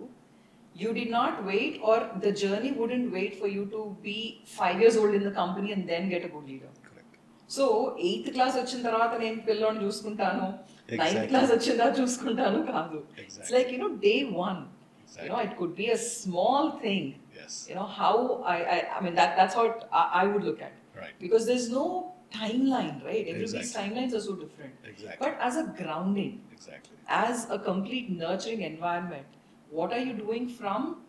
you 0.74 0.90
did 0.98 1.10
not 1.10 1.32
wait 1.50 1.72
or 1.82 1.96
the 2.24 2.32
journey 2.42 2.72
wouldn't 2.80 3.08
wait 3.16 3.32
for 3.40 3.48
you 3.54 3.64
to 3.72 3.80
be 4.04 4.18
five 4.58 4.76
years 4.82 4.96
old 5.00 5.14
in 5.18 5.24
the 5.28 5.34
company 5.40 5.70
and 5.76 5.84
then 5.92 6.02
get 6.12 6.24
a 6.28 6.32
good 6.34 6.46
leader 6.52 6.70
correct. 6.88 7.14
So 7.50 7.64
eighth 8.08 8.28
class 8.36 8.56
వచ్చిన 8.60 8.80
తర్వాత 8.88 9.12
నేను 9.22 9.40
పిల్లోని 9.48 9.80
చూసుకుంటాను 9.86 10.44
ninth 10.90 10.92
Exactly. 10.98 11.26
Class 11.32 11.50
వచ్చిన 11.54 11.74
తర్వాత 11.80 11.96
చూసుకుంటాను 12.02 12.60
కాదు 12.74 12.98
it's 13.22 13.24
Exactly. 13.24 13.54
Like 13.56 13.70
you 13.74 13.80
know 13.84 13.90
day 14.06 14.14
one 14.44 14.60
Exactly. 15.05 15.29
You 15.29 15.35
know, 15.35 15.39
it 15.39 15.57
could 15.57 15.75
be 15.75 15.89
a 15.91 15.97
small 15.97 16.71
thing. 16.79 17.19
Yes. 17.35 17.67
You 17.69 17.75
know, 17.75 17.85
how 17.85 18.43
I, 18.43 18.57
I, 18.57 18.97
I 18.97 19.01
mean, 19.01 19.15
that 19.15 19.37
that's 19.37 19.53
how 19.53 19.79
I, 19.91 20.21
I 20.21 20.27
would 20.27 20.43
look 20.43 20.61
at. 20.61 20.73
Right. 20.97 21.13
Because 21.19 21.45
there's 21.45 21.69
no 21.69 22.13
timeline, 22.33 23.03
right? 23.05 23.25
Everybody's 23.27 23.53
exactly. 23.53 23.95
timelines 23.95 24.13
are 24.13 24.21
so 24.21 24.35
different. 24.35 24.73
Exactly. 24.83 25.17
But 25.19 25.37
as 25.39 25.57
a 25.57 25.73
grounding, 25.77 26.41
exactly. 26.51 26.97
as 27.07 27.47
a 27.49 27.59
complete 27.59 28.09
nurturing 28.09 28.61
environment, 28.61 29.25
what 29.69 29.93
are 29.93 29.99
you 29.99 30.13
doing 30.13 30.47
from 30.49 31.01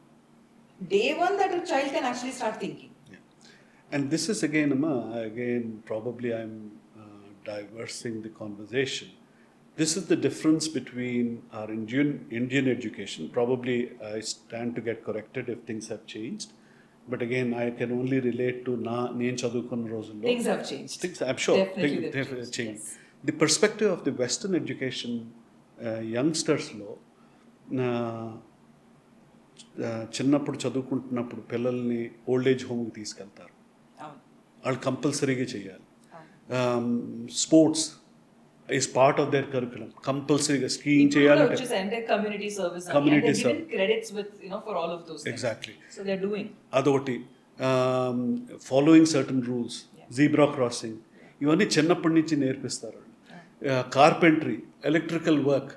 day 0.89 1.15
one 1.15 1.37
that 1.39 1.55
a 1.55 1.67
child 1.67 1.91
can 1.91 2.05
actually 2.05 2.33
start 2.33 2.61
thinking? 2.61 2.91
Yeah. 3.11 3.17
And 3.93 4.11
this 4.11 4.29
is 4.29 4.43
again, 4.43 4.73
Amma, 4.73 5.23
again, 5.23 5.83
probably 5.87 6.35
I'm 6.35 6.73
uh, 6.99 7.03
diversing 7.45 8.23
the 8.23 8.29
conversation 8.29 9.09
This 9.78 9.92
is 9.98 10.06
the 10.06 10.18
difference 10.18 10.68
between 10.70 11.26
our 11.54 11.70
Indian, 11.72 12.10
Indian 12.32 12.68
education. 12.68 13.30
Probably 13.30 13.78
I 14.10 14.20
stand 14.32 14.76
to 14.78 14.82
get 14.82 15.06
corrected 15.06 15.50
if 15.50 15.60
things 15.62 15.88
have 15.88 16.04
changed. 16.08 16.50
But 17.08 17.22
again, 17.22 17.54
I 17.56 17.72
can 17.72 17.92
only 17.92 18.20
relate 18.22 18.58
to 18.66 18.74
na 18.88 18.98
నేను 19.12 19.38
చదువుకున్న 19.44 19.88
రోజుల్లో 19.90 20.26
things 20.28 20.48
have 20.54 20.64
changed 20.72 20.96
things 21.04 21.20
I'm 21.30 21.40
sure 21.46 21.56
Definitely 21.58 21.84
things- 21.86 22.14
they've 22.16 22.30
they've 22.32 22.34
changed, 22.34 22.58
changed. 22.60 22.84
yes. 22.84 22.98
The 23.24 23.36
perspective 23.44 23.90
of 23.96 24.02
the 24.04 24.14
Western 24.24 24.54
education 24.62 25.12
uh, 25.80 26.02
youngstersలో 26.18 26.92
uh, 27.82 28.30
uh, 29.82 30.04
చిన్నప్పుడు 30.16 30.58
చదువుకుంటున్నప్పుడు 30.64 31.42
పిల్లల్ని 31.54 32.02
old 32.32 32.50
age 32.54 32.64
హోమ్కి 32.70 32.94
తీసుకెళ్తారు 33.00 33.54
అవును 34.04 34.20
వాళ్ళు 34.66 34.80
కంపల్సరీగా 34.88 35.48
చేయాలి 35.56 35.86
అవును 36.60 36.94
sports 37.44 37.86
is 38.75 38.97
part 38.97 39.21
of 39.21 39.31
their 39.31 39.47
curriculum 39.51 39.93
కంపల్సరీగా 40.05 40.69
స్కీయింగ్ 40.69 41.13
చేయాలంటే 41.17 42.01
community 42.13 42.51
service 42.51 42.87
Community 42.89 43.29
and 43.29 43.37
they're 43.37 43.55
given 43.55 43.71
credits 43.75 44.09
with 44.17 44.31
you 44.45 44.51
know 44.53 44.61
for 44.67 44.75
all 44.81 44.91
of 44.97 45.01
those 45.09 45.21
things. 45.23 45.35
Exactly. 45.35 45.75
so 45.97 46.03
they're 46.09 46.25
doing. 46.29 46.47
అదొకటి. 46.75 47.17
Following 48.63 49.07
certain 49.07 49.43
rules 49.43 49.79
zebra 50.13 50.47
crossing 50.47 50.99
ఇవన్నీ 51.43 51.67
చిన్నప్పటి 51.77 52.15
నుంచి 52.15 52.35
నేర్పిస్తారు. 52.37 53.01
Carpentry 53.93 54.59
electrical 54.85 55.41
work 55.45 55.73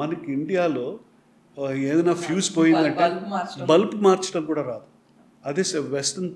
మనకి 0.00 0.32
ఇండియాలో 0.32 1.00
uh, 1.56 1.74
ఏదైనా 1.90 2.14
ఫ్యూజ్ 2.14 2.56
పోయిందంటే. 2.56 3.08
బల్బ్ 3.64 3.94
మార్చడం. 3.94 4.44
కూడా 4.44 4.62
రాదు. 4.62 4.88
అదే 5.46 5.62
వెస్ట్రన్ 5.96 6.30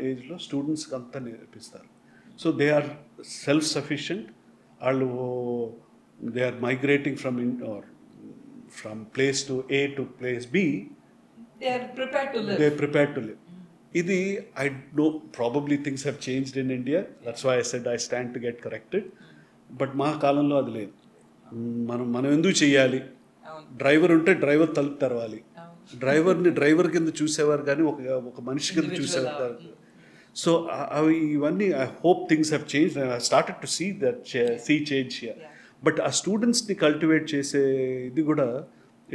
ఏజ్లో 0.00 0.38
స్టూడెంట్స్కి 0.38 0.94
అంతా 0.94 1.20
నేర్పిస్తారు. 1.20 1.88
So 2.38 2.52
they 2.52 2.68
are 2.70 2.88
self 3.44 3.66
sufficient 3.66 4.26
వాళ్ళు 4.80 5.08
they 6.18 6.42
are 6.44 6.58
migrating 6.60 7.18
from 7.22 7.38
in 7.40 7.56
or 7.72 7.86
from 8.78 9.00
place 9.16 9.40
to 9.48 9.56
A 9.72 9.82
to 9.98 10.04
place 10.20 10.46
B 10.58 10.66
they 11.60 11.68
are 11.68 11.84
prepared 11.98 12.30
to 12.34 12.40
live. 12.40 12.58
They 12.60 12.68
prepare 12.80 13.10
to 13.14 13.20
live 13.20 13.40
ఇది 13.94 14.18
I 14.62 14.66
know 14.98 15.04
probably 15.36 15.76
things 15.86 16.04
have 16.06 16.18
changed 16.28 16.58
in 16.62 16.72
India 16.72 17.00
that's 17.26 17.44
why 17.46 17.54
I 17.60 17.64
said 17.70 17.88
I 17.88 17.96
stand 18.06 18.30
to 18.34 18.40
get 18.46 18.58
corrected 18.66 19.06
but 19.70 19.92
మా 19.94 20.08
కాలంలో 20.24 20.56
అది 20.62 20.72
లేదు. 20.78 20.92
మనం 21.90 22.06
మనం 22.12 22.28
ఎందుకు 22.32 22.54
అవును. 23.44 23.66
Driver 23.76 24.12
ఉంటే 24.12 24.32
డ్రైవర్ 24.44 24.72
తలుపు 24.78 24.98
తెరవాలి. 25.04 25.40
డ్రైవర్ని 25.94 26.50
డ్రైవర్ 26.50 26.88
కింద 26.94 27.10
చూసేవారు 27.20 27.62
కానీ 27.62 27.82
ఒక 27.82 28.00
ఒక 28.30 28.40
మనిషి 28.40 28.70
కింద 28.76 28.90
చూసేవారు 29.00 29.56
సో 30.36 30.50
అవి 30.98 31.14
ఇవన్నీ 31.36 31.68
I 31.82 31.84
hope 32.04 32.22
things 32.30 32.50
have 32.52 32.64
change 32.74 32.94
I 33.04 33.18
started 33.28 33.58
to 33.64 33.68
see 33.76 33.86
that 34.04 34.20
see 34.66 34.74
change 34.90 35.14
here. 35.22 35.38
But 35.86 35.98
ఆ 36.08 36.10
స్టూడెంట్స్ని 36.20 36.76
కల్టివేట్ 36.86 37.26
చేసే 37.34 37.62
ఇది 38.10 38.22
కూడా 38.30 38.48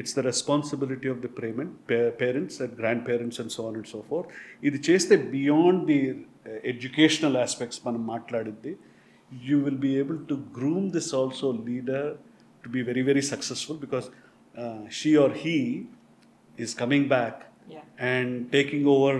it's 0.01 0.15
the 0.17 0.23
responsibility 0.31 1.07
of 1.13 1.21
the 1.25 1.31
payment 1.41 1.73
parents 2.21 2.57
and 2.63 2.73
grand 2.81 3.03
parents 3.09 3.39
and 3.43 3.53
so 3.57 3.63
on 3.69 3.77
and 3.79 3.89
so 3.93 4.01
for 4.09 4.25
ఇది 4.69 4.79
చేస్తే 4.89 5.15
beyond 5.35 5.83
the 5.91 5.99
educational 6.73 7.37
aspects 7.45 7.81
మనం 7.87 8.01
మాట్లాడింది 8.15 8.73
you 9.31 9.57
will 9.65 9.81
be 9.87 9.93
able 10.03 10.19
to 10.31 10.37
groom 10.59 10.87
this 10.97 11.11
also 11.21 11.49
leader 11.69 12.09
to 12.63 12.69
be 12.69 12.83
very 12.91 13.05
very 13.11 13.25
successful 13.33 13.79
because 13.85 14.09
uh, 14.55 14.87
she 14.89 15.15
or 15.17 15.29
he 15.33 15.57
is 16.57 16.73
coming 16.73 17.07
back 17.07 17.35
Yeah. 17.67 17.83
and 18.11 18.51
taking 18.51 18.85
over 18.85 19.11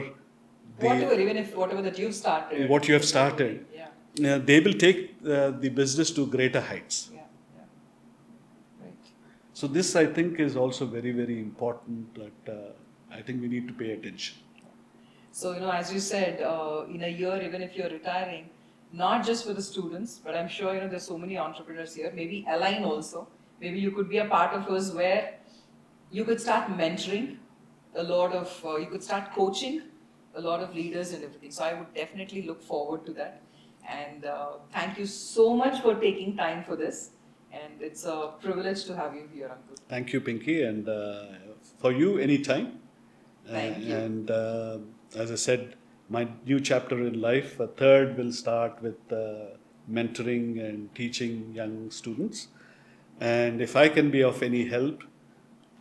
the, 0.82 0.88
whatever, 0.88 1.20
even 1.20 1.38
if 1.38 1.56
whatever 1.56 1.82
that 1.82 1.98
you've 2.00 2.16
started. 2.16 2.70
what 2.70 2.88
you 2.88 2.94
have 2.94 3.06
started, 3.06 3.66
Yeah. 3.74 4.36
uh, 4.36 4.38
they 4.40 4.60
will 4.60 4.74
take 4.74 5.16
uh, 5.26 5.52
the 5.52 5.70
business 5.70 6.12
to 6.12 6.28
greater 6.28 6.62
heights. 6.62 7.10
Yeah. 7.14 7.22
Yeah. 7.58 8.86
Right. 8.86 9.12
So 9.54 9.68
this, 9.68 9.96
I 9.96 10.06
think, 10.06 10.40
is 10.40 10.56
also 10.56 10.86
very, 10.86 11.12
very 11.12 11.40
important. 11.40 12.16
That 12.16 12.54
uh, 12.54 12.72
I 13.20 13.22
think 13.22 13.42
we 13.42 13.48
need 13.48 13.68
to 13.68 13.74
pay 13.74 13.92
attention. 13.92 14.38
So, 15.34 15.54
you 15.54 15.62
know, 15.62 15.72
as 15.72 15.94
you 15.94 16.00
said, 16.00 16.42
uh, 16.42 16.84
in 16.90 17.04
a 17.04 17.08
year, 17.08 17.42
even 17.42 17.62
if 17.62 17.76
you're 17.76 17.90
retiring, 17.90 18.50
not 18.92 19.26
just 19.26 19.46
for 19.48 19.54
the 19.54 19.62
students, 19.62 20.20
but 20.24 20.36
I'm 20.36 20.50
sure, 20.50 20.74
you 20.74 20.82
know, 20.82 20.90
there's 20.90 21.08
so 21.08 21.18
many 21.18 21.38
entrepreneurs 21.38 21.96
here, 21.96 22.12
maybe 22.14 22.46
Align 22.50 22.84
also. 22.84 23.28
Maybe 23.62 23.80
you 23.80 23.92
could 23.92 24.10
be 24.10 24.18
a 24.18 24.26
part 24.26 24.54
of 24.54 24.68
us 24.68 24.92
where 24.92 25.36
you 26.12 26.26
could 26.26 26.42
start 26.42 26.68
mentoring 26.72 27.38
a 27.96 28.04
lot 28.04 28.34
of, 28.34 28.62
uh, 28.66 28.76
you 28.76 28.88
could 28.88 29.04
start 29.04 29.32
coaching 29.34 29.82
a 30.36 30.42
lot 30.42 30.62
of 30.62 30.74
leaders 30.76 31.14
and 31.14 31.24
everything. 31.24 31.52
So 31.52 31.64
I 31.64 31.74
would 31.74 31.94
definitely 31.94 32.44
look 32.44 32.62
forward 32.62 33.06
to 33.06 33.14
that. 33.14 33.42
And 33.90 34.26
uh, 34.26 34.48
thank 34.72 34.98
you 34.98 35.06
so 35.06 35.56
much 35.56 35.82
for 35.82 35.96
taking 35.96 36.38
time 36.38 36.64
for 36.64 36.76
this. 36.76 37.12
And 37.52 37.82
it's 37.82 38.06
a 38.06 38.32
privilege 38.42 38.86
to 38.86 38.96
have 38.96 39.14
you 39.14 39.28
here, 39.34 39.50
Uncle. 39.50 39.76
Thank 39.90 40.14
you, 40.14 40.22
Pinky, 40.22 40.64
and 40.64 40.88
uh, 40.88 41.24
for 41.80 41.92
you, 41.92 42.18
anytime. 42.18 42.80
Thank 43.46 43.78
Uh, 43.78 43.80
you. 43.80 43.96
And 43.96 44.32
uh, 44.32 44.78
as 45.16 45.32
I 45.32 45.36
said, 45.36 45.76
my 46.10 46.28
new 46.46 46.60
chapter 46.60 46.98
in 47.08 47.20
life, 47.20 47.60
a 47.60 47.68
third, 47.68 48.18
will 48.18 48.32
start 48.32 48.82
with 48.82 49.00
uh, 49.12 49.58
mentoring 49.92 50.64
and 50.64 50.94
teaching 50.96 51.52
young 51.54 51.92
students. 51.92 52.48
And 53.20 53.62
if 53.62 53.76
I 53.76 53.90
can 53.90 54.12
be 54.12 54.24
of 54.24 54.42
any 54.42 54.68
help 54.68 55.04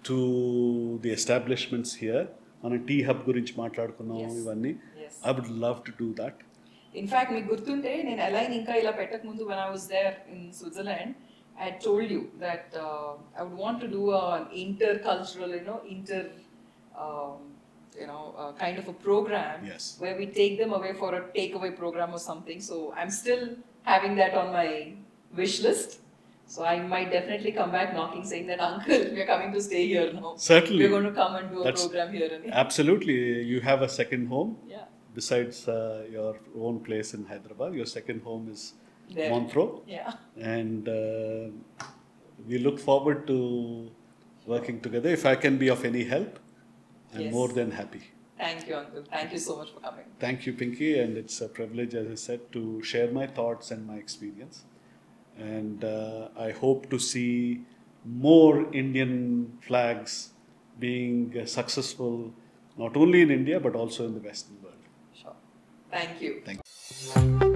to 0.04 0.98
the 1.02 1.10
establishments 1.10 1.94
here, 1.94 2.28
మనం 2.62 2.78
tea 2.88 2.96
hub 3.02 3.22
గురించి 3.28 3.52
మాట్లాడుకున్నాం 3.56 4.18
ఇవన్నీ. 4.40 4.72
I 5.26 5.32
would 5.36 5.52
love 5.64 5.78
to 5.86 5.92
do 6.00 6.08
that 6.20 6.40
in fact 6.94 7.32
మీకు 7.34 7.48
గుర్తుంటే 7.52 7.90
నేను 8.02 8.20
ఎలా 8.20 8.40
ఇంకా 8.54 8.74
ఇలా 8.82 8.92
పెట్టక 9.00 9.22
ముందు 9.26 9.42
one 9.50 9.60
I 9.60 9.68
was 9.70 9.86
there 9.92 10.14
in 10.32 10.44
Switzerland 10.52 11.12
I 11.56 11.68
told 11.84 12.12
you 12.12 12.22
that 12.44 12.74
I 13.38 13.44
would 13.44 13.58
want 13.62 13.80
to 13.84 13.88
do 13.96 14.02
inter 14.64 14.98
cultural 15.08 15.54
you know 15.58 15.76
inter 15.94 16.28
you know 18.00 18.18
kind 18.60 18.80
of 18.82 18.88
a 18.88 18.96
program 19.06 19.62
where 20.02 20.18
we 20.18 20.28
take 20.40 20.54
them 20.58 20.74
away 20.74 20.92
for 21.02 21.16
a 21.16 21.24
take 21.38 21.54
away 21.60 21.70
program 21.82 22.14
or 22.18 22.24
something 22.30 22.64
so 22.70 22.78
I'm 22.98 23.14
still 23.20 23.46
having 23.86 24.18
that 24.18 24.36
on 24.42 24.52
my 24.54 24.68
wish 25.32 25.58
list 25.62 25.94
so 26.52 26.64
i 26.70 26.76
might 26.92 27.08
definitely 27.16 27.52
come 27.58 27.70
back 27.76 27.90
knocking 27.96 28.24
saying 28.30 28.46
that 28.50 28.60
uncle 28.68 29.02
we're 29.16 29.26
coming 29.32 29.50
to 29.56 29.60
stay 29.68 29.82
here 29.92 30.06
now 30.18 30.30
Certainly. 30.50 30.80
we're 30.84 30.94
going 30.96 31.08
to 31.10 31.16
come 31.22 31.34
and 31.40 31.50
do 31.54 31.60
a 31.62 31.64
That's- 31.68 31.82
program 31.84 32.12
here 32.18 32.30
and 32.36 32.52
Absolutely. 32.64 33.16
You 33.52 33.58
have 33.70 33.82
a 33.88 33.90
second 34.00 34.26
home 34.34 34.50
yeah 34.74 34.86
besides 35.18 35.56
uh, 35.68 36.04
your 36.16 36.32
own 36.66 36.76
place 36.88 37.14
in 37.14 37.22
Hyderabad. 37.30 37.74
Your 37.80 37.86
second 37.98 38.22
home 38.28 38.44
is 38.54 38.62
There. 39.16 39.30
Montreux. 39.32 39.70
yeah 39.94 40.12
And 40.56 40.88
uh, 40.88 41.48
we 42.48 42.58
look 42.66 42.78
forward 42.88 43.26
to 43.30 43.38
working 44.52 44.78
together. 44.86 45.10
If 45.20 45.24
I 45.32 45.34
can 45.44 45.56
be 45.62 45.68
of 45.76 45.84
any 45.92 46.04
help, 46.14 46.38
I'm 47.14 47.20
Yes. 47.26 47.32
more 47.38 47.48
than 47.60 47.70
happy. 47.82 48.02
thank 48.42 48.60
you 48.68 48.74
uncle 48.80 49.02
thank 49.14 49.32
you 49.36 49.40
so 49.46 49.54
much 49.60 49.70
for 49.74 49.80
coming 49.86 50.06
Thank 50.24 50.38
you, 50.46 50.52
Pinky, 50.60 50.90
and 51.00 51.12
it's 51.22 51.38
a 51.46 51.48
privilege, 51.58 51.94
as 52.02 52.06
I 52.16 52.18
said, 52.26 52.40
to 52.56 52.62
share 52.90 53.08
my 53.20 53.26
thoughts 53.38 53.66
and 53.74 53.80
my 53.92 53.96
experience. 54.04 54.56
And 55.40 55.84
uh, 55.84 56.28
I 56.36 56.50
hope 56.52 56.90
to 56.90 56.98
see 56.98 57.62
more 58.04 58.72
Indian 58.72 59.58
flags 59.66 60.30
being 60.78 61.34
uh, 61.40 61.46
successful, 61.46 62.32
not 62.76 62.96
only 62.96 63.22
in 63.22 63.30
India 63.30 63.58
but 63.60 63.74
also 63.74 64.06
in 64.06 64.14
the 64.14 64.20
Western 64.20 64.62
world. 64.62 64.74
Sure. 65.14 65.34
Thank 65.90 66.20
you. 66.20 66.42
Thank 66.44 66.60
you. 66.64 67.49